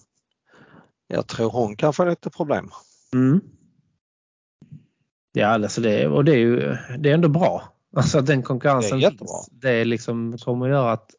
jag 1.07 1.27
tror 1.27 1.49
hon 1.49 1.75
kan 1.75 1.93
få 1.93 2.05
lite 2.05 2.29
problem. 2.29 2.69
Mm. 3.13 3.41
Ja, 5.31 5.47
alltså 5.47 5.81
det, 5.81 6.07
och 6.07 6.25
det 6.25 6.31
är 6.31 6.37
ju 6.37 6.77
det 6.99 7.09
är 7.09 7.13
ändå 7.13 7.29
bra. 7.29 7.70
Alltså 7.95 8.21
den 8.21 8.43
konkurrensen 8.43 8.97
det 8.97 9.03
jättebra. 9.03 9.35
Det 9.51 9.85
liksom, 9.85 10.37
kommer 10.37 10.65
att 10.65 10.71
göra 10.71 10.91
att 10.91 11.11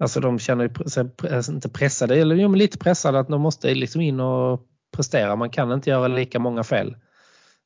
Alltså 0.00 0.20
de 0.20 0.38
känner 0.38 0.88
sig 0.88 1.10
alltså 1.30 1.52
inte 1.52 1.68
pressade, 1.68 2.16
eller 2.16 2.36
jo, 2.36 2.48
men 2.48 2.58
lite 2.58 2.78
pressade 2.78 3.18
att 3.18 3.28
de 3.28 3.40
måste 3.40 3.74
liksom 3.74 4.00
in 4.00 4.20
och 4.20 4.66
prestera. 4.92 5.36
Man 5.36 5.50
kan 5.50 5.72
inte 5.72 5.90
göra 5.90 6.08
lika 6.08 6.38
många 6.38 6.64
fel 6.64 6.96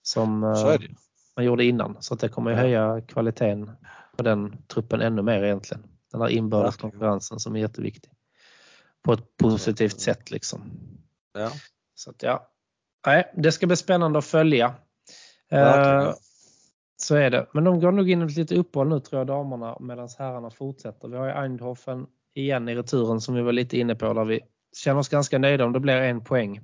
som 0.02 0.44
eh, 0.44 0.78
man 1.36 1.44
gjorde 1.44 1.64
innan. 1.64 1.96
Så 2.00 2.14
att 2.14 2.20
det 2.20 2.28
kommer 2.28 2.50
att 2.52 2.58
höja 2.58 3.00
kvaliteten 3.00 3.70
på 4.16 4.22
den 4.22 4.62
truppen 4.66 5.00
ännu 5.00 5.22
mer 5.22 5.42
egentligen. 5.42 5.82
Den 6.12 6.20
här 6.20 6.28
inbördes 6.28 6.76
konkurrensen 6.76 7.38
som 7.38 7.56
är 7.56 7.60
jätteviktig. 7.60 8.12
På 9.02 9.12
ett 9.12 9.36
positivt 9.36 10.00
sätt 10.00 10.30
liksom. 10.30 10.60
Ja. 11.32 11.50
Så 11.94 12.10
att 12.10 12.22
ja, 12.22 12.52
Nej, 13.06 13.32
det 13.36 13.52
ska 13.52 13.66
bli 13.66 13.76
spännande 13.76 14.18
att 14.18 14.24
följa. 14.24 14.74
Uh, 15.52 16.12
så 17.02 17.14
är 17.14 17.30
det. 17.30 17.46
Men 17.52 17.64
de 17.64 17.80
går 17.80 17.92
nog 17.92 18.10
in 18.10 18.22
i 18.22 18.24
ett 18.24 18.36
litet 18.36 18.58
uppehåll 18.58 18.88
nu 18.88 19.00
tror 19.00 19.20
jag 19.20 19.26
damerna 19.26 19.76
medan 19.80 20.08
herrarna 20.18 20.50
fortsätter. 20.50 21.08
Vi 21.08 21.16
har 21.16 21.26
ju 21.26 21.32
Eindhoven 21.32 22.06
igen 22.34 22.68
i 22.68 22.74
returen 22.74 23.20
som 23.20 23.34
vi 23.34 23.42
var 23.42 23.52
lite 23.52 23.78
inne 23.78 23.94
på 23.94 24.12
där 24.12 24.24
vi 24.24 24.40
känner 24.76 25.00
oss 25.00 25.08
ganska 25.08 25.38
nöjda 25.38 25.64
om 25.64 25.72
det 25.72 25.80
blir 25.80 25.94
en 25.94 26.24
poäng. 26.24 26.60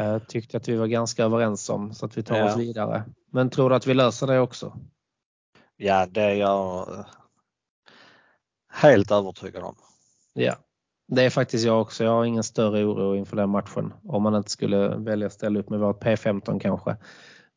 Uh, 0.00 0.18
tyckte 0.18 0.56
att 0.56 0.68
vi 0.68 0.76
var 0.76 0.86
ganska 0.86 1.24
överens 1.24 1.70
om 1.70 1.94
så 1.94 2.06
att 2.06 2.18
vi 2.18 2.22
tar 2.22 2.36
ja. 2.36 2.44
oss 2.44 2.56
vidare. 2.56 3.04
Men 3.32 3.50
tror 3.50 3.70
du 3.70 3.76
att 3.76 3.86
vi 3.86 3.94
löser 3.94 4.26
det 4.26 4.40
också? 4.40 4.78
Ja, 5.76 6.06
det 6.06 6.22
är 6.22 6.34
jag 6.34 6.88
helt 8.72 9.10
övertygad 9.10 9.62
om. 9.62 9.74
Ja, 10.32 10.54
det 11.08 11.22
är 11.22 11.30
faktiskt 11.30 11.64
jag 11.64 11.80
också. 11.80 12.04
Jag 12.04 12.10
har 12.10 12.24
ingen 12.24 12.42
större 12.42 12.84
oro 12.84 13.16
inför 13.16 13.36
den 13.36 13.50
matchen. 13.50 13.94
Om 14.08 14.22
man 14.22 14.34
inte 14.34 14.50
skulle 14.50 14.88
välja 14.88 15.26
att 15.26 15.32
ställa 15.32 15.58
upp 15.60 15.70
med 15.70 15.80
vårt 15.80 16.02
P15 16.04 16.60
kanske. 16.60 16.96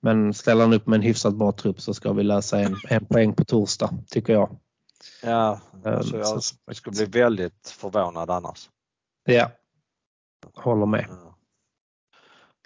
Men 0.01 0.33
ställer 0.33 0.61
han 0.61 0.73
upp 0.73 0.87
med 0.87 0.97
en 0.97 1.03
hyfsat 1.03 1.35
bra 1.35 1.51
trupp 1.51 1.81
så 1.81 1.93
ska 1.93 2.13
vi 2.13 2.23
lösa 2.23 2.59
en, 2.59 2.75
en 2.89 3.05
poäng 3.05 3.33
på 3.33 3.45
torsdag, 3.45 3.93
tycker 4.07 4.33
jag. 4.33 4.57
Ja, 5.23 5.59
alltså 5.85 6.17
jag, 6.17 6.41
jag 6.65 6.75
skulle 6.75 6.95
bli 6.95 7.05
väldigt 7.05 7.69
förvånad 7.69 8.29
annars. 8.29 8.69
Ja, 9.25 9.51
håller 10.53 10.85
med. 10.85 11.05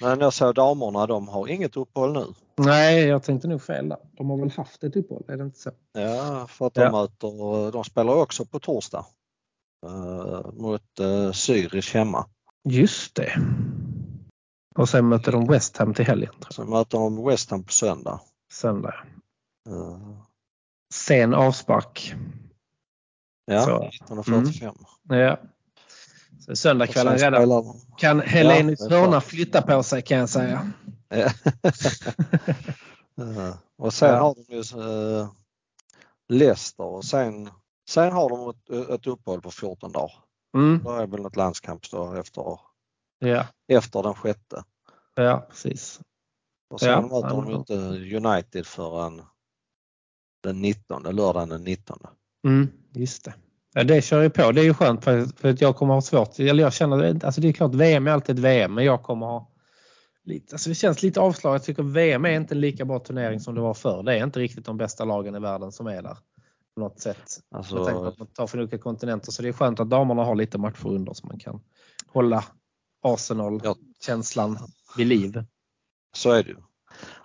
Men 0.01 0.19
jag 0.19 0.33
såg 0.33 0.55
damerna, 0.55 1.07
de 1.07 1.27
har 1.27 1.47
inget 1.47 1.77
uppehåll 1.77 2.13
nu. 2.13 2.25
Nej, 2.57 3.05
jag 3.05 3.23
tänkte 3.23 3.47
nog 3.47 3.61
fel 3.61 3.89
där. 3.89 3.97
De 4.11 4.29
har 4.29 4.37
väl 4.37 4.51
haft 4.51 4.83
ett 4.83 4.95
uppehåll, 4.95 5.23
är 5.27 5.37
det 5.37 5.43
inte 5.43 5.59
så? 5.59 5.71
Ja, 5.93 6.47
för 6.49 6.67
att 6.67 6.73
de 6.73 6.81
ja. 6.81 6.91
möter, 6.91 7.71
de 7.71 7.83
spelar 7.83 8.13
också 8.13 8.45
på 8.45 8.59
torsdag. 8.59 9.05
Uh, 9.85 10.51
mot 10.53 10.81
uh, 10.99 11.31
Zürich 11.31 11.93
hemma. 11.93 12.25
Just 12.69 13.15
det. 13.15 13.31
Och 14.75 14.89
sen 14.89 15.09
möter 15.09 15.31
de 15.31 15.47
West 15.47 15.77
Ham 15.77 15.93
till 15.93 16.05
helgen. 16.05 16.33
Sen 16.51 16.69
möter 16.69 16.97
de 16.97 17.25
West 17.25 17.51
Ham 17.51 17.63
på 17.63 17.71
söndag. 17.71 18.21
Söndag. 18.51 18.95
Uh. 19.69 20.21
Sen 20.93 21.33
avspark. 21.33 22.15
Ja, 23.45 23.87
1945. 23.87 24.75
Mm. 25.09 25.19
Ja. 25.19 25.39
Så 26.39 26.55
söndagskvällen 26.55 27.17
redan. 27.17 27.75
Kan 27.97 28.21
Helenius 28.21 28.79
ja, 28.89 28.97
hörna 28.97 29.21
flytta 29.21 29.61
på 29.61 29.83
sig 29.83 30.01
kan 30.01 30.17
jag 30.17 30.29
säga. 30.29 30.71
Ja. 31.09 31.29
och 33.77 33.93
sen 33.93 34.09
ja. 34.09 34.19
har 34.19 34.35
de 34.35 34.55
ju 34.55 34.81
uh, 34.81 35.29
Leicester 36.29 36.83
och 36.83 37.05
sen, 37.05 37.49
sen 37.89 38.11
har 38.11 38.29
de 38.29 38.49
ett, 38.49 38.89
ett 38.89 39.07
uppehåll 39.07 39.41
på 39.41 39.51
14 39.51 39.91
dagar. 39.91 40.11
Mm. 40.57 40.81
Då 40.83 40.91
är 40.91 41.07
väl 41.07 41.21
något 41.21 41.35
landskamp 41.35 41.83
efter, 42.19 42.59
ja. 43.19 43.45
efter 43.67 44.03
den 44.03 44.13
sjätte. 44.13 44.63
Ja, 45.15 45.47
precis. 45.49 45.99
Och 46.69 46.79
sen 46.79 46.89
ja, 46.89 47.01
möter 47.01 47.35
de 47.35 47.51
inte 47.51 47.73
United 48.15 48.65
förrän 48.65 49.21
den 50.43 50.61
19, 50.61 51.03
lördagen 51.03 51.49
den 51.49 51.63
19. 51.63 51.99
Mm, 52.47 52.67
just 52.93 53.25
det. 53.25 53.33
Ja, 53.73 53.83
det 53.83 54.01
kör 54.01 54.21
ju 54.21 54.29
på. 54.29 54.51
Det 54.51 54.61
är 54.61 54.65
ju 54.65 54.73
skönt 54.73 55.03
för, 55.03 55.25
för 55.25 55.49
att 55.49 55.61
jag 55.61 55.75
kommer 55.75 55.93
ha 55.93 56.01
svårt. 56.01 56.39
Eller 56.39 56.63
jag 56.63 56.73
känner, 56.73 57.25
alltså 57.25 57.41
det 57.41 57.47
är 57.47 57.53
klart 57.53 57.73
VM 57.73 58.07
är 58.07 58.11
alltid 58.11 58.35
ett 58.35 58.43
VM 58.43 58.73
men 58.73 58.85
jag 58.85 59.03
kommer 59.03 59.25
ha 59.25 59.51
lite, 60.23 60.55
alltså 60.55 60.69
det 60.69 60.75
känns 60.75 61.03
lite 61.03 61.19
avslag. 61.19 61.53
Jag 61.53 61.63
tycker 61.63 61.83
VM 61.83 62.25
är 62.25 62.29
inte 62.29 62.53
en 62.53 62.61
lika 62.61 62.85
bra 62.85 62.99
turnering 62.99 63.39
som 63.39 63.55
det 63.55 63.61
var 63.61 63.73
förr. 63.73 64.03
Det 64.03 64.19
är 64.19 64.23
inte 64.23 64.39
riktigt 64.39 64.65
de 64.65 64.77
bästa 64.77 65.05
lagen 65.05 65.35
i 65.35 65.39
världen 65.39 65.71
som 65.71 65.87
är 65.87 66.01
där. 66.01 66.17
På 66.75 66.81
något 66.81 66.99
sätt. 66.99 67.39
Alltså... 67.51 67.77
Jag 67.77 67.85
tänker 67.85 68.07
att 68.07 68.17
man 68.17 68.27
tar 68.27 68.47
från 68.47 68.61
olika 68.61 68.77
kontinenter 68.77 69.31
så 69.31 69.41
det 69.41 69.47
är 69.47 69.53
skönt 69.53 69.79
att 69.79 69.89
damerna 69.89 70.23
har 70.23 70.35
lite 70.35 70.57
matcher 70.57 70.87
under 70.87 71.13
så 71.13 71.27
man 71.27 71.39
kan 71.39 71.61
hålla 72.07 72.43
Arsenal-känslan 73.01 74.57
vid 74.97 75.07
liv. 75.07 75.43
Så 76.13 76.31
är 76.31 76.43
det 76.43 76.49
ju. 76.49 76.57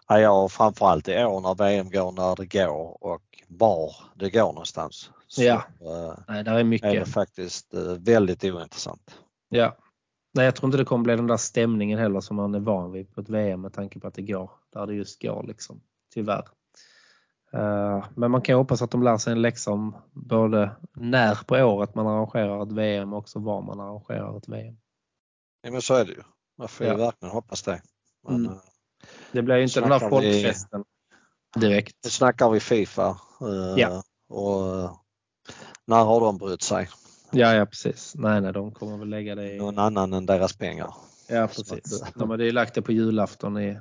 Ja, 0.08 0.48
framförallt 0.48 1.08
i 1.08 1.24
år 1.24 1.40
när 1.40 1.54
VM 1.54 1.90
går 1.90 2.12
när 2.12 2.36
det 2.36 2.46
går 2.46 3.04
och 3.04 3.22
var 3.48 3.96
det 4.14 4.30
går 4.30 4.52
någonstans. 4.52 5.10
Så, 5.26 5.42
ja, 5.42 5.64
äh, 5.80 6.18
Nej, 6.28 6.44
där 6.44 6.54
är 6.54 6.64
mycket. 6.64 6.94
är 6.94 7.00
det 7.00 7.06
faktiskt 7.06 7.74
äh, 7.74 7.80
väldigt 7.80 8.44
ointressant. 8.44 9.18
Ja. 9.48 9.76
Nej, 10.34 10.44
jag 10.44 10.56
tror 10.56 10.68
inte 10.68 10.78
det 10.78 10.84
kommer 10.84 11.04
bli 11.04 11.16
den 11.16 11.26
där 11.26 11.36
stämningen 11.36 11.98
heller 11.98 12.20
som 12.20 12.36
man 12.36 12.54
är 12.54 12.60
van 12.60 12.92
vid 12.92 13.14
på 13.14 13.20
ett 13.20 13.28
VM 13.28 13.60
med 13.60 13.72
tanke 13.72 14.00
på 14.00 14.06
att 14.08 14.14
det 14.14 14.22
går 14.22 14.50
där 14.72 14.86
det 14.86 14.94
just 14.94 15.22
går 15.22 15.42
liksom. 15.42 15.80
Tyvärr. 16.14 16.44
Uh, 17.54 18.06
men 18.14 18.30
man 18.30 18.42
kan 18.42 18.56
hoppas 18.56 18.82
att 18.82 18.90
de 18.90 19.02
lär 19.02 19.16
sig 19.16 19.32
en 19.32 19.42
läxa 19.42 19.70
om 19.70 19.96
både 20.12 20.70
när 20.92 21.34
på 21.34 21.54
året 21.54 21.94
man 21.94 22.06
arrangerar 22.06 22.62
ett 22.62 22.72
VM 22.72 23.12
och 23.12 23.18
också 23.18 23.38
var 23.38 23.62
man 23.62 23.80
arrangerar 23.80 24.36
ett 24.36 24.48
VM. 24.48 24.76
Ja 25.64 25.70
men 25.70 25.82
så 25.82 25.94
är 25.94 26.04
det 26.04 26.12
ju. 26.12 26.22
Man 26.58 26.68
får 26.68 26.86
ja. 26.86 26.92
ju 26.92 26.98
verkligen 26.98 27.32
hoppas 27.32 27.62
det. 27.62 27.82
Men, 28.28 28.46
mm. 28.46 28.58
Det 29.32 29.42
blir 29.42 29.56
ju 29.56 29.62
inte 29.62 29.80
den 29.80 29.90
där 29.90 29.98
folkfesten 29.98 30.84
direkt. 31.56 31.96
Nu 32.04 32.10
snackar 32.10 32.50
vi 32.50 32.60
Fifa. 32.60 33.18
Uh, 33.42 33.74
ja. 33.76 34.02
Och 34.28 34.90
när 35.86 36.04
har 36.04 36.20
de 36.20 36.38
brytt 36.38 36.62
sig? 36.62 36.88
Ja, 37.30 37.54
ja 37.54 37.66
precis. 37.66 38.14
Nej, 38.14 38.40
nej, 38.40 38.52
de 38.52 38.72
kommer 38.72 38.96
väl 38.96 39.08
lägga 39.08 39.34
det 39.34 39.52
i... 39.52 39.58
Någon 39.58 39.78
annan 39.78 40.12
än 40.12 40.26
deras 40.26 40.56
pengar. 40.56 40.94
Ja, 41.28 41.46
precis. 41.46 42.04
De 42.14 42.30
hade 42.30 42.44
ju 42.44 42.52
lagt 42.52 42.74
det 42.74 42.82
på 42.82 42.92
julafton 42.92 43.58
i, 43.58 43.78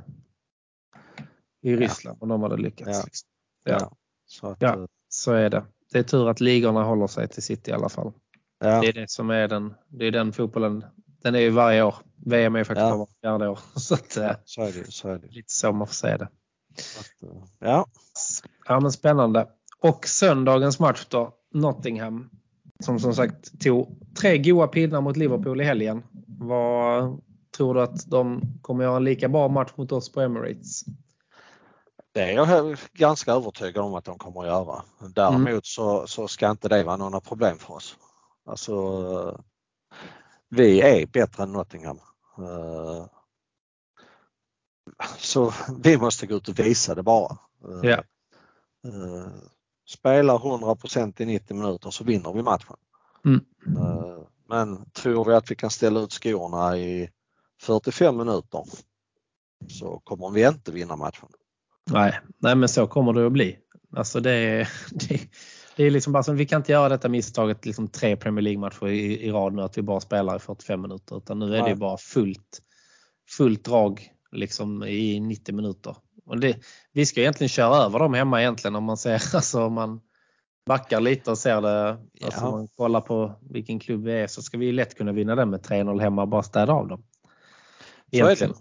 i 1.62 1.76
Ryssland 1.76 2.18
ja. 2.18 2.22
och 2.22 2.28
de 2.28 2.44
hade 2.44 2.58
lyckats. 2.58 2.98
Ja. 2.98 3.04
Liksom. 3.06 3.30
Ja. 3.64 3.78
Ja. 3.80 3.96
Så, 4.26 4.48
att, 4.48 4.62
ja, 4.62 4.88
så 5.10 5.32
är 5.32 5.50
det. 5.50 5.66
Det 5.92 6.00
är 6.00 6.04
tur 6.04 6.30
att 6.30 6.40
ligorna 6.42 6.84
håller 6.84 7.08
sig 7.08 7.28
till 7.28 7.44
City 7.44 7.72
i 7.72 7.74
alla 7.74 7.90
fall. 7.90 8.14
Ja. 8.60 8.82
Det 8.82 8.88
är 8.88 8.94
det 8.94 9.10
som 9.10 9.30
är 9.30 9.48
den, 9.48 9.74
det 9.88 10.06
är 10.06 10.12
den 10.12 10.34
fotbollen. 10.34 10.86
Den 11.24 11.36
är 11.36 11.40
ju 11.40 11.50
varje 11.50 11.84
år. 11.84 11.96
VM 12.26 12.56
är 12.56 12.64
faktiskt 12.64 12.88
ja. 12.88 12.98
var 12.98 13.08
fjärde 13.22 13.50
år. 13.50 13.60
Så, 13.80 13.94
att, 13.94 14.16
ja, 14.16 14.36
så 14.46 14.62
är 14.62 14.72
det. 14.72 14.92
Så 14.92 15.10
är 15.10 15.20
det. 15.20 15.28
Lite 15.28 15.54
så 15.54 15.72
man 15.72 15.88
får 15.88 15.94
se 15.94 16.18
det. 16.18 16.28
Att, 17.00 17.30
ja. 17.60 17.86
ja, 18.68 18.80
men 18.80 18.92
spännande. 18.92 19.48
Och 19.80 20.08
söndagens 20.08 20.80
match 20.80 21.06
då, 21.10 21.34
Nottingham. 21.54 22.30
Som 22.80 23.00
som 23.00 23.16
sagt 23.16 23.62
tog 23.62 24.00
tre 24.20 24.38
goa 24.38 24.68
pinnar 24.68 25.02
mot 25.02 25.18
Liverpool 25.18 25.62
i 25.62 25.64
helgen. 25.64 26.04
Vad 26.28 27.22
tror 27.58 27.74
du 27.74 27.82
att 27.82 28.06
de 28.10 28.42
kommer 28.62 28.84
göra 28.84 28.98
en 28.98 29.04
lika 29.04 29.30
bra 29.30 29.48
match 29.48 29.72
mot 29.76 29.92
oss 29.92 30.12
på 30.12 30.22
Emirates? 30.22 30.84
Det 32.14 32.22
är 32.22 32.32
jag 32.32 32.78
ganska 32.94 33.32
övertygad 33.32 33.84
om 33.84 33.94
att 33.94 34.06
de 34.06 34.18
kommer 34.18 34.42
att 34.42 34.48
göra. 34.48 34.84
Däremot 35.10 35.50
mm. 35.50 35.62
så, 35.64 36.08
så 36.08 36.28
ska 36.28 36.52
inte 36.52 36.70
det 36.70 36.84
vara 36.84 36.98
några 36.98 37.22
problem 37.22 37.58
för 37.58 37.74
oss. 37.74 37.96
Alltså, 38.46 39.44
vi 40.56 40.82
är 40.82 41.06
bättre 41.06 41.44
än 41.44 41.52
Nottingham. 41.52 42.00
Eh, 42.38 43.06
så 45.18 45.54
vi 45.84 45.98
måste 45.98 46.28
gå 46.28 46.36
ut 46.36 46.50
och 46.50 46.60
visa 46.60 46.96
det 46.96 47.04
bara. 47.04 47.38
Ja. 47.84 48.04
Eh, 48.88 49.28
spelar 49.90 50.38
100% 50.38 51.22
i 51.22 51.26
90 51.26 51.58
minuter 51.58 51.90
så 51.90 52.04
vinner 52.04 52.34
vi 52.34 52.44
matchen. 52.44 52.76
Mm. 53.26 53.46
Eh, 53.78 54.20
Men 54.50 54.86
tror 54.92 55.26
vi 55.26 55.34
att 55.34 55.52
vi 55.52 55.56
kan 55.56 55.70
ställa 55.70 56.00
ut 56.00 56.12
skorna 56.14 56.78
i 56.78 57.10
45 57.62 58.18
minuter 58.18 58.64
så 59.70 60.00
kommer 60.00 60.30
vi 60.30 60.48
inte 60.48 60.72
vinna 60.72 60.96
matchen. 60.96 61.30
Nej, 61.92 62.20
nej, 62.38 62.56
men 62.56 62.70
så 62.70 62.88
kommer 62.88 63.14
det 63.14 63.26
att 63.26 63.32
bli. 63.32 63.60
Alltså 63.96 64.20
det, 64.20 64.68
det, 64.92 65.20
det 65.76 65.84
är 65.84 65.92
liksom 65.92 66.14
bara 66.14 66.24
som, 66.24 66.36
vi 66.36 66.46
kan 66.46 66.62
inte 66.62 66.72
göra 66.72 66.90
detta 66.90 67.10
misstaget 67.10 67.66
liksom 67.66 67.88
tre 67.88 68.16
Premier 68.16 68.42
League-matcher 68.42 68.88
i, 68.88 69.26
i 69.26 69.32
rad 69.32 69.54
nu 69.54 69.62
att 69.62 69.78
vi 69.78 69.82
bara 69.82 70.00
spelar 70.00 70.36
i 70.36 70.40
45 70.40 70.82
minuter 70.82 71.18
utan 71.18 71.40
nu 71.40 71.46
är 71.46 71.52
det 71.52 71.62
Nej. 71.62 71.70
ju 71.72 71.76
bara 71.76 71.98
fullt, 71.98 72.62
fullt 73.38 73.66
drag 73.66 74.10
liksom 74.32 74.84
i 74.84 75.20
90 75.20 75.56
minuter. 75.56 75.96
Och 76.26 76.40
det, 76.40 76.58
vi 76.94 77.06
ska 77.06 77.22
egentligen 77.22 77.50
köra 77.50 77.76
över 77.76 78.00
dem 78.00 78.14
hemma 78.14 78.42
egentligen 78.42 78.76
om 78.76 78.84
man 78.84 78.98
ser, 78.98 79.14
alltså 79.36 79.64
om 79.66 79.74
man 79.74 80.02
backar 80.66 81.00
lite 81.00 81.32
och 81.32 81.38
ser 81.38 81.62
det, 81.62 81.90
alltså 82.24 82.42
Ja. 82.42 82.48
om 82.48 82.52
man 82.52 82.68
kollar 82.68 83.02
på 83.02 83.40
vilken 83.42 83.80
klubb 83.80 84.04
vi 84.04 84.14
är 84.14 84.28
så 84.28 84.42
ska 84.42 84.58
vi 84.58 84.72
lätt 84.72 84.98
kunna 84.98 85.12
vinna 85.12 85.36
den 85.36 85.50
med 85.50 85.62
3-0 85.66 86.02
hemma 86.02 86.22
och 86.22 86.28
bara 86.28 86.44
städa 86.44 86.74
av 86.74 86.88
dem. 86.88 87.04
Så 88.48 88.54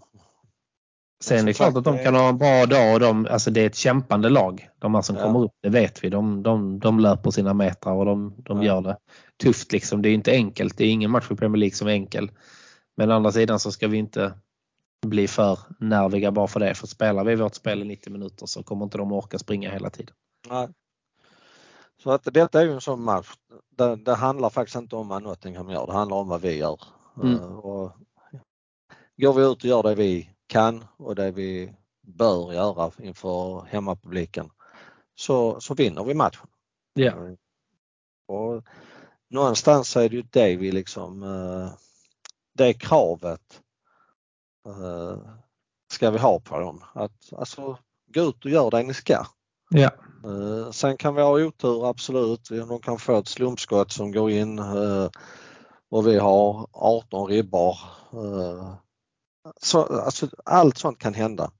det. 1.22 1.28
Sen 1.28 1.38
är 1.38 1.44
det 1.44 1.52
klart 1.52 1.76
att 1.76 1.84
de 1.84 1.98
kan 1.98 2.14
ha 2.14 2.28
en 2.28 2.38
bra 2.38 2.66
dag 2.66 2.94
och 2.94 3.00
de, 3.00 3.26
alltså 3.30 3.50
det 3.50 3.60
är 3.60 3.66
ett 3.66 3.76
kämpande 3.76 4.28
lag. 4.28 4.68
De 4.78 4.94
här 4.94 5.02
som 5.02 5.16
Ja. 5.16 5.22
kommer 5.22 5.40
upp, 5.44 5.52
det 5.62 5.68
vet 5.68 6.04
vi. 6.04 6.08
De, 6.08 6.42
de, 6.42 6.78
de 6.78 7.00
löper 7.00 7.30
sina 7.30 7.54
metrar 7.54 7.92
och 7.92 8.04
de, 8.04 8.34
de 8.38 8.62
Ja. 8.62 8.66
gör 8.66 8.80
det 8.80 8.96
tufft. 9.42 9.72
Liksom. 9.72 10.02
Det 10.02 10.08
är 10.08 10.14
inte 10.14 10.32
enkelt. 10.32 10.76
Det 10.76 10.84
är 10.84 10.90
ingen 10.90 11.10
match 11.10 11.30
i 11.30 11.34
Premier 11.36 11.60
League 11.60 11.74
som 11.74 11.88
är 11.88 11.92
enkel. 11.92 12.30
Men 12.96 13.10
å 13.10 13.14
andra 13.14 13.32
sidan 13.32 13.58
så 13.58 13.72
ska 13.72 13.88
vi 13.88 13.96
inte 13.98 14.32
bli 15.06 15.28
för 15.28 15.58
nerviga 15.80 16.30
bara 16.30 16.46
för 16.46 16.60
det. 16.60 16.74
För 16.74 16.86
spelar 16.86 17.24
vi 17.24 17.34
vårt 17.34 17.54
spel 17.54 17.82
i 17.82 17.84
90 17.84 18.12
minuter 18.12 18.46
så 18.46 18.62
kommer 18.62 18.84
inte 18.84 18.98
de 18.98 19.12
orka 19.12 19.38
springa 19.38 19.70
hela 19.70 19.90
tiden. 19.90 20.14
Nej. 20.48 20.68
Så 22.02 22.10
att 22.10 22.24
detta 22.24 22.60
är 22.60 22.64
ju 22.64 22.72
en 22.72 22.80
sån 22.80 23.02
match. 23.02 23.28
Det, 23.76 23.96
det 23.96 24.14
handlar 24.14 24.50
faktiskt 24.50 24.76
inte 24.76 24.96
om 24.96 25.08
vad 25.08 25.22
Nottingham 25.22 25.70
gör, 25.70 25.86
det 25.86 25.92
handlar 25.92 26.16
om 26.16 26.28
vad 26.28 26.40
vi 26.40 26.56
gör. 26.56 26.80
Mm. 27.22 27.34
Eh, 27.34 27.56
Och 27.58 27.92
går 29.16 29.32
vi 29.32 29.42
ut 29.42 29.56
och 29.56 29.64
gör 29.64 29.82
det 29.82 29.94
vi 29.94 30.30
kan 30.52 30.84
och 30.96 31.14
det 31.14 31.30
vi 31.30 31.74
bör 32.00 32.52
göra 32.52 32.90
inför 32.98 33.64
hemmapubliken 33.64 34.50
så, 35.14 35.60
så 35.60 35.74
vinner 35.74 36.04
vi 36.04 36.14
matchen. 36.14 36.46
Ja. 36.94 37.14
Och 38.28 38.64
någonstans 39.30 39.96
är 39.96 40.08
det 40.08 40.16
ju 40.16 40.22
det 40.22 40.56
vi 40.56 40.72
liksom, 40.72 41.22
eh, 41.22 41.72
det 42.54 42.72
kravet 42.72 43.60
eh, 44.66 45.18
ska 45.92 46.10
vi 46.10 46.18
ha 46.18 46.40
på 46.40 46.58
dem. 46.58 46.84
Att 46.94 47.32
alltså 47.32 47.78
gå 48.14 48.20
ut 48.20 48.44
och 48.44 48.50
gör 48.50 48.70
det 48.70 48.82
ni 48.82 48.94
ska. 48.94 49.26
Ja. 49.70 49.90
Eh, 50.24 50.70
Sen 50.70 50.96
kan 50.96 51.14
vi 51.14 51.22
ha 51.22 51.40
otur, 51.40 51.90
absolut. 51.90 52.48
De 52.48 52.80
kan 52.80 52.98
få 52.98 53.18
ett 53.18 53.28
slumpskott 53.28 53.92
som 53.92 54.12
går 54.12 54.30
in 54.30 54.58
och 55.90 56.06
vi 56.06 56.18
har 56.18 56.66
18 56.72 57.26
ribbar. 57.26 57.78
Så, 59.60 59.82
alltså, 59.82 60.28
allt 60.44 60.78
sånt 60.78 60.98
kan 60.98 61.14
hända. 61.14 61.50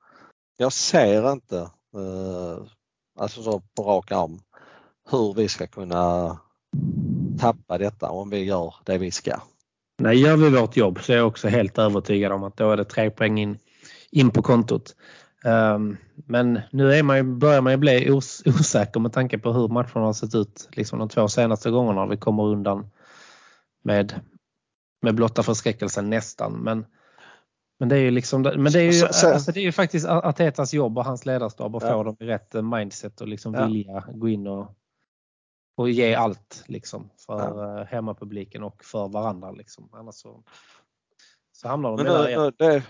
Jag 0.57 0.72
ser 0.72 1.33
inte, 1.33 1.59
eh, 1.97 2.66
alltså 3.18 3.43
så 3.43 3.62
på 3.76 3.83
rak 3.83 4.12
arm, 4.12 4.41
hur 5.11 5.35
vi 5.35 5.49
ska 5.49 5.66
kunna 5.66 6.39
tappa 7.41 7.78
detta 7.78 8.11
om 8.11 8.30
vi 8.30 8.45
gör 8.45 8.74
det 8.85 8.99
vi 8.99 9.11
ska. 9.11 9.41
Nej, 9.99 10.20
gör 10.20 10.37
vi 10.37 10.51
vårt 10.51 10.76
jobb 10.76 10.99
så 11.03 11.12
är 11.12 11.16
jag 11.16 11.26
också 11.26 11.49
helt 11.49 11.78
övertygad 11.78 12.33
om 12.33 12.45
att 12.45 12.57
då 12.57 12.70
är 12.70 12.76
det 12.76 12.85
tre 12.85 13.11
poäng 13.11 13.39
in, 13.39 13.59
in 14.11 14.30
på 14.30 14.43
kontot. 14.43 14.97
Um, 15.45 15.97
men 16.14 16.61
nu 16.70 16.95
är 16.95 17.03
man 17.03 17.16
ju, 17.16 17.22
börjar 17.22 17.61
man 17.61 17.72
ju 17.72 17.76
bli 17.76 18.11
os, 18.11 18.43
osäker 18.47 19.01
med 19.01 19.12
tanke 19.12 19.39
på 19.39 19.53
hur 19.53 19.68
matcherna 19.68 20.07
har 20.07 20.12
sett 20.12 20.35
ut 20.35 20.68
liksom 20.72 20.99
de 20.99 21.09
två 21.09 21.28
senaste 21.28 21.70
gångerna 21.70 22.07
vi 22.07 22.16
kommer 22.16 22.43
undan 22.43 22.91
med, 23.85 24.20
med 25.03 25.14
blotta 25.14 25.43
förskräckelsen 25.43 26.11
nästan. 26.11 26.53
Men, 26.53 26.87
men 27.83 27.89
det 27.89 27.97
är 27.97 28.01
ju 28.01 28.11
liksom, 28.11 28.43
men 28.43 28.72
det 28.72 28.78
är 28.80 28.85
ju, 28.85 28.93
Så- 28.93 29.12
så- 29.12 29.33
alltså 29.33 29.53
det 29.53 29.61
är 29.61 29.62
ju 29.64 29.72
faktiskt 29.72 30.07
Artetas 30.07 30.74
jobb 30.74 30.99
och 30.99 31.05
hans 31.05 31.26
ledarstab 31.26 31.76
att 31.76 31.83
Ja. 31.83 31.93
få 31.93 32.03
dem 32.03 32.16
i 32.20 32.24
rätt 32.26 32.55
eh, 32.55 32.62
mindset 32.62 33.20
och 33.20 33.28
liksom 33.28 33.55
Ja. 33.55 33.66
vilja 33.66 34.05
gå 34.14 34.28
in 34.28 34.47
och, 34.47 34.66
och 35.76 35.91
ge 35.91 36.14
allt 36.14 36.64
liksom 36.66 37.11
för 37.26 37.78
eh, 37.80 37.87
hemmapubliken 37.87 38.62
och 38.62 38.85
för 38.85 39.09
varandra. 39.09 39.51
Liksom. 39.51 39.89
Annars 39.93 40.14
så, 40.14 40.43
så 41.53 41.68
hamnar 41.68 41.97
de 41.97 42.03
Men 42.05 42.28
igen. 42.28 42.41
nu, 42.41 42.51
det, 42.59 42.83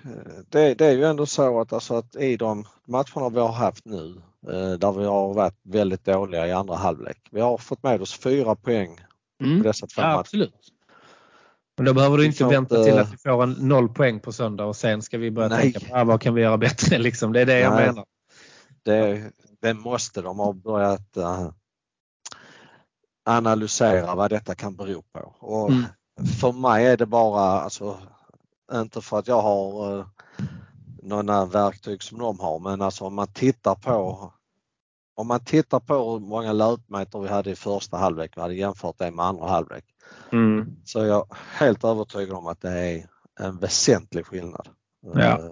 det, 0.49 0.74
det 0.74 0.86
är 0.86 0.93
ju 0.93 1.05
ändå 1.05 1.26
så 1.26 1.61
att, 1.61 1.72
alltså 1.72 1.95
att 1.95 2.16
i 2.16 2.36
de 2.36 2.64
matcherna 2.88 3.28
vi 3.28 3.40
har 3.40 3.53
haft 3.53 3.84
nu 3.84 4.22
eh, 4.49 4.72
där 4.72 4.93
vi 4.93 5.05
har 5.05 5.34
varit 5.34 5.59
väldigt 5.62 6.05
dåliga 6.05 6.47
i 6.47 6.53
andra 6.53 6.74
halvlek. 6.76 7.28
Vi 7.30 7.40
har 7.40 7.59
fått 7.59 7.82
med 7.82 8.03
oss 8.03 8.14
fyra 8.20 8.55
poäng 8.55 8.97
på 9.38 9.45
Mm. 9.45 9.62
dessa 9.62 9.86
två 9.86 10.03
Ja, 10.03 10.07
matcher. 10.09 10.20
absolut. 10.20 10.72
Men 11.77 11.87
då 11.87 11.95
behöver 11.95 12.18
du 12.18 12.27
inte 12.27 12.39
kan 12.39 12.49
vänta 12.49 12.85
till 12.85 12.99
att 12.99 13.12
vi 13.12 13.16
får 13.16 13.43
en 13.43 13.53
noll 13.53 13.89
poäng 13.89 14.20
på 14.20 14.33
söndag 14.33 14.64
och 14.64 14.77
sen 14.77 15.03
ska 15.03 15.18
vi 15.18 15.31
börja 15.31 15.49
Nej. 15.49 15.73
tänka 15.73 15.89
på 15.89 15.97
ah, 15.97 16.05
vad 16.05 16.20
kan 16.20 16.35
vi 16.35 16.43
göra 16.43 16.59
bättre. 16.59 16.99
Liksom. 16.99 17.33
Det 17.33 17.41
är 17.41 17.47
det 17.47 17.59
jag 17.59 17.75
Nej. 17.75 17.87
menar. 17.87 18.05
Det, 18.83 19.31
det 19.61 19.75
måste 19.75 20.23
de 20.23 20.39
ha 20.39 20.53
börjat 20.53 21.16
eh, 21.16 21.51
analysera 23.25 24.14
vad 24.14 24.31
detta 24.31 24.55
kan 24.55 24.77
bero 24.77 25.03
på. 25.03 25.35
Och 25.39 25.70
Mm. 25.70 25.85
För 26.41 26.53
mig 26.53 26.87
är 26.87 26.97
det 26.97 27.07
bara, 27.07 27.61
alltså, 27.61 27.99
inte 28.73 29.01
för 29.01 29.18
att 29.18 29.29
jag 29.29 29.43
har 29.43 29.99
eh, 29.99 30.05
några 31.03 31.45
verktyg 31.45 32.03
som 32.03 32.18
de 32.18 32.41
har, 32.41 32.59
men 32.59 32.83
alltså 32.83 33.05
om 33.05 33.14
man 33.14 33.33
tittar 33.33 33.75
på 33.75 34.33
om 35.14 35.26
man 35.26 35.44
tittar 35.44 35.80
på 35.80 36.12
hur 36.12 36.20
många 36.20 36.52
löpmeter 36.52 37.18
vi 37.18 37.28
hade 37.28 37.50
i 37.50 37.56
första 37.56 37.96
halvlek 37.96 38.36
och 38.36 38.42
hade 38.42 38.54
jämfört 38.54 38.98
det 38.98 39.10
med 39.10 39.24
andra 39.26 39.46
halvlek 39.48 39.84
Mm. 40.32 40.76
så 40.84 41.00
är 41.00 41.04
jag 41.06 41.26
helt 41.58 41.84
övertygad 41.84 42.36
om 42.36 42.46
att 42.46 42.60
det 42.60 42.70
är 42.70 43.06
en 43.40 43.58
väsentlig 43.58 44.26
skillnad. 44.26 44.68
Ja. 45.14 45.20
Eh, 45.20 45.50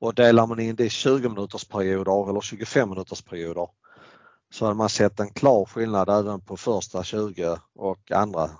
Och 0.00 0.14
delar 0.14 0.46
man 0.46 0.60
in 0.60 0.76
det 0.76 0.84
i 0.84 0.90
20 0.90 1.28
minuters 1.28 1.64
perioder 1.64 2.30
eller 2.30 2.40
25 2.40 2.88
minuters 2.90 3.22
perioder 3.22 3.68
så 4.54 4.64
hade 4.64 4.76
man 4.76 4.88
sett 4.88 5.20
en 5.20 5.30
klar 5.32 5.64
skillnad 5.64 6.08
även 6.08 6.40
på 6.40 6.56
första 6.56 7.02
20 7.04 7.58
och 7.74 8.12
andra 8.12 8.50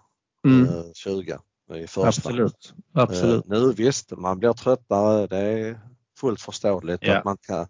Mm. 0.46 0.64
eh, 0.68 0.84
20 0.94 1.38
i 1.74 1.86
första. 1.86 2.08
Absolut. 2.08 2.74
Absolut. 2.94 3.44
Eh, 3.44 3.50
Nu 3.50 3.72
visst, 3.72 4.10
man 4.10 4.38
blir 4.38 4.52
tröttare. 4.52 5.26
Det 5.26 5.36
är 5.38 5.80
fullt 6.20 6.40
förståeligt 6.40 7.02
Ja. 7.02 7.18
att 7.18 7.24
man 7.24 7.36
kan, 7.36 7.66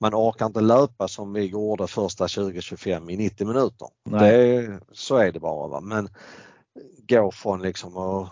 man 0.00 0.14
orkar 0.14 0.46
inte 0.46 0.60
löpa 0.60 1.08
som 1.08 1.32
vi 1.32 1.44
gjorde 1.46 1.86
första 1.86 2.26
20-25 2.26 3.10
i 3.10 3.16
90 3.16 3.46
minuter. 3.46 3.88
Det, 4.04 4.80
så 4.92 5.16
är 5.16 5.32
det 5.32 5.40
bara. 5.40 5.68
Va? 5.68 5.80
Men 5.80 6.08
gå 7.08 7.30
från 7.30 7.62
liksom 7.62 7.96
att 7.96 8.28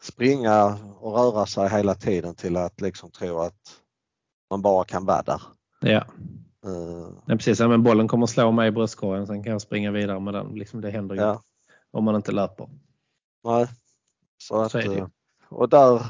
springa 0.00 0.78
och 1.00 1.12
röra 1.16 1.46
sig 1.46 1.68
hela 1.68 1.94
tiden 1.94 2.34
till 2.34 2.56
att 2.56 2.80
liksom 2.80 3.10
tro 3.10 3.38
att 3.38 3.80
man 4.50 4.62
bara 4.62 4.84
kan 4.84 5.04
vara 5.04 5.22
där. 5.22 5.42
Ja. 5.80 6.04
Eh, 6.66 7.08
Ja, 7.26 7.36
precis. 7.36 7.60
Ja, 7.60 7.68
men 7.68 7.82
bollen 7.82 8.08
kommer 8.08 8.26
slå 8.26 8.52
mig 8.52 8.68
i 8.68 8.70
bröstkorgen 8.70 9.26
sen 9.26 9.42
kan 9.44 9.52
jag 9.52 9.60
springa 9.62 9.90
vidare 9.90 10.20
med 10.20 10.34
den. 10.34 10.46
Liksom 10.54 10.80
det 10.80 10.90
händer 10.90 11.14
ju 11.14 11.20
ja, 11.20 11.42
om 11.90 12.04
man 12.04 12.14
inte 12.16 12.32
löper. 12.32 12.68
nej. 13.44 13.66
Så 14.38 14.60
att, 14.60 14.72
Så 14.72 14.80
ju. 14.80 14.98
eh, 14.98 15.06
och 15.48 15.68
där 15.68 16.02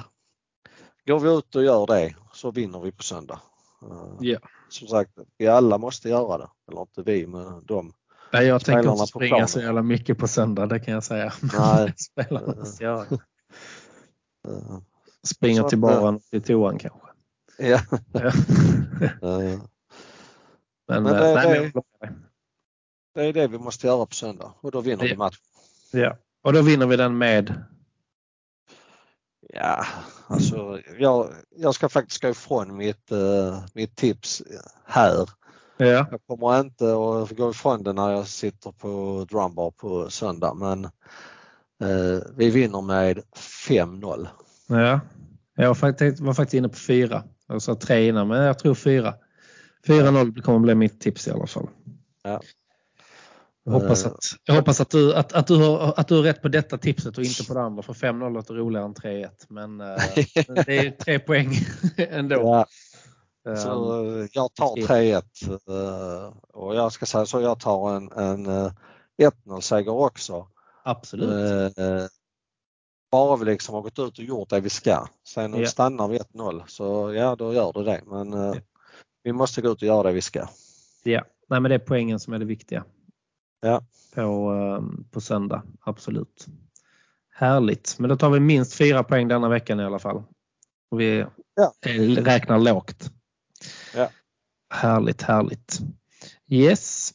går 1.07 1.21
vi 1.21 1.31
ut 1.39 1.55
och 1.57 1.65
gör 1.65 1.87
det 1.87 2.15
så 2.33 2.51
vinner 2.51 2.81
vi 2.81 2.93
på 2.93 3.03
söndag. 3.03 3.41
Eh, 3.83 4.17
Ja. 4.21 4.39
Som 4.69 4.89
sagt, 4.89 5.11
vi 5.39 5.47
alla 5.47 5.79
måste 5.79 6.09
göra 6.09 6.39
det. 6.39 6.49
Eller 6.71 6.81
inte 6.81 7.03
vi, 7.03 7.27
men 7.27 7.65
de. 7.65 7.93
Nej, 8.33 8.47
jag 8.47 8.65
tänker 8.65 8.93
inte 8.93 9.07
springa 9.07 9.29
planen. 9.31 9.49
så 9.49 9.61
jävla 9.61 9.83
mycket 9.83 10.19
på 10.19 10.29
söndag, 10.29 10.67
det 10.67 10.81
kan 10.81 10.95
jag 10.95 11.05
säga. 11.05 11.33
Nej. 11.59 11.95
Spelarna 12.13 12.55
måste 12.55 12.85
göra 12.85 13.05
det. 13.09 13.15
eh, 14.49 15.61
att, 15.65 15.69
till 15.69 15.79
baren 15.79 16.15
och 16.17 16.23
till 16.23 16.43
toan 16.43 16.79
kanske. 16.79 16.99
Ja, 17.59 17.81
eh, 18.15 18.35
Men, 20.89 21.03
Men 21.03 21.07
eh, 21.07 21.13
det- 21.13 21.35
nej, 21.35 21.73
det- 21.75 21.83
det 23.15 23.25
är 23.25 23.33
det 23.33 23.47
vi 23.49 23.59
måste 23.59 23.87
göra 23.87 24.07
på 24.07 24.15
söndag 24.15 24.53
och 24.61 24.71
då 24.71 24.81
vinner 24.81 25.05
vi 25.05 25.11
Ja. 25.11 25.17
matchen. 25.17 25.41
Ja. 25.93 26.17
Och 26.43 26.53
då 26.53 26.63
vinner 26.63 26.87
vi 26.87 26.97
den 26.97 27.19
med 27.19 27.65
Ja, 29.53 29.87
alltså 30.31 30.81
jag, 30.99 31.29
jag 31.57 31.75
ska 31.75 31.89
faktiskt 31.89 32.23
gå 32.23 32.29
ifrån 32.29 32.77
mitt, 32.77 33.13
eh, 33.13 33.65
mitt 33.75 33.97
tips 33.97 34.43
här. 34.85 35.29
Ja, 35.77 35.87
Jag 36.11 36.21
kommer 36.27 36.61
inte 36.61 36.85
att 36.85 37.37
gå 37.37 37.51
ifrån 37.51 37.83
det 37.83 37.93
när 37.93 38.11
jag 38.11 38.27
sitter 38.27 38.73
på 38.73 39.27
drumbar 39.31 39.71
på 39.71 40.11
söndag 40.11 40.55
men 40.55 40.85
eh, 41.83 42.23
vi 42.37 42.51
vinner 42.51 42.81
med 42.83 43.23
5-0. 43.69 44.29
ja. 44.69 45.01
Jag 45.55 45.69
var 45.69 46.35
faktiskt, 46.35 46.55
inne 46.55 46.69
på 46.69 46.77
fyra. 46.77 47.25
Jag 47.47 47.63
sa 47.63 47.75
tre 47.75 48.09
innan 48.09 48.29
men 48.29 48.43
jag 48.43 48.59
tror 48.59 48.75
fyra. 48.75 49.15
4-0 49.87 50.43
kommer 50.43 50.59
bli 50.59 50.75
mitt 50.75 51.01
tips 51.01 51.29
i 51.29 51.31
alla 51.31 51.47
fall. 51.47 51.69
Ja. 52.23 52.41
Jag 53.65 53.73
hoppas, 53.73 54.05
Eh. 54.07 54.13
att, 54.13 54.19
jag 54.45 54.55
hoppas 54.55 54.81
att, 54.81 54.91
du, 54.91 55.15
att, 55.15 55.33
att, 55.33 55.47
du 55.47 55.57
har, 55.57 55.95
att 55.97 56.09
du 56.09 56.17
har 56.17 56.23
rätt 56.23 56.43
på 56.43 56.49
detta 56.49 56.79
tipset 56.79 57.19
och 57.19 57.25
inte 57.25 57.45
på 57.49 57.55
det 57.55 57.61
andra 57.61 57.83
för 57.83 57.93
5-0 57.93 58.33
låter 58.33 58.55
roligare 58.55 58.85
än 58.87 58.95
3-1. 58.95 59.29
Men 59.49 59.81
eh, 59.81 59.87
det 60.67 60.79
är 60.79 60.91
tre 60.91 61.19
poäng 61.19 61.53
ändå. 61.97 62.67
Ja, 63.45 63.57
Så 63.57 64.05
eh, 64.21 64.27
jag 64.33 64.55
tar 64.55 64.77
3-1 64.77 65.23
eh, 65.53 66.33
och 66.49 66.75
jag 66.75 66.93
ska 66.93 67.07
säga 67.07 67.27
så 67.27 67.41
jag 67.41 67.61
tar 67.61 67.97
en, 67.97 68.13
en 68.13 68.47
eh, 68.47 68.73
1-0 69.47 69.61
seger 69.61 69.93
också. 69.93 70.47
absolut. 70.85 71.79
Eh, 71.79 72.05
Bara 73.13 73.37
vi 73.37 73.45
liksom 73.45 73.75
har 73.75 73.83
gått 73.83 73.99
ut 73.99 74.19
och 74.19 74.25
gjort 74.25 74.51
det 74.51 74.61
vi 74.61 74.71
ska. 74.71 75.07
Sen 75.29 75.55
Ja. 75.55 75.67
stannar 75.67 76.09
vi 76.09 76.19
1-0 76.19 76.63
så 76.67 77.13
ja 77.15 77.37
då 77.37 77.53
gör 77.55 77.73
det 77.73 77.85
det 77.85 78.03
men 78.07 78.33
eh, 78.33 78.55
vi 79.23 79.33
måste 79.33 79.61
gå 79.63 79.69
ut 79.69 79.83
och 79.83 79.89
göra 79.89 80.03
det 80.03 80.13
vi 80.13 80.23
ska. 80.23 80.47
Ja, 81.03 81.25
nej 81.49 81.61
men 81.61 81.69
det 81.69 81.75
är 81.75 81.79
poängen 81.79 82.21
som 82.21 82.33
är 82.33 82.39
det 82.39 82.45
viktiga. 82.45 82.85
Ja. 83.61 83.83
På, 84.15 84.51
ehm, 84.51 85.05
på 85.11 85.21
söndag, 85.21 85.63
absolut. 85.81 86.47
Härligt, 87.35 87.97
men 87.99 88.09
då 88.11 88.17
tar 88.17 88.31
vi 88.31 88.41
minst 88.41 88.75
fyra 88.75 89.05
poäng 89.05 89.29
denna 89.29 89.49
veckan 89.49 89.81
i 89.81 89.85
alla 89.85 89.99
fall. 89.99 90.23
Och 90.91 91.01
vi 91.01 91.25
Ja. 91.57 91.73
eh, 91.87 92.23
räknar 92.25 92.59
lågt. 92.59 93.11
Ja. 93.95 94.09
Härligt, 94.75 95.23
härligt. 95.23 95.79
Yes. 96.49 97.11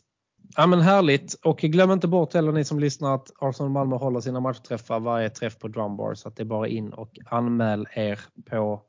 Ja 0.58 0.68
men 0.68 0.82
härligt 0.82 1.34
och 1.34 1.58
glöm 1.58 1.91
inte 1.91 2.08
bort 2.08 2.34
heller 2.34 2.52
ni 2.52 2.66
som 2.66 2.80
lyssnar 2.80 3.16
att 3.16 3.32
Arsenal 3.39 3.72
Malmö 3.72 3.96
håller 3.96 4.20
sina 4.22 4.39
matchträffar 4.39 5.00
varje 5.00 5.30
träff 5.30 5.60
på 5.60 5.68
Drumbar 5.68 6.14
så 6.14 6.28
att 6.28 6.36
det 6.36 6.43
är 6.43 6.46
bara 6.46 6.68
in 6.68 6.93
och 6.93 7.18
anmäl 7.26 7.88
er 7.93 8.20
på 8.50 8.82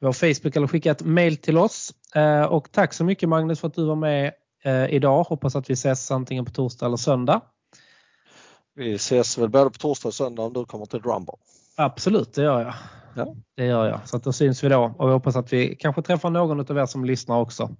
vår 0.00 0.12
Facebook 0.12 0.56
eller 0.56 0.66
skicka 0.66 0.90
ett 0.90 1.04
mail 1.04 1.36
till 1.36 1.58
oss. 1.58 1.94
Eh, 2.14 2.42
och 2.42 2.72
tack 2.72 2.92
så 2.92 3.04
mycket 3.04 3.28
Magnus 3.28 3.60
för 3.60 3.68
att 3.68 3.74
du 3.74 3.84
var 3.84 3.96
med 3.96 4.26
eh, 4.26 4.32
idag. 4.66 5.22
Hoppas 5.22 5.56
att 5.56 5.70
vi 5.70 5.74
ses 5.74 6.10
antingen 6.10 6.44
på 6.44 6.50
torsdag 6.50 6.86
eller 6.86 6.96
söndag. 6.96 7.40
Vi 8.74 8.94
ses 8.94 9.38
väl 9.38 9.48
både 9.48 9.70
på 9.70 9.78
torsdag 9.78 10.08
och 10.08 10.14
söndag 10.14 10.42
om 10.42 10.52
du 10.52 10.64
kommer 10.64 10.86
till 10.86 11.00
Drumbar. 11.00 11.36
Absolut, 11.76 12.34
det 12.34 12.42
gör 12.42 12.60
jag. 12.60 12.74
Ja. 13.16 13.34
Det 13.56 13.64
gör 13.64 13.86
jag. 13.86 14.08
Så 14.08 14.16
att 14.16 14.24
då 14.24 14.32
syns 14.32 14.64
vi 14.64 14.68
då 14.68 14.94
och 14.98 15.08
vi 15.08 15.12
hoppas 15.12 15.36
att 15.36 15.52
vi 15.52 15.76
kanske 15.76 16.02
träffar 16.02 16.30
någon 16.30 16.60
av 16.60 16.78
er 16.78 16.86
som 16.86 17.04
lyssnar 17.04 17.40
också. 17.40 17.70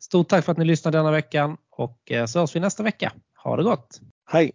Stort 0.00 0.28
tack 0.28 0.44
för 0.44 0.52
att 0.52 0.58
ni 0.58 0.64
lyssnade 0.64 0.98
denna 0.98 1.10
veckan 1.10 1.56
och 1.70 2.10
eh, 2.10 2.26
så 2.26 2.40
hörs 2.40 2.56
vi 2.56 2.60
nästa 2.60 2.82
vecka. 2.82 3.12
Ha 3.44 3.56
det 3.56 3.62
gott! 3.62 4.00
Hej! 4.30 4.52